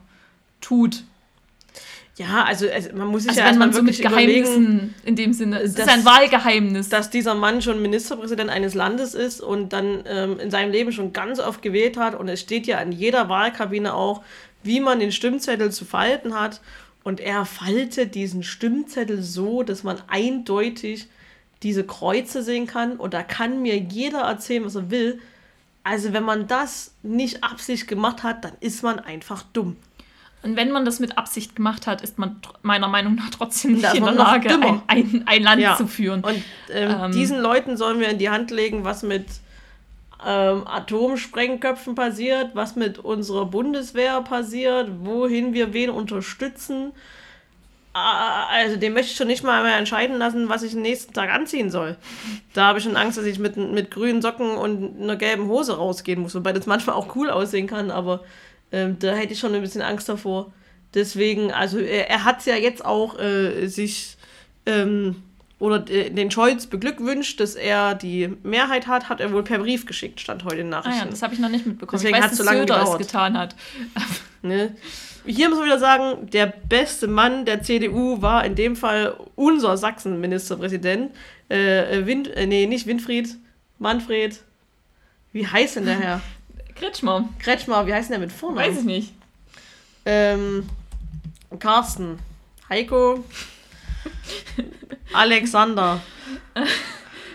tut. 0.59 1.03
Ja, 2.17 2.45
also, 2.45 2.67
also 2.67 2.89
man 2.95 3.07
muss 3.09 3.23
sich 3.23 3.29
also 3.29 3.41
ja 3.41 3.51
wenn 3.51 3.59
man 3.59 3.73
so 3.73 3.83
mit 3.83 4.01
Geheimnissen 4.01 4.95
in 5.05 5.15
dem 5.15 5.33
Sinne, 5.33 5.59
es 5.59 5.75
dass, 5.75 5.85
ist 5.85 5.93
ein 5.93 6.03
Wahlgeheimnis. 6.03 6.89
Dass 6.89 7.11
dieser 7.11 7.35
Mann 7.35 7.61
schon 7.61 7.79
Ministerpräsident 7.79 8.49
eines 8.49 8.73
Landes 8.73 9.13
ist 9.13 9.39
und 9.39 9.71
dann 9.71 10.03
ähm, 10.07 10.39
in 10.39 10.49
seinem 10.49 10.71
Leben 10.71 10.91
schon 10.91 11.13
ganz 11.13 11.39
oft 11.39 11.61
gewählt 11.61 11.95
hat 11.95 12.15
und 12.15 12.27
es 12.27 12.39
steht 12.39 12.65
ja 12.65 12.79
an 12.79 12.91
jeder 12.91 13.29
Wahlkabine 13.29 13.93
auch, 13.93 14.23
wie 14.63 14.79
man 14.79 14.99
den 14.99 15.11
Stimmzettel 15.11 15.71
zu 15.71 15.85
falten 15.85 16.33
hat. 16.33 16.61
Und 17.03 17.19
er 17.19 17.45
faltet 17.45 18.15
diesen 18.15 18.43
Stimmzettel 18.43 19.21
so, 19.21 19.63
dass 19.63 19.83
man 19.83 20.01
eindeutig 20.07 21.07
diese 21.63 21.85
Kreuze 21.85 22.43
sehen 22.43 22.67
kann. 22.67 22.97
Und 22.97 23.13
da 23.13 23.23
kann 23.23 23.61
mir 23.61 23.77
jeder 23.77 24.21
erzählen, 24.21 24.65
was 24.65 24.75
er 24.75 24.91
will. 24.91 25.19
Also 25.83 26.11
wenn 26.11 26.23
man 26.23 26.47
das 26.47 26.93
nicht 27.03 27.43
Absicht 27.43 27.87
gemacht 27.87 28.23
hat, 28.23 28.43
dann 28.43 28.53
ist 28.59 28.83
man 28.83 28.99
einfach 28.99 29.43
dumm. 29.53 29.77
Und 30.43 30.55
wenn 30.55 30.71
man 30.71 30.85
das 30.85 30.99
mit 30.99 31.17
Absicht 31.17 31.55
gemacht 31.55 31.87
hat, 31.87 32.01
ist 32.01 32.19
man 32.19 32.39
meiner 32.61 32.87
Meinung 32.87 33.15
nach 33.15 33.29
trotzdem 33.31 33.73
nicht 33.73 33.93
in 33.93 34.03
der 34.03 34.13
Lage, 34.13 34.49
ein, 34.49 34.81
ein, 34.87 35.23
ein, 35.25 35.43
Land 35.43 35.61
ja. 35.61 35.75
zu 35.75 35.87
führen. 35.87 36.23
Und 36.23 36.43
ähm, 36.69 36.95
ähm, 37.01 37.11
diesen 37.11 37.39
Leuten 37.39 37.75
sollen 37.75 37.99
wir 37.99 38.09
in 38.09 38.17
die 38.17 38.29
Hand 38.29 38.51
legen, 38.51 38.83
was 38.83 39.01
mit 39.03 39.25
ähm, 40.25 40.67
Atomsprengköpfen 40.67 41.95
passiert, 41.95 42.51
was 42.53 42.75
mit 42.75 42.99
unserer 42.99 43.45
Bundeswehr 43.45 44.21
passiert, 44.21 44.89
wohin 45.01 45.53
wir 45.53 45.73
wen 45.73 45.89
unterstützen. 45.89 46.91
Also 47.93 48.75
den 48.75 48.93
möchte 48.93 49.11
ich 49.11 49.17
schon 49.17 49.27
nicht 49.27 49.43
mal 49.43 49.63
mehr 49.63 49.77
entscheiden 49.77 50.17
lassen, 50.17 50.49
was 50.49 50.61
ich 50.61 50.73
den 50.73 50.83
nächsten 50.83 51.13
Tag 51.13 51.31
anziehen 51.31 51.71
soll. 51.71 51.97
Da 52.53 52.67
habe 52.67 52.77
ich 52.77 52.83
schon 52.83 52.95
Angst, 52.95 53.17
dass 53.17 53.25
ich 53.25 53.39
mit, 53.39 53.57
mit 53.57 53.89
grünen 53.89 54.21
Socken 54.21 54.51
und 54.51 55.01
einer 55.01 55.15
gelben 55.15 55.47
Hose 55.47 55.77
rausgehen 55.77 56.21
muss, 56.21 56.35
wobei 56.35 56.53
das 56.53 56.67
manchmal 56.67 56.95
auch 56.95 57.15
cool 57.15 57.31
aussehen 57.31 57.65
kann, 57.65 57.89
aber 57.89 58.23
ähm, 58.71 58.97
da 58.99 59.13
hätte 59.13 59.33
ich 59.33 59.39
schon 59.39 59.55
ein 59.55 59.61
bisschen 59.61 59.81
Angst 59.81 60.09
davor. 60.09 60.51
Deswegen, 60.93 61.51
also 61.51 61.79
er, 61.79 62.09
er 62.09 62.23
hat 62.23 62.39
es 62.39 62.45
ja 62.45 62.55
jetzt 62.55 62.85
auch 62.85 63.17
äh, 63.19 63.65
sich 63.67 64.17
ähm, 64.65 65.23
oder 65.59 65.79
den 65.79 66.29
Scholz 66.29 66.67
beglückwünscht, 66.67 67.39
dass 67.39 67.55
er 67.55 67.95
die 67.95 68.29
Mehrheit 68.43 68.85
hat, 68.87 69.09
hat 69.09 69.19
er 69.19 69.31
wohl 69.31 69.43
per 69.43 69.57
Brief 69.57 69.87
geschickt, 69.87 70.19
stand 70.19 70.43
heute 70.43 70.57
in 70.57 70.69
Nachrichten. 70.69 70.99
Ah 71.01 71.05
ja, 71.05 71.09
das 71.09 71.23
habe 71.23 71.33
ich 71.33 71.39
noch 71.39 71.49
nicht 71.49 71.65
mitbekommen. 71.65 71.99
Deswegen 71.99 72.23
hat 72.23 72.31
es 72.31 72.37
so 72.37 72.43
lange 72.43 72.59
Söder 72.59 72.79
gedauert. 72.79 73.01
es 73.01 73.07
getan 73.07 73.37
hat. 73.37 73.55
ne? 74.43 74.75
Hier 75.25 75.49
muss 75.49 75.57
man 75.57 75.67
wieder 75.67 75.79
sagen, 75.79 76.29
der 76.29 76.45
beste 76.45 77.07
Mann 77.07 77.45
der 77.45 77.63
CDU 77.63 78.21
war 78.21 78.45
in 78.45 78.55
dem 78.55 78.75
Fall 78.75 79.15
unser 79.35 79.77
Sachsen-Ministerpräsident. 79.77 81.11
Äh, 81.49 82.05
Wind, 82.05 82.27
äh, 82.29 82.45
nee, 82.45 82.67
nicht 82.67 82.85
Winfried, 82.85 83.35
Manfred. 83.79 84.39
Wie 85.33 85.47
heißt 85.47 85.77
denn 85.77 85.85
der 85.85 85.99
Herr? 85.99 86.21
Kretschmer. 86.75 87.27
Kretschmer, 87.39 87.87
wie 87.87 87.93
heißt 87.93 88.09
denn 88.09 88.19
der 88.19 88.27
mit 88.27 88.31
Vornamen? 88.31 88.69
Weiß 88.69 88.79
ich 88.79 88.85
nicht. 88.85 89.13
Ähm, 90.05 90.69
Carsten. 91.59 92.19
Heiko. 92.69 93.23
Alexander. 95.13 96.01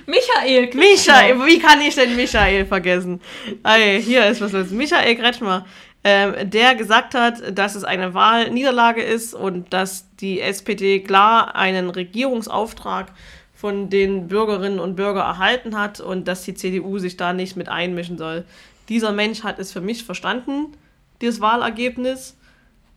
Michael 0.07 0.69
Kretschmer. 0.69 0.83
Michael, 0.83 1.47
wie 1.47 1.59
kann 1.59 1.81
ich 1.81 1.95
denn 1.95 2.17
Michael 2.17 2.67
vergessen? 2.67 3.21
Ey, 3.63 4.03
hier 4.03 4.27
ist 4.27 4.41
was 4.41 4.53
los. 4.53 4.71
Michael 4.71 5.17
Kretschmer, 5.17 5.65
ähm, 6.05 6.51
der 6.51 6.75
gesagt 6.75 7.15
hat, 7.15 7.57
dass 7.57 7.75
es 7.75 7.85
eine 7.85 8.15
Wahlniederlage 8.15 9.03
ist 9.03 9.35
und 9.35 9.73
dass 9.73 10.07
die 10.17 10.41
SPD 10.41 11.01
klar 11.01 11.55
einen 11.55 11.91
Regierungsauftrag 11.91 13.13
von 13.55 13.91
den 13.91 14.27
Bürgerinnen 14.27 14.81
und 14.81 14.97
Bürgern 14.97 15.25
erhalten 15.25 15.79
hat 15.79 16.01
und 16.01 16.27
dass 16.27 16.43
die 16.43 16.55
CDU 16.55 16.99
sich 16.99 17.17
da 17.17 17.33
nicht 17.33 17.57
mit 17.57 17.69
einmischen 17.69 18.19
soll 18.19 18.45
dieser 18.89 19.13
Mensch 19.13 19.43
hat 19.43 19.59
es 19.59 19.73
für 19.73 19.81
mich 19.81 20.05
verstanden, 20.05 20.77
dieses 21.21 21.41
Wahlergebnis. 21.41 22.37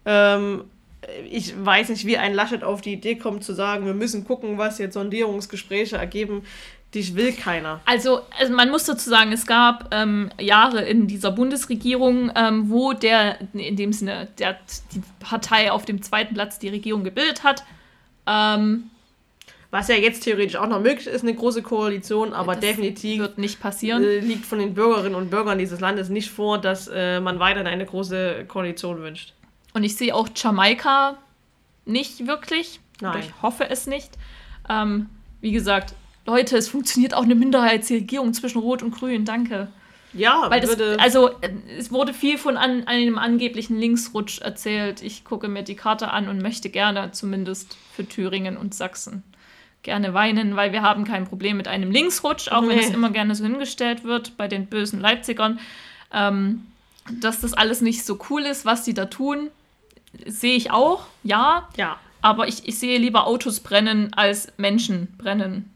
Ähm, 0.05 0.65
ich 1.29 1.53
weiß 1.57 1.89
nicht, 1.89 2.05
wie 2.05 2.17
ein 2.17 2.33
Laschet 2.33 2.63
auf 2.63 2.81
die 2.81 2.93
Idee 2.93 3.15
kommt 3.15 3.43
zu 3.43 3.53
sagen, 3.53 3.85
wir 3.85 3.93
müssen 3.93 4.25
gucken, 4.25 4.57
was 4.57 4.77
jetzt 4.77 4.93
Sondierungsgespräche 4.93 5.97
ergeben. 5.97 6.43
Dich 6.93 7.15
will 7.15 7.33
keiner. 7.33 7.81
Also, 7.85 8.21
also 8.39 8.53
man 8.53 8.69
muss 8.69 8.85
dazu 8.85 9.09
sagen, 9.09 9.33
es 9.33 9.45
gab 9.45 9.93
ähm, 9.93 10.29
Jahre 10.39 10.81
in 10.83 11.07
dieser 11.07 11.31
Bundesregierung, 11.31 12.31
ähm, 12.35 12.69
wo 12.69 12.93
der, 12.93 13.39
in 13.53 13.75
dem 13.75 13.91
Sinne, 13.91 14.29
der, 14.39 14.57
die 14.93 15.01
Partei 15.19 15.71
auf 15.71 15.83
dem 15.83 16.01
zweiten 16.01 16.35
Platz 16.35 16.57
die 16.57 16.69
Regierung 16.69 17.03
gebildet 17.03 17.43
hat. 17.43 17.63
Ähm, 18.27 18.91
was 19.71 19.89
ja 19.89 19.95
jetzt 19.95 20.23
theoretisch 20.23 20.55
auch 20.55 20.67
noch 20.67 20.79
möglich 20.79 21.07
ist, 21.07 21.23
eine 21.23 21.33
große 21.33 21.61
Koalition, 21.61 22.31
aber 22.31 22.53
das 22.53 22.61
definitiv 22.63 23.19
wird 23.19 23.37
nicht 23.37 23.59
passieren. 23.59 24.03
Äh, 24.05 24.19
liegt 24.19 24.45
von 24.45 24.59
den 24.59 24.73
Bürgerinnen 24.73 25.15
und 25.15 25.29
Bürgern 25.29 25.57
dieses 25.57 25.81
Landes 25.81 26.07
nicht 26.07 26.29
vor, 26.29 26.59
dass 26.59 26.87
äh, 26.87 27.19
man 27.19 27.39
weiterhin 27.39 27.67
eine 27.67 27.85
große 27.85 28.45
Koalition 28.47 29.01
wünscht. 29.01 29.33
Und 29.75 29.83
ich 29.83 29.97
sehe 29.97 30.15
auch 30.15 30.29
Jamaika 30.33 31.17
nicht 31.83 32.25
wirklich. 32.27 32.79
Nein. 33.01 33.19
ich 33.19 33.41
hoffe 33.41 33.69
es 33.69 33.87
nicht. 33.87 34.09
Ähm, 34.69 35.09
wie 35.41 35.51
gesagt, 35.51 35.93
Leute, 36.25 36.55
es 36.57 36.69
funktioniert 36.69 37.13
auch 37.13 37.23
eine 37.23 37.35
Minderheitsregierung 37.35 38.33
zwischen 38.33 38.59
Rot 38.59 38.81
und 38.81 38.91
Grün. 38.91 39.25
Danke. 39.25 39.67
Ja, 40.13 40.49
Weil 40.49 40.61
das, 40.61 40.79
also 40.97 41.29
äh, 41.41 41.49
es 41.77 41.91
wurde 41.91 42.13
viel 42.13 42.37
von 42.37 42.55
an, 42.55 42.87
einem 42.87 43.17
angeblichen 43.17 43.77
Linksrutsch 43.77 44.39
erzählt. 44.39 45.03
Ich 45.03 45.25
gucke 45.25 45.49
mir 45.49 45.63
die 45.63 45.75
Karte 45.75 46.09
an 46.09 46.29
und 46.29 46.41
möchte 46.41 46.69
gerne 46.69 47.11
zumindest 47.11 47.75
für 47.93 48.07
Thüringen 48.07 48.55
und 48.55 48.73
Sachsen 48.73 49.23
gerne 49.83 50.13
weinen, 50.13 50.55
weil 50.55 50.71
wir 50.71 50.83
haben 50.83 51.03
kein 51.03 51.25
Problem 51.25 51.57
mit 51.57 51.67
einem 51.67 51.91
Linksrutsch, 51.91 52.49
auch 52.49 52.61
nee. 52.61 52.69
wenn 52.69 52.79
es 52.79 52.89
immer 52.91 53.11
gerne 53.11 53.35
so 53.35 53.43
hingestellt 53.43 54.05
wird 54.05 54.37
bei 54.37 54.47
den 54.47 54.67
bösen 54.67 55.01
Leipzigern. 55.01 55.59
Ähm, 56.13 56.65
dass 57.11 57.41
das 57.41 57.53
alles 57.53 57.81
nicht 57.81 58.03
so 58.05 58.17
cool 58.29 58.43
ist, 58.43 58.65
was 58.65 58.83
die 58.83 58.93
da 58.93 59.05
tun, 59.05 59.51
sehe 60.25 60.55
ich 60.55 60.71
auch, 60.71 61.05
ja. 61.23 61.67
Ja. 61.77 61.97
Aber 62.21 62.47
ich, 62.47 62.67
ich 62.67 62.79
sehe 62.79 62.97
lieber 62.97 63.27
Autos 63.27 63.59
brennen 63.59 64.13
als 64.13 64.47
Menschen 64.57 65.15
brennen. 65.17 65.71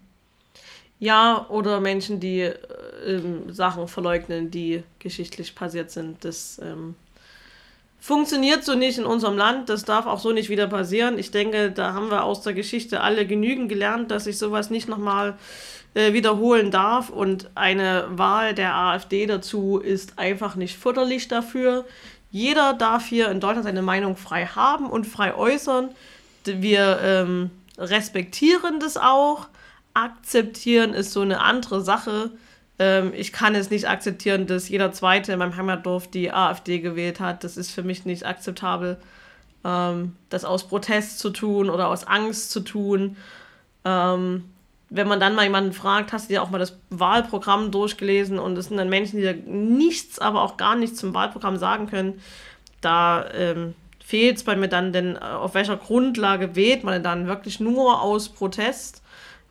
Ja, 1.00 1.46
oder 1.50 1.80
Menschen, 1.80 2.20
die 2.20 2.42
äh, 2.42 3.22
Sachen 3.50 3.88
verleugnen, 3.88 4.52
die 4.52 4.84
geschichtlich 5.00 5.56
passiert 5.56 5.92
sind. 5.92 6.26
Das 6.26 6.60
ähm, 6.64 6.96
Funktioniert 8.02 8.64
so 8.64 8.76
nicht 8.76 8.98
in 8.98 9.06
unserem 9.06 9.38
Land, 9.38 9.68
das 9.68 9.84
darf 9.84 10.06
auch 10.06 10.20
so 10.20 10.32
nicht 10.32 10.50
wieder 10.50 10.68
passieren. 10.68 11.20
Ich 11.20 11.32
denke, 11.32 11.70
da 11.70 11.94
haben 11.94 12.10
wir 12.10 12.24
aus 12.24 12.42
der 12.42 12.54
Geschichte 12.54 13.02
alle 13.02 13.28
genügend 13.28 13.68
gelernt, 13.68 14.10
dass 14.10 14.24
sich 14.24 14.38
sowas 14.38 14.70
nicht 14.70 14.88
nochmal 14.88 15.38
äh, 15.96 16.14
wiederholen 16.14 16.72
darf. 16.72 17.10
Und 17.10 17.50
eine 17.56 18.06
Wahl 18.10 18.54
der 18.54 18.74
AfD 18.74 19.26
dazu 19.26 19.80
ist 19.80 20.18
einfach 20.18 20.56
nicht 20.56 20.78
förderlich 20.78 21.28
dafür. 21.28 21.86
Jeder 22.32 22.74
darf 22.74 23.08
hier 23.08 23.30
in 23.32 23.40
Deutschland 23.40 23.66
seine 23.66 23.82
Meinung 23.82 24.16
frei 24.16 24.46
haben 24.46 24.90
und 24.90 25.06
frei 25.08 25.36
äußern. 25.36 25.90
Wir 26.46 27.00
ähm, 27.02 27.52
respektieren 27.78 28.80
das 28.80 28.98
auch. 28.98 29.48
Akzeptieren 29.94 30.94
ist 30.94 31.12
so 31.12 31.22
eine 31.22 31.42
andere 31.42 31.82
Sache. 31.82 32.32
Ähm, 32.78 33.14
ich 33.16 33.34
kann 33.34 33.56
es 33.56 33.70
nicht 33.70 33.90
akzeptieren, 33.90 34.48
dass 34.48 34.70
jeder 34.70 34.92
Zweite 34.92 35.34
in 35.34 35.40
meinem 35.40 35.56
Heimatdorf 35.56 36.10
die 36.10 36.32
AfD 36.32 36.80
gewählt 36.80 37.20
hat. 37.20 37.44
Das 37.44 37.58
ist 37.58 37.72
für 37.72 37.84
mich 37.84 38.06
nicht 38.06 38.26
akzeptabel. 38.26 38.98
Ähm, 39.64 40.16
das 40.30 40.46
aus 40.46 40.68
Protest 40.68 41.20
zu 41.20 41.32
tun 41.32 41.70
oder 41.70 41.88
aus 41.90 42.06
Angst 42.06 42.52
zu 42.52 42.62
tun. 42.62 43.18
Ähm, 43.86 44.46
wenn 44.90 45.08
man 45.08 45.20
dann 45.20 45.36
mal 45.36 45.44
jemanden 45.44 45.74
fragt, 45.74 46.14
hast 46.14 46.30
du 46.30 46.34
dir 46.34 46.44
auch 46.44 46.50
mal 46.50 46.58
das 46.58 46.78
Wahlprogramm 46.90 47.72
durchgelesen 47.72 48.40
und 48.40 48.58
es 48.58 48.66
sind 48.68 48.78
dann 48.78 48.90
Menschen, 48.90 49.20
die 49.20 49.34
nichts, 49.34 50.20
aber 50.20 50.42
auch 50.42 50.58
gar 50.58 50.76
nichts 50.76 50.98
zum 51.00 51.14
Wahlprogramm 51.14 51.58
sagen 51.58 51.88
können, 51.88 52.22
da 52.82 53.26
ähm, 53.34 53.76
fehlt 54.04 54.38
es 54.38 54.44
bei 54.44 54.56
mir 54.56 54.68
dann, 54.68 54.94
denn 54.94 55.16
äh, 55.16 55.20
auf 55.20 55.54
welcher 55.54 55.78
Grundlage 55.78 56.56
wählt 56.56 56.84
man 56.84 57.04
dann 57.04 57.28
wirklich 57.28 57.60
nur 57.60 58.02
aus 58.02 58.30
Protest? 58.30 59.04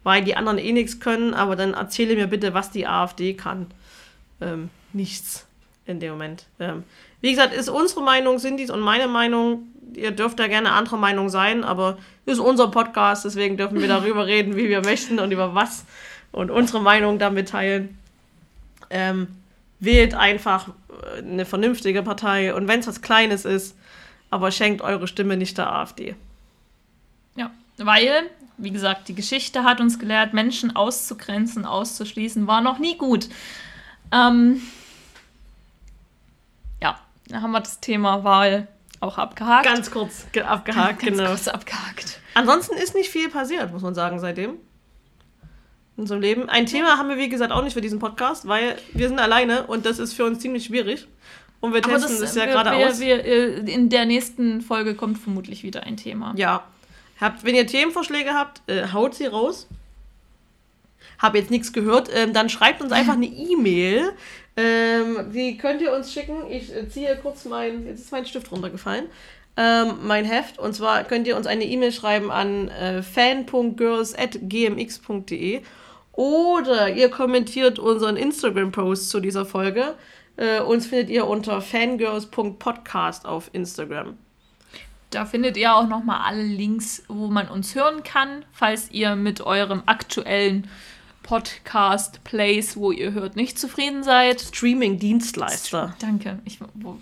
weil 0.08 0.24
die 0.24 0.36
anderen 0.36 0.58
eh 0.58 0.72
nichts 0.72 1.00
können, 1.00 1.34
aber 1.34 1.54
dann 1.56 1.74
erzähle 1.74 2.14
mir 2.14 2.28
bitte, 2.28 2.54
was 2.54 2.70
die 2.70 2.86
AfD 2.86 3.34
kann. 3.34 3.66
Ähm, 4.40 4.70
nichts 4.92 5.46
in 5.84 6.00
dem 6.00 6.12
Moment. 6.12 6.46
Ähm, 6.60 6.84
wie 7.20 7.30
gesagt, 7.30 7.52
ist 7.52 7.68
unsere 7.68 8.02
Meinung, 8.02 8.38
sind 8.38 8.58
dies 8.58 8.70
und 8.70 8.80
meine 8.80 9.08
Meinung. 9.08 9.68
Ihr 9.94 10.12
dürft 10.12 10.38
da 10.38 10.46
gerne 10.46 10.72
andere 10.72 10.96
Meinung 10.96 11.28
sein, 11.28 11.62
aber 11.64 11.98
ist 12.28 12.38
unser 12.38 12.68
Podcast, 12.68 13.24
deswegen 13.24 13.56
dürfen 13.56 13.80
wir 13.80 13.88
darüber 13.88 14.26
reden, 14.26 14.56
wie 14.56 14.68
wir 14.68 14.82
möchten 14.82 15.18
und 15.18 15.32
über 15.32 15.54
was 15.54 15.84
und 16.30 16.50
unsere 16.50 16.80
Meinung 16.80 17.18
damit 17.18 17.48
teilen. 17.48 17.98
Ähm, 18.90 19.28
wählt 19.80 20.14
einfach 20.14 20.68
äh, 20.68 21.18
eine 21.18 21.44
vernünftige 21.44 22.02
Partei 22.02 22.54
und 22.54 22.68
wenn 22.68 22.80
es 22.80 22.86
was 22.86 23.02
Kleines 23.02 23.44
ist, 23.44 23.76
aber 24.30 24.50
schenkt 24.50 24.82
eure 24.82 25.08
Stimme 25.08 25.36
nicht 25.36 25.58
der 25.58 25.72
AfD. 25.72 26.14
Ja, 27.36 27.50
weil 27.76 28.30
wie 28.58 28.72
gesagt, 28.72 29.08
die 29.08 29.14
Geschichte 29.14 29.62
hat 29.62 29.80
uns 29.80 29.98
gelehrt, 29.98 30.34
Menschen 30.34 30.74
auszugrenzen, 30.74 31.64
auszuschließen, 31.64 32.46
war 32.46 32.60
noch 32.60 32.78
nie 32.78 32.98
gut. 32.98 33.28
Ähm, 34.12 34.60
ja, 36.82 36.98
da 37.28 37.40
haben 37.40 37.52
wir 37.52 37.60
das 37.60 37.80
Thema 37.80 38.24
Wahl 38.24 38.66
auch 39.00 39.18
abgehakt. 39.18 39.64
Ganz 39.64 39.90
kurz 39.90 40.26
abgehakt, 40.44 41.00
Ganz 41.00 41.16
genau. 41.16 41.28
Kurz 41.28 41.48
abgehakt. 41.48 42.20
Ansonsten 42.34 42.76
ist 42.76 42.94
nicht 42.94 43.10
viel 43.10 43.28
passiert, 43.28 43.72
muss 43.72 43.82
man 43.82 43.94
sagen, 43.94 44.18
seitdem. 44.20 44.50
In 45.96 46.02
unserem 46.02 46.20
Leben. 46.20 46.48
Ein 46.48 46.66
Thema 46.66 46.98
haben 46.98 47.08
wir, 47.08 47.16
wie 47.16 47.28
gesagt, 47.28 47.52
auch 47.52 47.62
nicht 47.62 47.74
für 47.74 47.80
diesen 47.80 47.98
Podcast, 47.98 48.46
weil 48.46 48.76
wir 48.92 49.08
sind 49.08 49.18
alleine 49.18 49.66
und 49.66 49.84
das 49.86 49.98
ist 49.98 50.14
für 50.14 50.24
uns 50.24 50.38
ziemlich 50.40 50.64
schwierig. 50.64 51.08
Und 51.60 51.74
wir 51.74 51.82
testen 51.82 52.02
das, 52.02 52.20
das 52.20 52.34
ja 52.36 52.46
gerade 52.46 52.72
aus. 52.72 53.00
Wir, 53.00 53.24
äh, 53.24 53.58
in 53.72 53.88
der 53.88 54.06
nächsten 54.06 54.60
Folge 54.60 54.94
kommt 54.94 55.18
vermutlich 55.18 55.64
wieder 55.64 55.82
ein 55.82 55.96
Thema. 55.96 56.32
Ja, 56.36 56.64
Habt, 57.20 57.44
wenn 57.44 57.54
ihr 57.54 57.66
Themenvorschläge 57.66 58.32
habt, 58.32 58.62
äh, 58.68 58.88
haut 58.92 59.14
sie 59.14 59.26
raus. 59.26 59.66
Hab 61.18 61.34
jetzt 61.34 61.50
nichts 61.50 61.72
gehört, 61.72 62.08
ähm, 62.14 62.32
dann 62.32 62.48
schreibt 62.48 62.80
uns 62.80 62.92
einfach 62.92 63.14
eine 63.14 63.26
E-Mail. 63.26 64.12
Ähm, 64.58 65.32
die 65.32 65.56
könnt 65.56 65.80
ihr 65.82 65.92
uns 65.92 66.12
schicken. 66.12 66.50
Ich 66.50 66.74
äh, 66.74 66.88
ziehe 66.88 67.16
kurz 67.22 67.44
mein, 67.44 67.86
jetzt 67.86 68.00
ist 68.00 68.10
mein 68.10 68.26
Stift 68.26 68.50
runtergefallen, 68.50 69.04
ähm, 69.56 69.98
mein 70.02 70.24
Heft. 70.24 70.58
Und 70.58 70.74
zwar 70.74 71.04
könnt 71.04 71.28
ihr 71.28 71.36
uns 71.36 71.46
eine 71.46 71.64
E-Mail 71.64 71.92
schreiben 71.92 72.32
an 72.32 72.66
äh, 72.66 73.04
fan.girls.gmx.de 73.04 75.62
oder 76.10 76.92
ihr 76.92 77.08
kommentiert 77.08 77.78
unseren 77.78 78.16
Instagram-Post 78.16 79.10
zu 79.10 79.20
dieser 79.20 79.46
Folge. 79.46 79.94
Äh, 80.36 80.58
uns 80.60 80.88
findet 80.88 81.10
ihr 81.10 81.28
unter 81.28 81.60
fangirls.podcast 81.60 83.26
auf 83.26 83.50
Instagram. 83.52 84.18
Da 85.10 85.24
findet 85.24 85.56
ihr 85.56 85.72
auch 85.72 85.86
nochmal 85.86 86.22
alle 86.26 86.42
Links, 86.42 87.04
wo 87.06 87.28
man 87.28 87.48
uns 87.48 87.76
hören 87.76 88.02
kann, 88.02 88.44
falls 88.50 88.90
ihr 88.90 89.14
mit 89.14 89.40
eurem 89.40 89.84
aktuellen 89.86 90.66
Podcast 91.28 92.24
Place, 92.24 92.78
wo 92.78 92.90
ihr 92.90 93.12
hört, 93.12 93.36
nicht 93.36 93.58
zufrieden 93.58 94.02
seid. 94.02 94.40
Streaming-Dienstleister. 94.40 95.94
Danke. 96.00 96.38
Ich, 96.46 96.58
wo, 96.72 96.96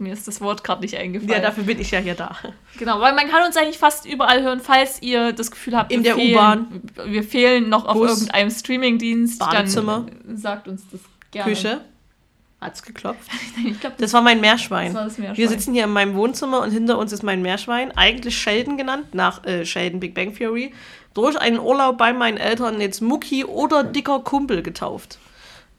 mir 0.00 0.12
ist 0.12 0.26
das 0.26 0.40
Wort 0.40 0.64
gerade 0.64 0.80
nicht 0.80 0.96
eingefallen. 0.96 1.30
Ja, 1.30 1.38
dafür 1.38 1.62
bin 1.62 1.80
ich 1.80 1.92
ja 1.92 2.00
hier 2.00 2.14
da. 2.16 2.36
Genau, 2.78 2.98
weil 3.00 3.14
man 3.14 3.28
kann 3.28 3.46
uns 3.46 3.56
eigentlich 3.56 3.78
fast 3.78 4.04
überall 4.04 4.42
hören, 4.42 4.58
falls 4.60 5.00
ihr 5.00 5.32
das 5.32 5.52
Gefühl 5.52 5.76
habt, 5.76 5.92
In 5.92 6.02
wir 6.02 6.14
der 6.14 6.14
fehlen- 6.16 6.34
U-Bahn. 6.34 6.82
Wir 7.06 7.22
fehlen 7.22 7.68
noch 7.68 7.84
auf 7.86 7.94
Bus, 7.94 8.10
irgendeinem 8.10 8.50
Streaming-Dienst. 8.50 9.38
Badezimmer. 9.38 10.06
Dann 10.26 10.36
sagt 10.36 10.66
uns 10.66 10.82
das 10.90 11.00
gerne. 11.30 11.52
Küche. 11.52 11.80
Hat's 12.60 12.82
geklopft? 12.82 13.28
Ich 13.64 13.78
glaube, 13.80 13.94
Das 13.98 14.12
war 14.12 14.22
mein 14.22 14.40
Meerschwein. 14.40 14.86
Das 14.88 14.94
war 14.96 15.04
das 15.04 15.18
Meerschwein. 15.18 15.36
Wir 15.36 15.48
sitzen 15.48 15.72
hier 15.72 15.84
in 15.84 15.90
meinem 15.90 16.14
Wohnzimmer 16.14 16.62
und 16.62 16.70
hinter 16.72 16.98
uns 16.98 17.12
ist 17.12 17.22
mein 17.22 17.42
Meerschwein, 17.42 17.96
eigentlich 17.96 18.36
Sheldon 18.36 18.76
genannt, 18.76 19.14
nach 19.14 19.44
äh, 19.44 19.64
Sheldon 19.64 20.00
Big 20.00 20.14
Bang 20.14 20.34
Theory, 20.34 20.72
durch 21.14 21.38
einen 21.38 21.58
Urlaub 21.58 21.98
bei 21.98 22.12
meinen 22.12 22.36
Eltern 22.38 22.80
jetzt 22.80 23.00
Mucki 23.00 23.44
oder 23.44 23.84
dicker 23.84 24.20
Kumpel 24.20 24.62
getauft. 24.62 25.18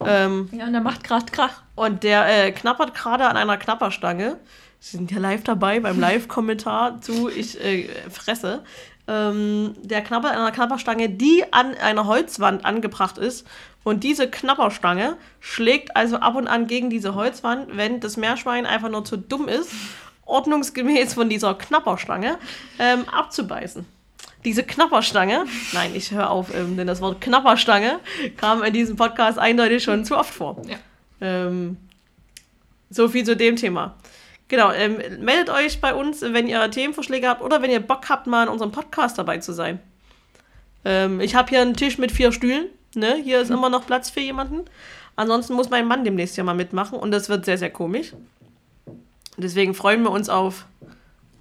Ähm, 0.04 0.48
Ja, 0.52 0.66
und 0.66 0.72
der 0.72 0.80
macht 0.80 1.04
gerade 1.04 1.26
Krach. 1.26 1.62
und 1.76 2.02
der 2.02 2.46
äh, 2.46 2.52
knappert 2.52 2.94
gerade 2.94 3.26
an 3.26 3.36
einer 3.36 3.56
Knapperstange. 3.56 4.38
Sie 4.80 4.96
sind 4.96 5.10
ja 5.10 5.18
live 5.18 5.44
dabei 5.44 5.80
beim 5.80 5.98
Live-Kommentar 6.06 7.00
zu 7.00 7.28
Ich 7.30 7.62
äh, 7.64 7.88
fresse. 8.10 8.62
Ähm, 9.06 9.74
der 9.82 10.00
knabbert 10.02 10.32
an 10.32 10.38
einer 10.38 10.52
Knapperstange, 10.52 11.10
die 11.10 11.44
an 11.52 11.74
einer 11.76 12.06
Holzwand 12.06 12.64
angebracht 12.64 13.18
ist. 13.18 13.46
Und 13.82 14.02
diese 14.02 14.30
Knapperstange 14.30 15.16
schlägt 15.40 15.94
also 15.94 16.16
ab 16.16 16.36
und 16.36 16.48
an 16.48 16.66
gegen 16.66 16.88
diese 16.88 17.14
Holzwand, 17.14 17.76
wenn 17.76 18.00
das 18.00 18.16
Meerschwein 18.16 18.64
einfach 18.64 18.88
nur 18.88 19.04
zu 19.04 19.18
dumm 19.18 19.46
ist, 19.46 19.70
ordnungsgemäß 20.24 21.12
von 21.14 21.28
dieser 21.28 21.54
Knapperstange 21.54 22.38
ähm, 22.78 23.04
abzubeißen. 23.10 23.84
Diese 24.44 24.62
Knapperstange, 24.62 25.46
nein, 25.72 25.92
ich 25.94 26.10
höre 26.10 26.30
auf, 26.30 26.54
ähm, 26.54 26.76
denn 26.76 26.86
das 26.86 27.00
Wort 27.00 27.20
Knapperstange 27.20 27.98
kam 28.36 28.62
in 28.62 28.72
diesem 28.72 28.96
Podcast 28.96 29.38
eindeutig 29.38 29.82
schon 29.82 30.04
zu 30.04 30.16
oft 30.16 30.34
vor. 30.34 30.60
Ja. 30.68 30.76
Ähm, 31.20 31.78
so 32.90 33.08
viel 33.08 33.24
zu 33.24 33.36
dem 33.36 33.56
Thema. 33.56 33.96
Genau, 34.48 34.70
ähm, 34.72 34.98
meldet 35.20 35.48
euch 35.48 35.80
bei 35.80 35.94
uns, 35.94 36.20
wenn 36.20 36.46
ihr 36.46 36.70
Themenvorschläge 36.70 37.26
habt 37.26 37.42
oder 37.42 37.62
wenn 37.62 37.70
ihr 37.70 37.80
Bock 37.80 38.08
habt, 38.10 38.26
mal 38.26 38.42
in 38.44 38.48
unserem 38.50 38.72
Podcast 38.72 39.16
dabei 39.18 39.38
zu 39.38 39.52
sein. 39.52 39.80
Ähm, 40.84 41.20
ich 41.20 41.34
habe 41.34 41.48
hier 41.48 41.62
einen 41.62 41.74
Tisch 41.74 41.96
mit 41.96 42.12
vier 42.12 42.30
Stühlen. 42.30 42.66
Ne? 42.94 43.16
Hier 43.24 43.40
ist 43.40 43.50
immer 43.50 43.70
noch 43.70 43.86
Platz 43.86 44.10
für 44.10 44.20
jemanden. 44.20 44.64
Ansonsten 45.16 45.54
muss 45.54 45.70
mein 45.70 45.86
Mann 45.86 46.04
demnächst 46.04 46.36
ja 46.36 46.44
mal 46.44 46.54
mitmachen 46.54 46.98
und 46.98 47.10
das 47.10 47.28
wird 47.28 47.44
sehr, 47.44 47.56
sehr 47.58 47.70
komisch. 47.70 48.12
Deswegen 49.36 49.74
freuen 49.74 50.02
wir 50.02 50.10
uns 50.10 50.28
auf 50.28 50.66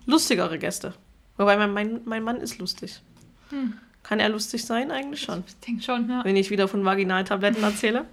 lustigere 0.06 0.58
Gäste. 0.58 0.94
Wobei 1.38 1.58
mein, 1.58 1.74
mein, 1.74 2.02
mein 2.06 2.24
Mann 2.24 2.38
ist 2.38 2.60
lustig. 2.60 3.02
Kann 4.04 4.20
er 4.20 4.30
lustig 4.30 4.66
sein? 4.66 4.92
Eigentlich 4.92 5.22
schon 5.22 5.44
Ich 5.48 5.56
denke 5.66 5.82
schon, 5.84 6.10
ja. 6.10 6.24
wenn 6.26 6.36
ich 6.36 6.50
wieder 6.50 6.68
von 6.68 6.84
Vaginaltabletten 6.84 7.64
erzähle. 7.64 8.06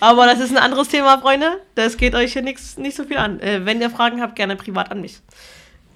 Aber 0.00 0.26
das 0.26 0.40
ist 0.40 0.50
ein 0.50 0.58
anderes 0.58 0.88
Thema, 0.88 1.18
Freunde. 1.18 1.60
Das 1.74 1.96
geht 1.96 2.14
euch 2.14 2.32
hier 2.34 2.42
nix, 2.42 2.76
nicht 2.78 2.96
so 2.96 3.04
viel 3.04 3.16
an. 3.18 3.40
Äh, 3.40 3.64
wenn 3.64 3.80
ihr 3.80 3.90
Fragen 3.90 4.20
habt, 4.20 4.36
gerne 4.36 4.56
privat 4.56 4.90
an 4.90 5.00
mich. 5.00 5.20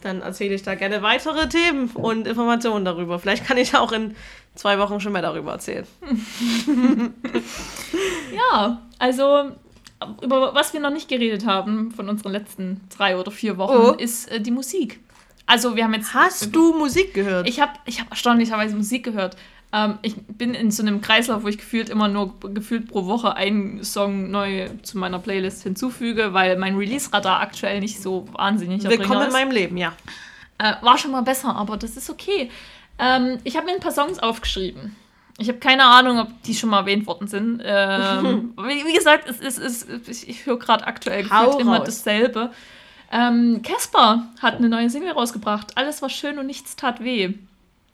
Dann 0.02 0.22
erzähle 0.22 0.54
ich 0.54 0.62
da 0.62 0.74
gerne 0.74 1.02
weitere 1.02 1.48
Themen 1.48 1.90
und 1.94 2.26
Informationen 2.26 2.84
darüber. 2.84 3.18
Vielleicht 3.18 3.46
kann 3.46 3.56
ich 3.56 3.74
auch 3.76 3.92
in 3.92 4.14
zwei 4.54 4.78
Wochen 4.78 5.00
schon 5.00 5.12
mehr 5.12 5.22
darüber 5.22 5.52
erzählen. 5.52 5.86
Ja, 8.34 8.82
also 8.98 9.50
über 10.22 10.54
was 10.54 10.72
wir 10.72 10.80
noch 10.80 10.90
nicht 10.92 11.08
geredet 11.08 11.44
haben 11.44 11.90
von 11.90 12.08
unseren 12.08 12.32
letzten 12.32 12.80
drei 12.96 13.16
oder 13.16 13.30
vier 13.32 13.58
Wochen, 13.58 13.72
Oh. 13.76 13.92
ist 13.92 14.30
äh, 14.30 14.40
die 14.40 14.50
Musik. 14.52 15.00
Also 15.48 15.76
wir 15.76 15.84
haben 15.84 15.94
jetzt... 15.94 16.12
Hast 16.12 16.54
du 16.54 16.74
Musik 16.74 17.14
gehört? 17.14 17.48
Ich 17.48 17.58
habe 17.58 17.72
ich 17.86 18.00
hab 18.00 18.10
erstaunlicherweise 18.10 18.76
Musik 18.76 19.02
gehört. 19.02 19.34
Ähm, 19.72 19.98
ich 20.02 20.14
bin 20.14 20.52
in 20.52 20.70
so 20.70 20.82
einem 20.82 21.00
Kreislauf, 21.00 21.42
wo 21.42 21.48
ich 21.48 21.56
gefühlt 21.56 21.88
immer 21.88 22.06
nur 22.06 22.38
gefühlt 22.40 22.86
pro 22.88 23.06
Woche 23.06 23.34
einen 23.34 23.82
Song 23.82 24.30
neu 24.30 24.68
zu 24.82 24.98
meiner 24.98 25.18
Playlist 25.18 25.62
hinzufüge, 25.62 26.34
weil 26.34 26.58
mein 26.58 26.76
Release-Radar 26.76 27.40
aktuell 27.40 27.80
nicht 27.80 28.00
so 28.00 28.28
wahnsinnig 28.32 28.84
Willkommen 28.84 29.26
in 29.26 29.32
meinem 29.32 29.50
Leben, 29.50 29.78
ja. 29.78 29.94
Äh, 30.58 30.74
war 30.82 30.98
schon 30.98 31.12
mal 31.12 31.22
besser, 31.22 31.56
aber 31.56 31.78
das 31.78 31.96
ist 31.96 32.10
okay. 32.10 32.50
Ähm, 32.98 33.38
ich 33.44 33.56
habe 33.56 33.66
mir 33.66 33.72
ein 33.72 33.80
paar 33.80 33.92
Songs 33.92 34.18
aufgeschrieben. 34.18 34.96
Ich 35.38 35.48
habe 35.48 35.60
keine 35.60 35.84
Ahnung, 35.84 36.18
ob 36.18 36.42
die 36.42 36.54
schon 36.54 36.68
mal 36.68 36.80
erwähnt 36.80 37.06
worden 37.06 37.26
sind. 37.26 37.62
Ähm, 37.64 38.52
wie, 38.58 38.84
wie 38.84 38.92
gesagt, 38.92 39.28
es 39.30 39.38
ist, 39.38 39.58
es 39.58 39.82
ist, 39.82 40.08
ich, 40.08 40.28
ich 40.28 40.46
höre 40.46 40.58
gerade 40.58 40.86
aktuell 40.86 41.28
Hau 41.30 41.46
gefühlt 41.46 41.62
immer 41.62 41.78
raus. 41.78 41.86
Ähm, 43.10 43.62
Casper 43.62 44.28
hat 44.40 44.56
eine 44.56 44.68
neue 44.68 44.90
Single 44.90 45.12
rausgebracht. 45.12 45.76
Alles 45.76 46.02
war 46.02 46.10
schön 46.10 46.38
und 46.38 46.46
nichts 46.46 46.76
tat 46.76 47.02
weh. 47.02 47.34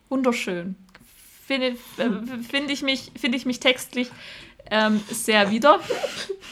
Wunderschön. 0.09 0.77
Finde 1.47 1.77
äh, 1.99 2.11
find 2.49 2.71
ich, 2.71 2.83
mich- 2.83 3.13
finde 3.19 3.37
ich 3.37 3.47
mich 3.47 3.61
textlich 3.61 4.11
ähm, 4.71 5.01
sehr 5.11 5.51
wieder. 5.51 5.79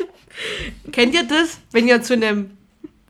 Kennt 0.93 1.15
ihr 1.15 1.25
das, 1.25 1.61
wenn 1.73 1.89
ihr 1.89 2.03
zu 2.03 2.13
einem 2.15 2.57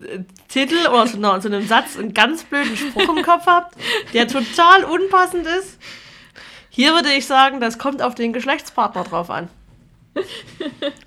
äh, 0.00 0.20
Titel 0.48 0.86
oder 0.88 1.06
zu, 1.06 1.16
einer, 1.16 1.40
zu 1.40 1.48
einem 1.48 1.66
Satz 1.66 1.98
einen 1.98 2.14
ganz 2.14 2.44
blöden 2.44 2.76
Spruch 2.76 3.14
im 3.16 3.22
Kopf 3.22 3.46
habt, 3.46 3.76
der 4.12 4.28
total 4.28 4.84
unpassend 4.84 5.46
ist? 5.46 5.78
Hier 6.70 6.92
würde 6.94 7.12
ich 7.12 7.26
sagen, 7.26 7.60
das 7.60 7.78
kommt 7.78 8.00
auf 8.00 8.14
den 8.14 8.32
Geschlechtspartner 8.32 9.04
drauf 9.04 9.28
an. 9.28 9.48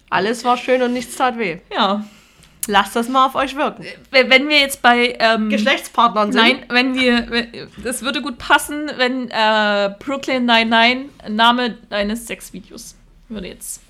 Alles 0.09 0.43
war 0.43 0.57
schön 0.57 0.81
und 0.81 0.93
nichts 0.93 1.15
tat 1.15 1.37
weh. 1.37 1.59
Ja. 1.73 2.05
Lasst 2.67 2.95
das 2.95 3.09
mal 3.09 3.27
auf 3.27 3.35
euch 3.35 3.55
wirken. 3.55 3.85
Wenn 4.11 4.49
wir 4.49 4.59
jetzt 4.59 4.81
bei 4.81 5.15
ähm, 5.19 5.49
Geschlechtspartnern 5.49 6.31
sind. 6.31 6.41
Nein, 6.41 6.65
wenn 6.69 6.95
wir, 6.95 7.47
das 7.83 8.01
würde 8.01 8.21
gut 8.21 8.37
passen, 8.37 8.91
wenn 8.97 9.29
äh, 9.29 9.93
Brooklyn 9.99 10.45
99 10.45 11.29
Name 11.29 11.77
deines 11.89 12.27
Sexvideos 12.27 12.95
würde 13.29 13.47
jetzt. 13.47 13.81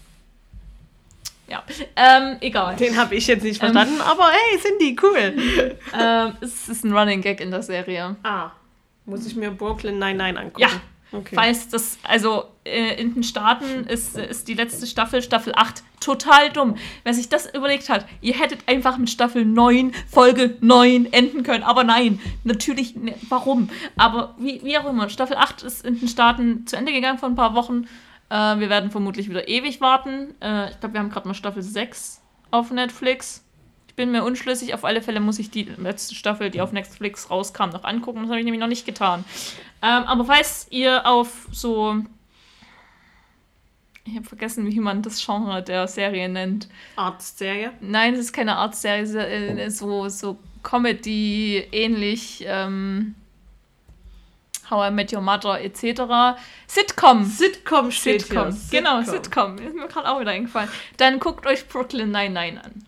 Ja, 1.47 1.63
ähm, 1.95 2.37
egal. 2.41 2.75
Den 2.75 2.97
habe 2.97 3.15
ich 3.15 3.27
jetzt 3.27 3.43
nicht 3.43 3.59
verstanden, 3.59 4.01
aber 4.01 4.29
hey, 4.31 4.77
die 4.81 4.97
cool. 5.03 5.35
ähm, 5.97 6.33
es 6.41 6.67
ist 6.67 6.83
ein 6.83 6.91
Running 6.91 7.21
Gag 7.21 7.39
in 7.39 7.51
der 7.51 7.61
Serie. 7.61 8.15
Ah, 8.23 8.49
muss 9.05 9.27
ich 9.27 9.35
mir 9.35 9.51
Brooklyn 9.51 9.99
99 9.99 10.37
angucken. 10.39 10.61
Ja. 10.61 10.69
Okay. 11.15 11.35
Falls 11.35 11.69
das, 11.69 11.97
also 12.03 12.45
äh, 12.65 12.99
in 12.99 13.13
den 13.13 13.23
Staaten 13.23 13.85
ist, 13.87 14.17
ist 14.17 14.47
die 14.47 14.53
letzte 14.53 14.87
Staffel, 14.87 15.21
Staffel 15.21 15.53
8, 15.55 15.83
total 15.99 16.49
dumm. 16.51 16.75
Wer 17.03 17.13
sich 17.13 17.29
das 17.29 17.53
überlegt 17.53 17.89
hat, 17.89 18.05
ihr 18.21 18.33
hättet 18.33 18.67
einfach 18.67 18.97
mit 18.97 19.09
Staffel 19.09 19.45
9, 19.45 19.93
Folge 20.09 20.57
9 20.61 21.11
enden 21.13 21.43
können. 21.43 21.63
Aber 21.63 21.83
nein, 21.83 22.19
natürlich, 22.43 22.95
ne, 22.95 23.15
warum? 23.29 23.69
Aber 23.95 24.35
wie, 24.37 24.61
wie 24.63 24.77
auch 24.77 24.89
immer, 24.89 25.09
Staffel 25.09 25.37
8 25.37 25.63
ist 25.63 25.85
in 25.85 25.99
den 25.99 26.07
Staaten 26.07 26.67
zu 26.67 26.75
Ende 26.75 26.91
gegangen 26.91 27.17
vor 27.17 27.29
ein 27.29 27.35
paar 27.35 27.55
Wochen. 27.55 27.87
Äh, 28.29 28.59
wir 28.59 28.69
werden 28.69 28.91
vermutlich 28.91 29.29
wieder 29.29 29.47
ewig 29.47 29.79
warten. 29.81 30.35
Äh, 30.41 30.71
ich 30.71 30.79
glaube, 30.79 30.93
wir 30.93 30.99
haben 30.99 31.09
gerade 31.09 31.27
mal 31.27 31.33
Staffel 31.33 31.61
6 31.61 32.21
auf 32.51 32.71
Netflix. 32.71 33.44
Bin 33.95 34.11
mir 34.11 34.23
unschlüssig. 34.23 34.73
Auf 34.73 34.83
alle 34.83 35.01
Fälle 35.01 35.19
muss 35.19 35.39
ich 35.39 35.51
die 35.51 35.63
letzte 35.63 36.15
Staffel, 36.15 36.49
die 36.49 36.61
auf 36.61 36.71
Netflix 36.71 37.29
rauskam, 37.29 37.69
noch 37.69 37.83
angucken. 37.83 38.21
Das 38.21 38.29
habe 38.29 38.39
ich 38.39 38.45
nämlich 38.45 38.59
noch 38.59 38.67
nicht 38.67 38.85
getan. 38.85 39.23
Ähm, 39.81 40.03
aber 40.03 40.25
falls 40.25 40.67
ihr 40.69 41.05
auf 41.05 41.47
so. 41.51 41.97
Ich 44.07 44.15
habe 44.15 44.25
vergessen, 44.25 44.67
wie 44.71 44.79
man 44.79 45.01
das 45.01 45.23
Genre 45.25 45.63
der 45.63 45.87
Serie 45.87 46.29
nennt. 46.29 46.67
Arztserie. 46.95 47.71
Nein, 47.79 48.13
es 48.13 48.19
ist 48.19 48.33
keine 48.33 48.57
ist, 48.63 49.15
äh, 49.15 49.69
so, 49.69 50.09
so 50.09 50.37
Comedy 50.61 51.67
ähnlich. 51.71 52.43
Ähm, 52.45 53.15
How 54.69 54.89
I 54.89 54.91
Met 54.91 55.13
Your 55.13 55.21
Mother 55.21 55.61
etc. 55.61 56.37
Sitcom. 56.67 57.23
Sitcom 57.25 57.91
steht 57.91 58.23
Sitcom. 58.23 58.51
hier. 58.51 58.79
Genau, 58.81 59.01
Sitcom. 59.01 59.57
Ist 59.57 59.75
mir 59.75 59.87
gerade 59.87 60.09
auch 60.09 60.19
wieder 60.19 60.31
eingefallen. 60.31 60.69
Dann 60.97 61.19
guckt 61.19 61.45
euch 61.45 61.67
Brooklyn 61.67 62.11
99 62.11 62.63
an. 62.63 62.85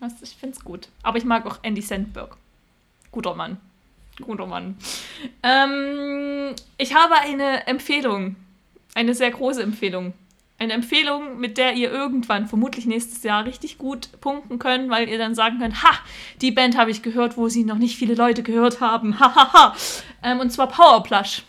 Was, 0.00 0.20
ich 0.22 0.30
finde 0.30 0.56
es 0.56 0.64
gut. 0.64 0.88
Aber 1.02 1.18
ich 1.18 1.24
mag 1.24 1.46
auch 1.46 1.58
Andy 1.62 1.82
Sandberg. 1.82 2.36
Guter 3.12 3.34
Mann. 3.34 3.58
Guter 4.20 4.46
Mann. 4.46 4.76
Ähm, 5.42 6.54
ich 6.78 6.94
habe 6.94 7.14
eine 7.16 7.66
Empfehlung. 7.66 8.36
Eine 8.94 9.14
sehr 9.14 9.30
große 9.30 9.62
Empfehlung. 9.62 10.14
Eine 10.58 10.74
Empfehlung, 10.74 11.38
mit 11.38 11.56
der 11.56 11.72
ihr 11.72 11.90
irgendwann, 11.90 12.46
vermutlich 12.46 12.84
nächstes 12.84 13.22
Jahr, 13.22 13.46
richtig 13.46 13.78
gut 13.78 14.08
punkten 14.20 14.58
könnt, 14.58 14.90
weil 14.90 15.08
ihr 15.08 15.16
dann 15.16 15.34
sagen 15.34 15.58
könnt, 15.58 15.82
ha, 15.82 15.98
die 16.42 16.50
Band 16.50 16.76
habe 16.76 16.90
ich 16.90 17.02
gehört, 17.02 17.38
wo 17.38 17.48
sie 17.48 17.64
noch 17.64 17.78
nicht 17.78 17.96
viele 17.96 18.14
Leute 18.14 18.42
gehört 18.42 18.80
haben. 18.80 19.18
Ha, 19.20 19.34
ha, 19.34 19.52
ha. 19.52 19.76
Ähm, 20.22 20.40
und 20.40 20.50
zwar 20.50 20.68
Powerplush 20.68 21.44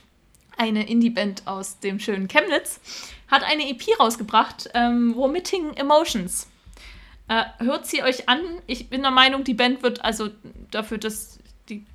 eine 0.58 0.88
Indie-Band 0.88 1.48
aus 1.48 1.80
dem 1.80 2.00
schönen 2.00 2.28
Chemnitz, 2.28 2.80
hat 3.28 3.44
eine 3.44 3.68
EP 3.68 3.82
rausgebracht, 4.00 4.70
ähm, 4.74 5.16
Vomiting 5.16 5.74
Emotions. 5.74 6.48
Äh, 7.28 7.44
hört 7.60 7.86
sie 7.86 8.04
euch 8.04 8.28
an. 8.28 8.40
Ich 8.68 8.90
bin 8.90 9.02
der 9.02 9.12
Meinung, 9.12 9.44
die 9.44 9.54
Band 9.54 9.84
wird 9.84 10.04
also 10.04 10.30
dafür, 10.70 10.98
dass 10.98 11.40
die 11.70 11.86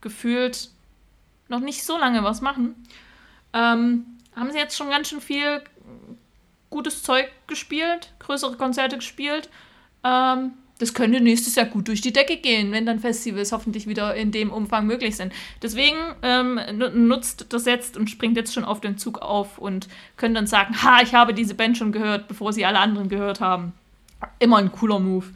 gefühlt 0.00 0.70
noch 1.48 1.60
nicht 1.60 1.84
so 1.84 1.98
lange 1.98 2.22
was 2.24 2.40
machen, 2.40 2.74
ähm, 3.52 4.06
haben 4.34 4.50
sie 4.50 4.58
jetzt 4.58 4.76
schon 4.76 4.90
ganz 4.90 5.08
schön 5.08 5.20
viel 5.20 5.62
gutes 6.70 7.02
Zeug 7.02 7.30
gespielt, 7.46 8.12
größere 8.18 8.56
Konzerte 8.56 8.96
gespielt. 8.96 9.48
Ähm, 10.02 10.52
das 10.78 10.92
könnte 10.92 11.20
nächstes 11.20 11.54
Jahr 11.54 11.66
gut 11.66 11.86
durch 11.86 12.00
die 12.00 12.12
Decke 12.12 12.36
gehen, 12.36 12.72
wenn 12.72 12.84
dann 12.84 12.98
Festivals 12.98 13.52
hoffentlich 13.52 13.86
wieder 13.86 14.16
in 14.16 14.32
dem 14.32 14.52
Umfang 14.52 14.86
möglich 14.86 15.16
sind. 15.16 15.32
Deswegen 15.62 15.96
ähm, 16.22 16.58
nutzt 17.06 17.46
das 17.50 17.64
jetzt 17.64 17.96
und 17.96 18.10
springt 18.10 18.36
jetzt 18.36 18.52
schon 18.52 18.64
auf 18.64 18.80
den 18.80 18.98
Zug 18.98 19.20
auf 19.22 19.58
und 19.58 19.88
könnt 20.16 20.36
dann 20.36 20.48
sagen, 20.48 20.74
ha, 20.82 21.00
ich 21.00 21.14
habe 21.14 21.32
diese 21.32 21.54
Band 21.54 21.78
schon 21.78 21.92
gehört, 21.92 22.26
bevor 22.26 22.52
sie 22.52 22.66
alle 22.66 22.80
anderen 22.80 23.08
gehört 23.08 23.40
haben. 23.40 23.72
Immer 24.38 24.58
ein 24.58 24.72
cooler 24.72 24.98
Move. 24.98 25.26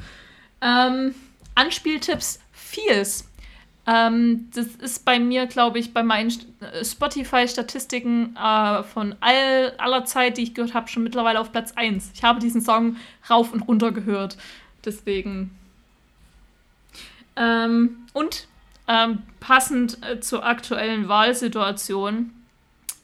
Ähm, 0.60 1.14
Anspieltipps, 1.54 2.40
Feels. 2.52 3.28
Ähm, 3.86 4.50
das 4.54 4.66
ist 4.66 5.04
bei 5.04 5.18
mir, 5.18 5.46
glaube 5.46 5.78
ich, 5.78 5.94
bei 5.94 6.02
meinen 6.02 6.30
Spotify-Statistiken 6.82 8.36
äh, 8.36 8.82
von 8.82 9.16
all, 9.20 9.72
aller 9.78 10.04
Zeit, 10.04 10.36
die 10.36 10.42
ich 10.42 10.54
gehört 10.54 10.74
habe, 10.74 10.88
schon 10.88 11.04
mittlerweile 11.04 11.40
auf 11.40 11.52
Platz 11.52 11.72
1. 11.74 12.10
Ich 12.14 12.22
habe 12.22 12.38
diesen 12.38 12.60
Song 12.60 12.96
rauf 13.30 13.52
und 13.52 13.62
runter 13.62 13.90
gehört. 13.92 14.36
Deswegen. 14.84 15.56
Ähm, 17.36 18.06
und 18.12 18.46
ähm, 18.88 19.22
passend 19.40 20.04
äh, 20.04 20.20
zur 20.20 20.44
aktuellen 20.44 21.08
Wahlsituation, 21.08 22.32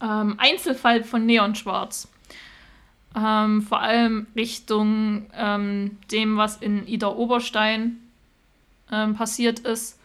ähm, 0.02 0.34
Einzelfall 0.38 1.04
von 1.04 1.24
Neon 1.24 1.54
Schwarz. 1.54 2.08
Ähm, 3.16 3.62
vor 3.62 3.80
allem 3.80 4.26
Richtung 4.34 5.26
ähm, 5.34 5.98
dem, 6.10 6.36
was 6.36 6.56
in 6.56 6.86
Ida 6.86 7.08
Oberstein 7.08 8.00
ähm, 8.90 9.14
passiert 9.14 9.60
ist. 9.60 10.00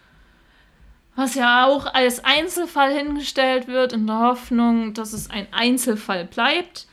Was 1.16 1.36
ja 1.36 1.66
auch 1.66 1.94
als 1.94 2.24
Einzelfall 2.24 2.94
hingestellt 2.96 3.68
wird, 3.68 3.94
in 3.94 4.08
der 4.08 4.20
Hoffnung, 4.20 4.94
dass 4.94 5.12
es 5.14 5.30
ein 5.30 5.48
Einzelfall 5.52 6.26
bleibt. 6.26 6.88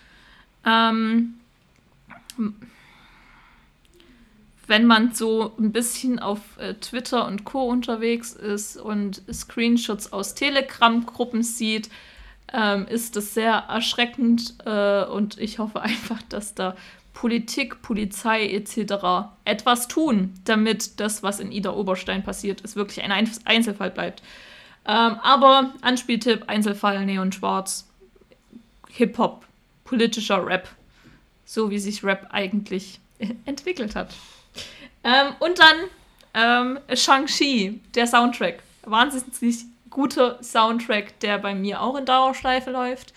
Ähm, 0.65 1.35
wenn 4.67 4.85
man 4.85 5.13
so 5.13 5.53
ein 5.59 5.71
bisschen 5.71 6.19
auf 6.19 6.41
äh, 6.59 6.75
Twitter 6.75 7.27
und 7.27 7.45
Co. 7.45 7.69
unterwegs 7.69 8.33
ist 8.33 8.77
und 8.77 9.23
Screenshots 9.33 10.13
aus 10.13 10.35
Telegram-Gruppen 10.35 11.43
sieht, 11.43 11.89
ähm, 12.53 12.87
ist 12.89 13.17
das 13.17 13.35
sehr 13.35 13.53
erschreckend 13.69 14.55
äh, 14.65 15.05
und 15.05 15.39
ich 15.39 15.59
hoffe 15.59 15.83
einfach, 15.83 16.23
dass 16.29 16.55
da 16.55 16.77
Politik, 17.13 17.81
Polizei 17.81 18.47
etc. 18.47 19.31
etwas 19.45 19.89
tun, 19.89 20.35
damit 20.45 21.01
das, 21.01 21.23
was 21.23 21.41
in 21.41 21.51
Ida 21.51 21.73
Oberstein 21.73 22.23
passiert 22.23 22.61
ist, 22.61 22.77
wirklich 22.77 23.03
ein 23.03 23.31
Einzelfall 23.45 23.91
bleibt. 23.91 24.23
Ähm, 24.85 25.17
aber 25.23 25.73
Anspieltipp, 25.81 26.45
Einzelfall, 26.47 27.05
Neon 27.07 27.33
Schwarz, 27.33 27.89
Hip-Hop, 28.91 29.45
politischer 29.85 30.47
Rap, 30.47 30.69
so 31.45 31.71
wie 31.71 31.79
sich 31.79 32.05
Rap 32.05 32.29
eigentlich 32.31 33.01
entwickelt 33.47 33.97
hat. 33.97 34.15
Ähm, 35.03 35.33
und 35.39 35.59
dann 35.59 35.77
ähm, 36.35 36.79
Shang-Chi, 36.95 37.81
der 37.95 38.07
Soundtrack. 38.07 38.63
Wahnsinnig 38.85 39.65
guter 39.97 40.39
Soundtrack, 40.43 41.21
der 41.21 41.39
bei 41.39 41.55
mir 41.55 41.81
auch 41.81 41.97
in 41.97 42.05
Dauerschleife 42.05 42.71
läuft. 42.71 43.15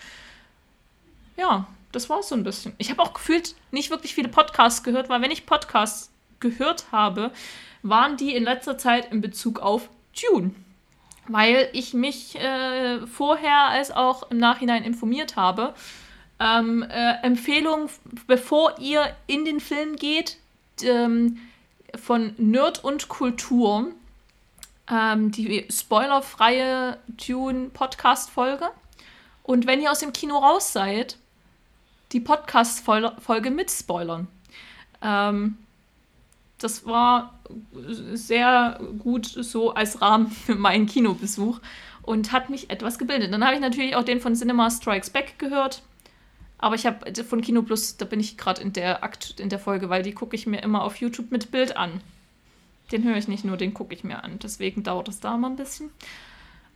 Ja, 1.36 1.66
das 1.92 2.08
war 2.08 2.22
so 2.22 2.34
ein 2.34 2.42
bisschen. 2.42 2.72
Ich 2.78 2.90
habe 2.90 3.02
auch 3.02 3.12
gefühlt 3.12 3.54
nicht 3.70 3.90
wirklich 3.90 4.14
viele 4.14 4.30
Podcasts 4.30 4.82
gehört, 4.82 5.10
weil 5.10 5.20
wenn 5.20 5.30
ich 5.30 5.44
Podcasts 5.44 6.10
gehört 6.40 6.86
habe, 6.90 7.32
waren 7.82 8.16
die 8.16 8.34
in 8.34 8.44
letzter 8.44 8.78
Zeit 8.78 9.12
in 9.12 9.20
Bezug 9.20 9.58
auf 9.58 9.90
Dune. 10.18 10.54
Weil 11.28 11.68
ich 11.74 11.92
mich 11.92 12.36
äh, 12.36 13.06
vorher 13.06 13.64
als 13.68 13.90
auch 13.90 14.30
im 14.30 14.38
Nachhinein 14.38 14.82
informiert 14.82 15.36
habe. 15.36 15.74
Ähm, 16.38 16.82
äh, 16.82 17.22
Empfehlung, 17.22 17.90
bevor 18.26 18.78
ihr 18.78 19.14
in 19.26 19.44
den 19.44 19.60
Film 19.60 19.96
geht, 19.96 20.38
ähm, 20.82 21.36
von 21.94 22.32
Nerd 22.38 22.82
und 22.82 23.08
Kultur, 23.08 23.92
ähm, 24.90 25.30
die 25.30 25.66
spoilerfreie 25.70 26.98
Tune-Podcast-Folge. 27.16 28.70
Und 29.42 29.66
wenn 29.66 29.80
ihr 29.80 29.90
aus 29.90 30.00
dem 30.00 30.12
Kino 30.12 30.38
raus 30.38 30.72
seid, 30.72 31.16
die 32.12 32.20
Podcast-Folge 32.20 33.50
mit 33.50 33.70
Spoilern. 33.70 34.26
Ähm, 35.02 35.58
das 36.58 36.84
war 36.84 37.38
sehr 38.12 38.80
gut 38.98 39.26
so 39.26 39.72
als 39.72 40.02
Rahmen 40.02 40.30
für 40.30 40.54
meinen 40.54 40.86
Kinobesuch 40.86 41.60
und 42.02 42.32
hat 42.32 42.50
mich 42.50 42.70
etwas 42.70 42.98
gebildet. 42.98 43.32
Dann 43.32 43.44
habe 43.44 43.54
ich 43.54 43.60
natürlich 43.60 43.96
auch 43.96 44.02
den 44.02 44.20
von 44.20 44.34
Cinema 44.34 44.70
Strikes 44.70 45.10
Back 45.10 45.38
gehört. 45.38 45.82
Aber 46.58 46.74
ich 46.74 46.84
habe 46.84 47.24
von 47.24 47.40
Kino 47.40 47.62
Plus, 47.62 47.96
da 47.96 48.04
bin 48.04 48.20
ich 48.20 48.36
gerade 48.36 48.60
in 48.60 48.74
der 48.74 49.02
Akt 49.02 49.40
in 49.40 49.48
der 49.48 49.58
Folge, 49.58 49.88
weil 49.88 50.02
die 50.02 50.12
gucke 50.12 50.36
ich 50.36 50.46
mir 50.46 50.62
immer 50.62 50.82
auf 50.82 50.96
YouTube 50.96 51.30
mit 51.30 51.50
Bild 51.50 51.76
an. 51.76 52.02
Den 52.92 53.04
höre 53.04 53.16
ich 53.16 53.28
nicht 53.28 53.44
nur, 53.44 53.56
den 53.56 53.74
gucke 53.74 53.94
ich 53.94 54.04
mir 54.04 54.24
an. 54.24 54.38
Deswegen 54.42 54.82
dauert 54.82 55.08
es 55.08 55.20
da 55.20 55.36
mal 55.36 55.50
ein 55.50 55.56
bisschen. 55.56 55.90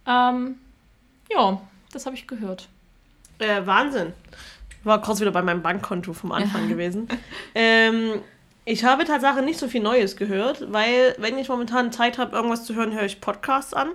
Ähm, 0.06 0.56
ja, 1.30 1.60
das 1.92 2.06
habe 2.06 2.16
ich 2.16 2.26
gehört. 2.26 2.68
Äh, 3.38 3.66
Wahnsinn. 3.66 4.12
Ich 4.70 4.86
war 4.86 5.00
kurz 5.00 5.20
wieder 5.20 5.32
bei 5.32 5.42
meinem 5.42 5.62
Bankkonto 5.62 6.12
vom 6.12 6.32
Anfang 6.32 6.68
gewesen. 6.68 7.08
Ähm, 7.54 8.20
ich 8.64 8.84
habe 8.84 9.04
tatsächlich 9.04 9.44
nicht 9.44 9.58
so 9.58 9.68
viel 9.68 9.82
Neues 9.82 10.16
gehört, 10.16 10.72
weil 10.72 11.14
wenn 11.18 11.38
ich 11.38 11.48
momentan 11.48 11.92
Zeit 11.92 12.18
habe, 12.18 12.34
irgendwas 12.34 12.64
zu 12.64 12.74
hören, 12.74 12.94
höre 12.94 13.04
ich 13.04 13.20
Podcasts 13.20 13.74
an, 13.74 13.90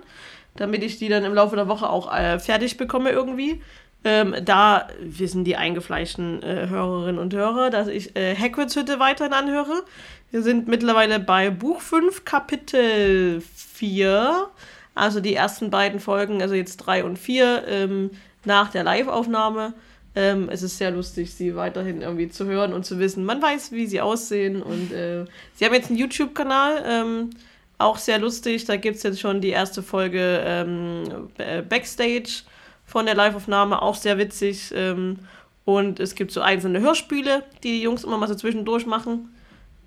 damit 0.56 0.82
ich 0.82 0.98
die 0.98 1.08
dann 1.08 1.24
im 1.24 1.34
Laufe 1.34 1.56
der 1.56 1.68
Woche 1.68 1.88
auch 1.88 2.12
äh, 2.12 2.38
fertig 2.38 2.76
bekomme 2.76 3.10
irgendwie. 3.10 3.62
Ähm, 4.02 4.34
da 4.42 4.88
wissen 5.00 5.44
die 5.44 5.56
eingefleischten 5.56 6.42
äh, 6.42 6.68
Hörerinnen 6.68 7.18
und 7.18 7.34
Hörer, 7.34 7.68
dass 7.70 7.88
ich 7.88 8.16
äh, 8.16 8.34
Hagrids 8.34 8.74
Hütte 8.74 8.98
weiterhin 8.98 9.34
anhöre. 9.34 9.84
Wir 10.30 10.42
sind 10.42 10.68
mittlerweile 10.68 11.18
bei 11.18 11.50
Buch 11.50 11.80
5, 11.80 12.24
Kapitel 12.24 13.40
4. 13.40 14.46
Also 14.94 15.18
die 15.18 15.34
ersten 15.34 15.70
beiden 15.70 15.98
Folgen, 15.98 16.40
also 16.40 16.54
jetzt 16.54 16.76
3 16.76 17.02
und 17.02 17.18
4, 17.18 17.64
ähm, 17.66 18.10
nach 18.44 18.70
der 18.70 18.84
Live-Aufnahme. 18.84 19.74
Ähm, 20.14 20.48
es 20.48 20.62
ist 20.62 20.78
sehr 20.78 20.92
lustig, 20.92 21.34
sie 21.34 21.56
weiterhin 21.56 22.00
irgendwie 22.02 22.28
zu 22.28 22.44
hören 22.46 22.72
und 22.72 22.86
zu 22.86 23.00
wissen. 23.00 23.24
Man 23.24 23.42
weiß, 23.42 23.72
wie 23.72 23.86
sie 23.86 24.00
aussehen. 24.00 24.62
Und 24.62 24.92
äh, 24.92 25.24
sie 25.54 25.64
haben 25.64 25.74
jetzt 25.74 25.88
einen 25.88 25.98
YouTube-Kanal, 25.98 26.84
ähm, 26.86 27.30
auch 27.78 27.98
sehr 27.98 28.20
lustig. 28.20 28.66
Da 28.66 28.76
gibt 28.76 28.98
es 28.98 29.02
jetzt 29.02 29.18
schon 29.18 29.40
die 29.40 29.48
erste 29.48 29.82
Folge 29.82 30.42
ähm, 30.44 31.28
Backstage 31.68 32.42
von 32.86 33.04
der 33.04 33.16
Liveaufnahme, 33.16 33.82
auch 33.82 33.96
sehr 33.96 34.16
witzig. 34.16 34.70
Ähm, 34.76 35.18
und 35.64 35.98
es 35.98 36.14
gibt 36.14 36.30
so 36.30 36.40
einzelne 36.40 36.78
Hörspiele, 36.80 37.42
die 37.64 37.72
die 37.72 37.82
Jungs 37.82 38.04
immer 38.04 38.16
mal 38.16 38.28
so 38.28 38.36
zwischendurch 38.36 38.86
machen. 38.86 39.30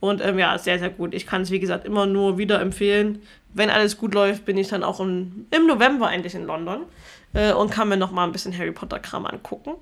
Und 0.04 0.20
ähm, 0.20 0.38
ja, 0.38 0.58
sehr, 0.58 0.80
sehr 0.80 0.90
gut. 0.90 1.14
Ich 1.14 1.26
kann 1.26 1.44
es, 1.44 1.50
wie 1.50 1.62
gesagt, 1.62 1.86
immer 1.86 2.06
nur 2.06 2.38
wieder 2.38 2.60
empfehlen. 2.60 3.22
Wenn 3.54 3.70
alles 3.70 3.98
gut 3.98 4.14
läuft, 4.14 4.44
bin 4.44 4.58
ich 4.58 4.68
dann 4.68 4.84
auch 4.84 5.00
im, 5.00 5.48
im 5.50 5.66
November 5.66 6.12
endlich 6.12 6.36
in 6.36 6.46
London 6.46 6.82
äh, 7.34 7.54
und 7.54 7.72
kann 7.72 7.88
mir 7.88 7.96
noch 7.96 8.12
mal 8.12 8.26
ein 8.26 8.34
bisschen 8.34 8.52
Harry 8.58 8.74
Potter-Kram 8.74 9.26
angucken. 9.26 9.76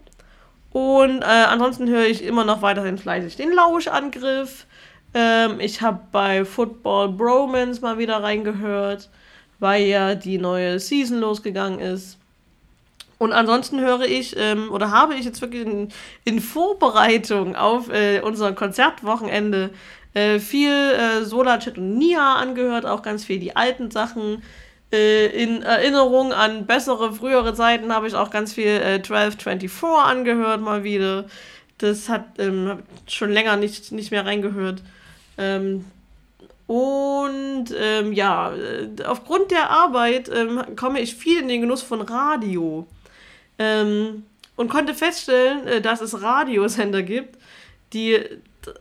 Und 0.72 1.24
äh, 1.24 1.26
ansonsten 1.26 1.90
höre 1.90 2.06
ich 2.06 2.24
immer 2.24 2.46
noch 2.46 2.62
weiterhin 2.62 3.00
fleißig 3.00 3.36
den 3.36 3.52
Lauschangriff. 3.52 4.68
Ähm, 5.16 5.60
ich 5.60 5.82
habe 5.82 6.02
bei 6.12 6.46
Football 6.46 7.14
Bromance 7.14 7.82
mal 7.82 7.98
wieder 7.98 8.22
reingehört, 8.22 9.10
weil 9.58 9.86
ja 9.86 10.14
die 10.14 10.38
neue 10.38 10.80
Season 10.80 11.20
losgegangen 11.20 11.80
ist. 11.80 12.20
Und 13.18 13.34
ansonsten 13.34 13.80
höre 13.80 14.02
ich 14.02 14.36
ähm, 14.38 14.72
oder 14.72 14.92
habe 14.92 15.16
ich 15.16 15.26
jetzt 15.26 15.42
wirklich 15.42 15.66
in, 15.66 15.90
in 16.26 16.40
Vorbereitung 16.40 17.56
auf 17.56 17.90
äh, 17.90 18.20
unser 18.22 18.54
Konzertwochenende 18.54 19.72
äh, 20.14 20.40
viel 20.40 20.72
äh, 20.72 21.24
Solarchat 21.24 21.78
und 21.78 21.98
Nia 21.98 22.36
angehört, 22.36 22.86
auch 22.86 23.02
ganz 23.02 23.26
viel 23.26 23.40
die 23.40 23.56
alten 23.56 23.92
Sachen. 23.92 24.44
Äh, 24.92 25.28
in 25.28 25.62
Erinnerung 25.62 26.34
an 26.34 26.66
bessere, 26.66 27.14
frühere 27.14 27.54
Zeiten 27.54 27.94
habe 27.94 28.08
ich 28.08 28.16
auch 28.16 28.30
ganz 28.30 28.54
viel 28.54 28.68
äh, 28.68 28.96
1224 28.96 29.84
angehört 29.84 30.62
mal 30.62 30.84
wieder. 30.84 31.26
Das 31.78 32.10
hat 32.10 32.26
ähm, 32.40 32.80
schon 33.08 33.32
länger 33.32 33.56
nicht, 33.56 33.92
nicht 33.92 34.12
mehr 34.12 34.26
reingehört. 34.26 34.84
Ähm, 35.38 35.86
und 36.68 37.66
ähm, 37.78 38.14
ja, 38.14 38.54
äh, 38.54 39.04
aufgrund 39.06 39.52
der 39.52 39.70
Arbeit 39.70 40.30
ähm, 40.30 40.62
komme 40.76 41.00
ich 41.00 41.16
viel 41.16 41.40
in 41.40 41.48
den 41.48 41.62
Genuss 41.62 41.82
von 41.82 42.02
Radio. 42.02 42.88
Ähm, 43.60 44.24
und 44.56 44.70
konnte 44.70 44.94
feststellen, 44.94 45.68
äh, 45.68 45.82
dass 45.82 46.02
es 46.02 46.22
Radiosender 46.22 47.02
gibt, 47.02 47.38
die 47.94 48.20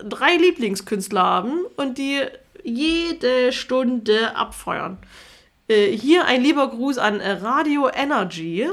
drei 0.02 0.36
Lieblingskünstler 0.36 1.22
haben 1.22 1.64
und 1.76 1.98
die 1.98 2.20
jede 2.62 3.52
Stunde 3.52 4.36
abfeuern. 4.36 4.98
Äh, 5.68 5.86
hier 5.96 6.26
ein 6.26 6.42
lieber 6.42 6.68
Gruß 6.68 6.98
an 6.98 7.20
Radio 7.20 7.88
Energy, 7.88 8.68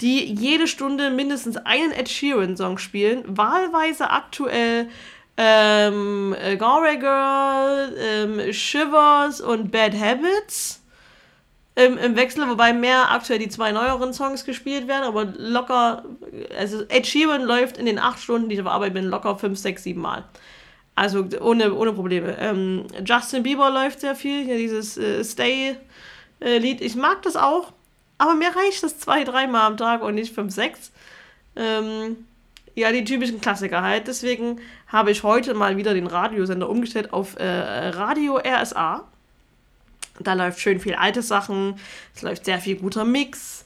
die 0.00 0.24
jede 0.24 0.66
Stunde 0.66 1.10
mindestens 1.10 1.56
einen 1.56 1.92
Ed 1.92 2.08
Sheeran-Song 2.08 2.78
spielen, 2.78 3.22
wahlweise 3.26 4.10
aktuell 4.10 4.88
ähm, 5.36 6.36
Gore 6.58 6.98
Girl, 6.98 7.96
ähm, 7.98 8.52
Shivers 8.52 9.40
und 9.40 9.70
Bad 9.70 9.94
Habits 9.94 10.81
im, 11.74 11.96
im 11.96 12.16
Wechsel, 12.16 12.48
wobei 12.48 12.72
mehr 12.72 13.10
aktuell 13.10 13.38
die 13.38 13.48
zwei 13.48 13.72
neueren 13.72 14.12
Songs 14.12 14.44
gespielt 14.44 14.88
werden, 14.88 15.04
aber 15.04 15.24
locker, 15.24 16.04
also 16.58 16.82
Ed 16.88 17.06
Sheeran 17.06 17.42
läuft 17.42 17.78
in 17.78 17.86
den 17.86 17.98
acht 17.98 18.20
Stunden, 18.20 18.48
die 18.48 18.56
ich 18.56 18.60
auf 18.60 18.66
Arbeit 18.66 18.92
bin, 18.94 19.06
locker 19.06 19.38
fünf, 19.38 19.58
sechs, 19.58 19.84
sieben 19.84 20.02
Mal. 20.02 20.24
Also 20.94 21.26
ohne, 21.40 21.72
ohne 21.74 21.94
Probleme. 21.94 22.36
Ähm, 22.38 22.86
Justin 23.04 23.42
Bieber 23.42 23.70
läuft 23.70 24.00
sehr 24.00 24.14
viel, 24.14 24.44
hier 24.44 24.58
dieses 24.58 24.98
äh, 24.98 25.24
Stay-Lied. 25.24 26.82
ich 26.82 26.96
mag 26.96 27.22
das 27.22 27.36
auch, 27.36 27.72
aber 28.18 28.34
mir 28.34 28.54
reicht 28.54 28.82
das 28.82 28.98
zwei, 28.98 29.24
dreimal 29.24 29.62
am 29.62 29.78
Tag 29.78 30.02
und 30.02 30.14
nicht 30.14 30.34
fünf, 30.34 30.52
sechs. 30.52 30.92
Ähm, 31.56 32.26
ja, 32.74 32.92
die 32.92 33.04
typischen 33.04 33.40
Klassiker 33.40 33.82
halt. 33.82 34.06
Deswegen 34.06 34.60
habe 34.86 35.10
ich 35.10 35.22
heute 35.22 35.54
mal 35.54 35.76
wieder 35.76 35.94
den 35.94 36.06
Radiosender 36.06 36.68
umgestellt 36.68 37.12
auf 37.12 37.36
äh, 37.38 37.44
Radio 37.44 38.38
RSA. 38.38 39.08
Da 40.20 40.34
läuft 40.34 40.60
schön 40.60 40.80
viel 40.80 40.94
alte 40.94 41.22
Sachen, 41.22 41.76
es 42.14 42.22
läuft 42.22 42.44
sehr 42.44 42.58
viel 42.58 42.76
guter 42.76 43.04
Mix. 43.04 43.64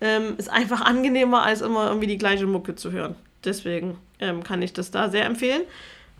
Ähm, 0.00 0.34
ist 0.38 0.48
einfach 0.48 0.80
angenehmer, 0.80 1.42
als 1.42 1.60
immer 1.60 1.88
irgendwie 1.88 2.06
die 2.06 2.18
gleiche 2.18 2.46
Mucke 2.46 2.76
zu 2.76 2.92
hören. 2.92 3.16
Deswegen 3.44 3.98
ähm, 4.20 4.44
kann 4.44 4.62
ich 4.62 4.72
das 4.72 4.90
da 4.90 5.08
sehr 5.10 5.24
empfehlen. 5.24 5.62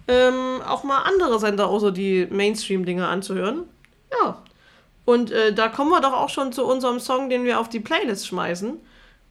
Ähm, 0.09 0.63
auch 0.67 0.85
mal 0.85 1.03
andere 1.03 1.39
Sender 1.39 1.69
außer 1.69 1.93
die 1.93 2.27
Mainstream-Dinge 2.31 3.07
anzuhören. 3.07 3.65
Ja. 4.11 4.43
Und 5.05 5.31
äh, 5.31 5.53
da 5.53 5.69
kommen 5.69 5.91
wir 5.91 6.01
doch 6.01 6.13
auch 6.13 6.29
schon 6.29 6.53
zu 6.53 6.67
unserem 6.67 6.99
Song, 6.99 7.31
den 7.31 7.45
wir 7.45 7.61
auf 7.61 7.69
die 7.69 7.81
Playlist 7.81 8.27
schmeißen. 8.27 8.79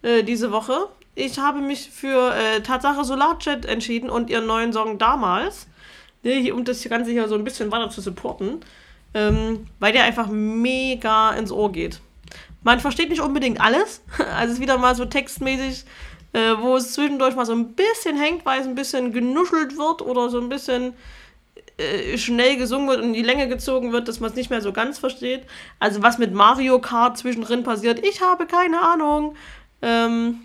Äh, 0.02 0.24
diese 0.24 0.52
Woche. 0.52 0.88
Ich 1.16 1.40
habe 1.40 1.60
mich 1.60 1.90
für 1.90 2.34
äh, 2.34 2.62
Tatsache 2.62 3.04
Solarjet 3.04 3.66
entschieden 3.66 4.10
und 4.10 4.30
ihren 4.30 4.46
neuen 4.46 4.72
Song 4.72 4.98
damals. 4.98 5.68
Um 6.24 6.66
das 6.66 6.84
Ganze 6.90 7.12
hier 7.12 7.28
so 7.28 7.36
ein 7.36 7.44
bisschen 7.44 7.72
weiter 7.72 7.90
zu 7.90 8.02
supporten 8.02 8.60
ähm, 9.14 9.68
weil 9.80 9.94
der 9.94 10.04
einfach 10.04 10.28
mega 10.28 11.32
ins 11.32 11.52
Ohr 11.52 11.72
geht. 11.72 12.00
Man 12.64 12.80
versteht 12.80 13.10
nicht 13.10 13.22
unbedingt 13.22 13.62
alles, 13.62 14.02
also 14.18 14.48
es 14.48 14.54
ist 14.54 14.62
wieder 14.62 14.78
mal 14.78 14.96
so 14.96 15.06
textmäßig, 15.06 15.86
äh, 16.34 16.54
wo 16.60 16.76
es 16.76 16.94
zwischendurch 16.94 17.36
mal 17.36 17.46
so 17.46 17.54
ein 17.54 17.74
bisschen 17.74 18.18
hängt, 18.18 18.46
weil 18.46 18.62
es 18.62 18.68
ein 18.68 18.76
bisschen 18.76 19.14
genuschelt 19.14 19.78
wird 19.78 20.02
oder 20.02 20.30
so 20.30 20.40
ein 20.40 20.50
bisschen 20.50 20.94
äh, 21.78 22.18
schnell 22.18 22.58
gesungen 22.58 22.90
wird 22.90 23.02
und 23.02 23.08
in 23.10 23.14
die 23.14 23.22
Länge 23.22 23.48
gezogen 23.48 23.92
wird, 23.92 24.08
dass 24.08 24.20
man 24.20 24.32
es 24.32 24.36
nicht 24.36 24.50
mehr 24.50 24.62
so 24.62 24.74
ganz 24.74 24.98
versteht. 25.00 25.44
Also 25.80 26.02
was 26.02 26.18
mit 26.18 26.34
Mario 26.34 26.80
Kart 26.80 27.18
zwischendrin 27.18 27.64
passiert, 27.64 28.06
ich 28.06 28.22
habe 28.22 28.48
keine 28.48 28.82
Ahnung. 28.82 29.36
Ähm, 29.82 30.40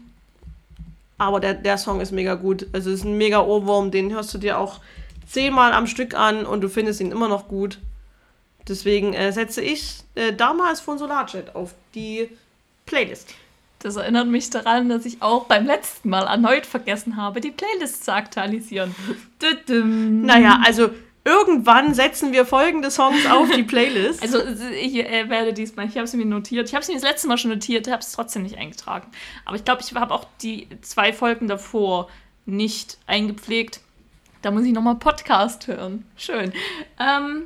aber 1.18 1.40
der, 1.40 1.54
der 1.54 1.78
Song 1.78 2.00
ist 2.00 2.12
mega 2.12 2.34
gut. 2.34 2.66
Also 2.72 2.90
es 2.90 3.00
ist 3.00 3.04
ein 3.04 3.16
mega 3.16 3.40
Ohrwurm, 3.40 3.90
den 3.90 4.12
hörst 4.12 4.34
du 4.34 4.38
dir 4.38 4.58
auch 4.58 4.80
zehnmal 5.26 5.72
am 5.72 5.86
Stück 5.86 6.14
an 6.14 6.44
und 6.44 6.60
du 6.60 6.68
findest 6.68 7.00
ihn 7.00 7.12
immer 7.12 7.28
noch 7.28 7.48
gut. 7.48 7.78
Deswegen 8.68 9.12
äh, 9.14 9.32
setze 9.32 9.60
ich 9.60 9.98
äh, 10.14 10.32
damals 10.32 10.80
von 10.80 10.98
Solarjet 10.98 11.54
auf 11.54 11.74
die 11.94 12.28
Playlist. 12.86 13.34
Das 13.80 13.96
erinnert 13.96 14.28
mich 14.28 14.48
daran, 14.50 14.88
dass 14.88 15.04
ich 15.04 15.22
auch 15.22 15.46
beim 15.46 15.66
letzten 15.66 16.08
Mal 16.08 16.26
erneut 16.26 16.66
vergessen 16.66 17.16
habe, 17.16 17.40
die 17.40 17.50
Playlist 17.50 18.04
zu 18.04 18.12
aktualisieren. 18.12 18.94
naja, 19.68 20.60
also 20.64 20.90
irgendwann 21.24 21.94
setzen 21.94 22.32
wir 22.32 22.46
folgende 22.46 22.90
Songs 22.90 23.26
auf 23.26 23.50
die 23.50 23.64
Playlist. 23.64 24.22
Also 24.22 24.38
ich 24.80 24.94
äh, 24.96 25.28
werde 25.28 25.52
diesmal, 25.52 25.86
ich 25.86 25.96
habe 25.96 26.04
es 26.04 26.12
mir 26.12 26.24
notiert, 26.24 26.68
ich 26.68 26.74
habe 26.74 26.82
es 26.82 26.88
mir 26.88 26.94
das 26.94 27.02
letzte 27.02 27.26
Mal 27.26 27.38
schon 27.38 27.50
notiert, 27.50 27.88
habe 27.88 28.02
es 28.02 28.12
trotzdem 28.12 28.44
nicht 28.44 28.56
eingetragen. 28.56 29.08
Aber 29.44 29.56
ich 29.56 29.64
glaube, 29.64 29.82
ich 29.82 29.92
habe 29.94 30.14
auch 30.14 30.26
die 30.42 30.68
zwei 30.82 31.12
Folgen 31.12 31.48
davor 31.48 32.08
nicht 32.46 32.98
eingepflegt. 33.06 33.80
Da 34.42 34.50
muss 34.50 34.64
ich 34.64 34.72
nochmal 34.72 34.96
Podcast 34.96 35.66
hören. 35.66 36.04
Schön. 36.16 36.52
Ähm, 36.98 37.44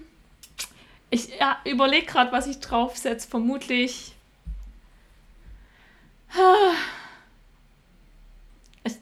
ich 1.10 1.28
ja, 1.38 1.58
überlege 1.64 2.06
gerade, 2.06 2.32
was 2.32 2.46
ich 2.46 2.60
draufsetze. 2.60 3.28
Vermutlich. 3.28 4.14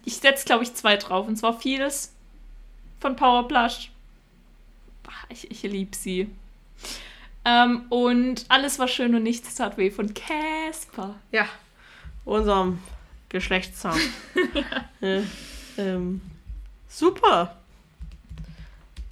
Ich 0.05 0.17
setze, 0.17 0.45
glaube 0.45 0.65
ich, 0.65 0.75
zwei 0.75 0.97
drauf. 0.97 1.27
Und 1.27 1.37
zwar 1.37 1.59
vieles 1.59 2.13
von 3.01 3.17
Powerplush. 3.17 3.91
Ich, 5.29 5.51
ich 5.51 5.63
liebe 5.63 5.97
sie. 5.97 6.31
Ähm, 7.45 7.87
und 7.91 8.47
alles 8.49 8.79
war 8.79 8.89
schön 8.89 9.15
und 9.15 9.23
nichts 9.23 9.55
tat 9.55 9.77
weh 9.77 9.91
von 9.91 10.15
Casper. 10.15 11.17
Ja, 11.31 11.47
unserem 12.25 12.79
Geschlechtszahn. 13.29 14.01
ja. 15.01 15.23
ähm, 15.77 16.23
super. 16.89 17.57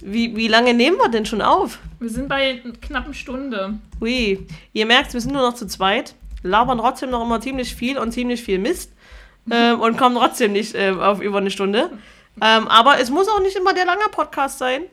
Wie, 0.05 0.35
wie 0.35 0.49
lange 0.49 0.73
nehmen 0.73 0.97
wir 0.97 1.07
denn 1.07 1.25
schon 1.25 1.41
auf? 1.41 1.79
Wir 1.99 2.09
sind 2.09 2.27
bei 2.27 2.61
knappen 2.81 3.13
Stunde. 3.13 3.75
Ui, 4.01 4.45
ihr 4.73 4.85
merkt, 4.85 5.13
wir 5.13 5.21
sind 5.21 5.31
nur 5.31 5.41
noch 5.41 5.55
zu 5.55 5.65
zweit, 5.65 6.15
labern 6.43 6.77
trotzdem 6.77 7.09
noch 7.09 7.23
immer 7.23 7.39
ziemlich 7.39 7.73
viel 7.73 7.97
und 7.97 8.11
ziemlich 8.11 8.43
viel 8.43 8.59
Mist 8.59 8.91
ähm, 9.51 9.79
und 9.79 9.97
kommen 9.97 10.17
trotzdem 10.17 10.51
nicht 10.51 10.75
äh, 10.75 10.91
auf 10.91 11.21
über 11.21 11.37
eine 11.37 11.51
Stunde. 11.51 11.89
Ähm, 12.41 12.67
aber 12.67 12.99
es 12.99 13.11
muss 13.11 13.29
auch 13.29 13.39
nicht 13.39 13.55
immer 13.55 13.73
der 13.73 13.85
lange 13.85 14.03
Podcast 14.11 14.59
sein. 14.59 14.83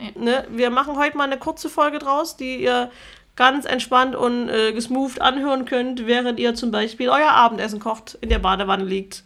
Ja. 0.00 0.20
Ne? 0.20 0.46
Wir 0.50 0.70
machen 0.70 0.96
heute 0.96 1.16
mal 1.16 1.24
eine 1.24 1.38
kurze 1.38 1.68
Folge 1.68 2.00
draus, 2.00 2.36
die 2.36 2.56
ihr 2.56 2.90
ganz 3.36 3.66
entspannt 3.66 4.16
und 4.16 4.48
äh, 4.48 4.72
gesmoved 4.72 5.20
anhören 5.20 5.64
könnt, 5.66 6.08
während 6.08 6.40
ihr 6.40 6.56
zum 6.56 6.72
Beispiel 6.72 7.08
euer 7.08 7.30
Abendessen 7.30 7.78
kocht, 7.78 8.18
in 8.20 8.30
der 8.30 8.40
Badewanne 8.40 8.84
liegt, 8.84 9.22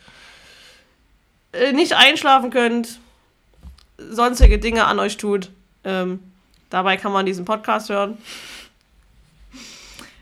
äh, 1.52 1.72
nicht 1.72 1.94
einschlafen 1.94 2.50
könnt 2.50 3.00
sonstige 4.10 4.58
Dinge 4.58 4.86
an 4.86 4.98
euch 4.98 5.16
tut. 5.16 5.50
Ähm, 5.84 6.20
dabei 6.68 6.96
kann 6.96 7.12
man 7.12 7.26
diesen 7.26 7.44
Podcast 7.44 7.88
hören. 7.88 8.18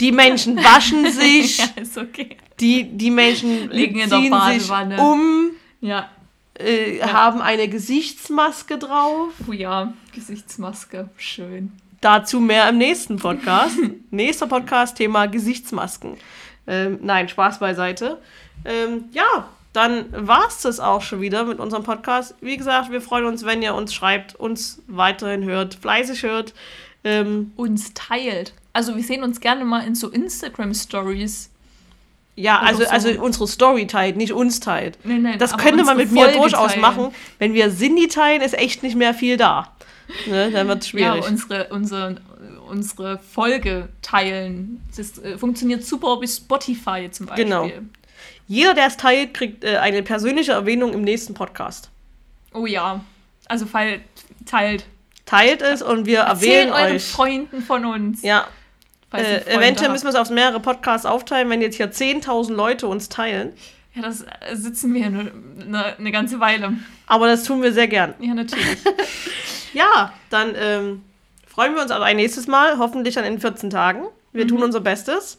Die 0.00 0.12
Menschen 0.12 0.56
waschen 0.56 1.10
sich. 1.10 1.58
ja, 1.76 1.82
ist 1.82 1.98
okay. 1.98 2.36
Die, 2.60 2.84
die 2.84 3.10
Menschen 3.10 3.70
liegen 3.70 4.00
in 4.00 4.10
der 4.10 4.30
Badewanne. 4.30 4.96
Sich 4.96 5.04
um. 5.04 5.50
Ja. 5.80 6.10
Äh, 6.58 6.98
ja. 6.98 7.12
Haben 7.12 7.40
eine 7.40 7.68
Gesichtsmaske 7.68 8.78
drauf. 8.78 9.32
Oh 9.48 9.52
ja, 9.52 9.92
Gesichtsmaske. 10.14 11.08
Schön. 11.16 11.72
Dazu 12.00 12.40
mehr 12.40 12.68
im 12.68 12.78
nächsten 12.78 13.16
Podcast. 13.16 13.76
Nächster 14.10 14.46
Podcast, 14.46 14.96
Thema 14.96 15.26
Gesichtsmasken. 15.26 16.16
Ähm, 16.66 16.98
nein, 17.02 17.28
Spaß 17.28 17.58
beiseite. 17.58 18.18
Ähm, 18.64 19.04
ja, 19.12 19.48
dann 19.72 20.06
war 20.10 20.46
es 20.48 20.62
das 20.62 20.80
auch 20.80 21.02
schon 21.02 21.20
wieder 21.20 21.44
mit 21.44 21.58
unserem 21.58 21.84
Podcast. 21.84 22.34
Wie 22.40 22.56
gesagt, 22.56 22.90
wir 22.90 23.00
freuen 23.00 23.26
uns, 23.26 23.44
wenn 23.44 23.62
ihr 23.62 23.74
uns 23.74 23.94
schreibt, 23.94 24.34
uns 24.34 24.82
weiterhin 24.86 25.44
hört, 25.44 25.74
fleißig 25.74 26.22
hört. 26.22 26.54
Ähm, 27.04 27.52
uns 27.56 27.94
teilt. 27.94 28.54
Also 28.72 28.96
wir 28.96 29.02
sehen 29.02 29.22
uns 29.22 29.40
gerne 29.40 29.64
mal 29.64 29.86
in 29.86 29.94
so 29.94 30.08
Instagram-Stories. 30.08 31.50
Ja, 32.34 32.60
also, 32.60 32.84
so. 32.84 32.88
also 32.88 33.08
unsere 33.20 33.48
Story 33.48 33.86
teilt, 33.86 34.16
nicht 34.16 34.32
uns 34.32 34.60
teilt. 34.60 34.98
Nein, 35.04 35.22
nein, 35.22 35.38
das 35.38 35.56
könnte 35.56 35.84
man 35.84 35.96
mit 35.96 36.08
Folge 36.08 36.34
mir 36.34 36.40
durchaus 36.40 36.70
teilen. 36.70 36.80
machen. 36.80 37.14
Wenn 37.38 37.52
wir 37.52 37.74
Cindy 37.74 38.06
teilen, 38.06 38.42
ist 38.42 38.56
echt 38.56 38.82
nicht 38.82 38.96
mehr 38.96 39.12
viel 39.12 39.36
da. 39.36 39.72
Ne, 40.26 40.50
dann 40.50 40.68
wird 40.68 40.82
es 40.82 40.88
schwierig. 40.88 41.24
Ja, 41.24 41.28
unsere, 41.28 41.68
unsere, 41.70 42.16
unsere 42.68 43.18
Folge 43.18 43.88
teilen. 44.02 44.80
Das 44.96 45.18
äh, 45.18 45.36
funktioniert 45.36 45.84
super 45.84 46.18
bis 46.18 46.36
Spotify 46.36 47.08
zum 47.10 47.26
Beispiel. 47.26 47.44
Genau. 47.44 47.70
Jeder, 48.48 48.72
der 48.72 48.86
es 48.86 48.96
teilt, 48.96 49.34
kriegt 49.34 49.62
äh, 49.62 49.76
eine 49.76 50.02
persönliche 50.02 50.52
Erwähnung 50.52 50.94
im 50.94 51.02
nächsten 51.02 51.34
Podcast. 51.34 51.90
Oh 52.54 52.64
ja. 52.64 53.04
Also 53.46 53.66
fall, 53.66 54.00
teilt. 54.46 54.86
Teilt 55.26 55.60
es 55.60 55.82
und 55.82 56.06
wir 56.06 56.20
Erzählen 56.20 56.70
erwähnen 56.70 56.94
euch. 56.94 57.04
Freunden 57.04 57.62
von 57.62 57.84
uns. 57.84 58.22
Ja. 58.22 58.48
Äh, 59.12 59.42
eventuell 59.54 59.90
müssen 59.90 60.04
wir 60.04 60.10
es 60.10 60.16
auf 60.16 60.30
mehrere 60.30 60.60
Podcasts 60.60 61.06
aufteilen, 61.06 61.48
wenn 61.50 61.60
jetzt 61.60 61.76
hier 61.76 61.92
10.000 61.92 62.52
Leute 62.52 62.88
uns 62.88 63.10
teilen. 63.10 63.52
Ja, 63.94 64.02
das 64.02 64.22
äh, 64.22 64.54
sitzen 64.54 64.94
wir 64.94 65.06
eine, 65.06 65.30
eine, 65.60 65.98
eine, 65.98 66.10
ganze 66.10 66.40
Weile. 66.40 66.72
Aber 67.06 67.26
das 67.26 67.44
tun 67.44 67.62
wir 67.62 67.72
sehr 67.72 67.88
gern. 67.88 68.14
Ja, 68.18 68.32
natürlich. 68.32 68.78
ja, 69.74 70.12
dann 70.30 70.54
ähm, 70.58 71.02
freuen 71.46 71.74
wir 71.74 71.82
uns 71.82 71.90
aber 71.90 72.06
ein 72.06 72.16
nächstes 72.16 72.46
Mal, 72.46 72.78
hoffentlich 72.78 73.14
dann 73.14 73.24
in 73.24 73.40
14 73.40 73.68
Tagen. 73.68 74.04
Wir 74.32 74.44
mhm. 74.44 74.48
tun 74.48 74.62
unser 74.62 74.80
Bestes 74.80 75.38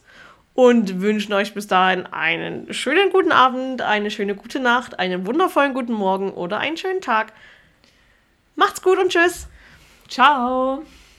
und 0.54 1.00
wünschen 1.00 1.32
euch 1.32 1.54
bis 1.54 1.66
dahin 1.66 2.06
einen 2.06 2.72
schönen 2.72 3.10
guten 3.10 3.32
Abend, 3.32 3.82
eine 3.82 4.10
schöne 4.10 4.34
gute 4.34 4.60
Nacht, 4.60 4.98
einen 4.98 5.26
wundervollen 5.26 5.74
guten 5.74 5.92
Morgen 5.92 6.32
oder 6.32 6.58
einen 6.58 6.76
schönen 6.76 7.00
Tag. 7.00 7.32
Macht's 8.56 8.82
gut 8.82 8.98
und 8.98 9.10
tschüss. 9.10 9.48
Ciao. 10.08 10.84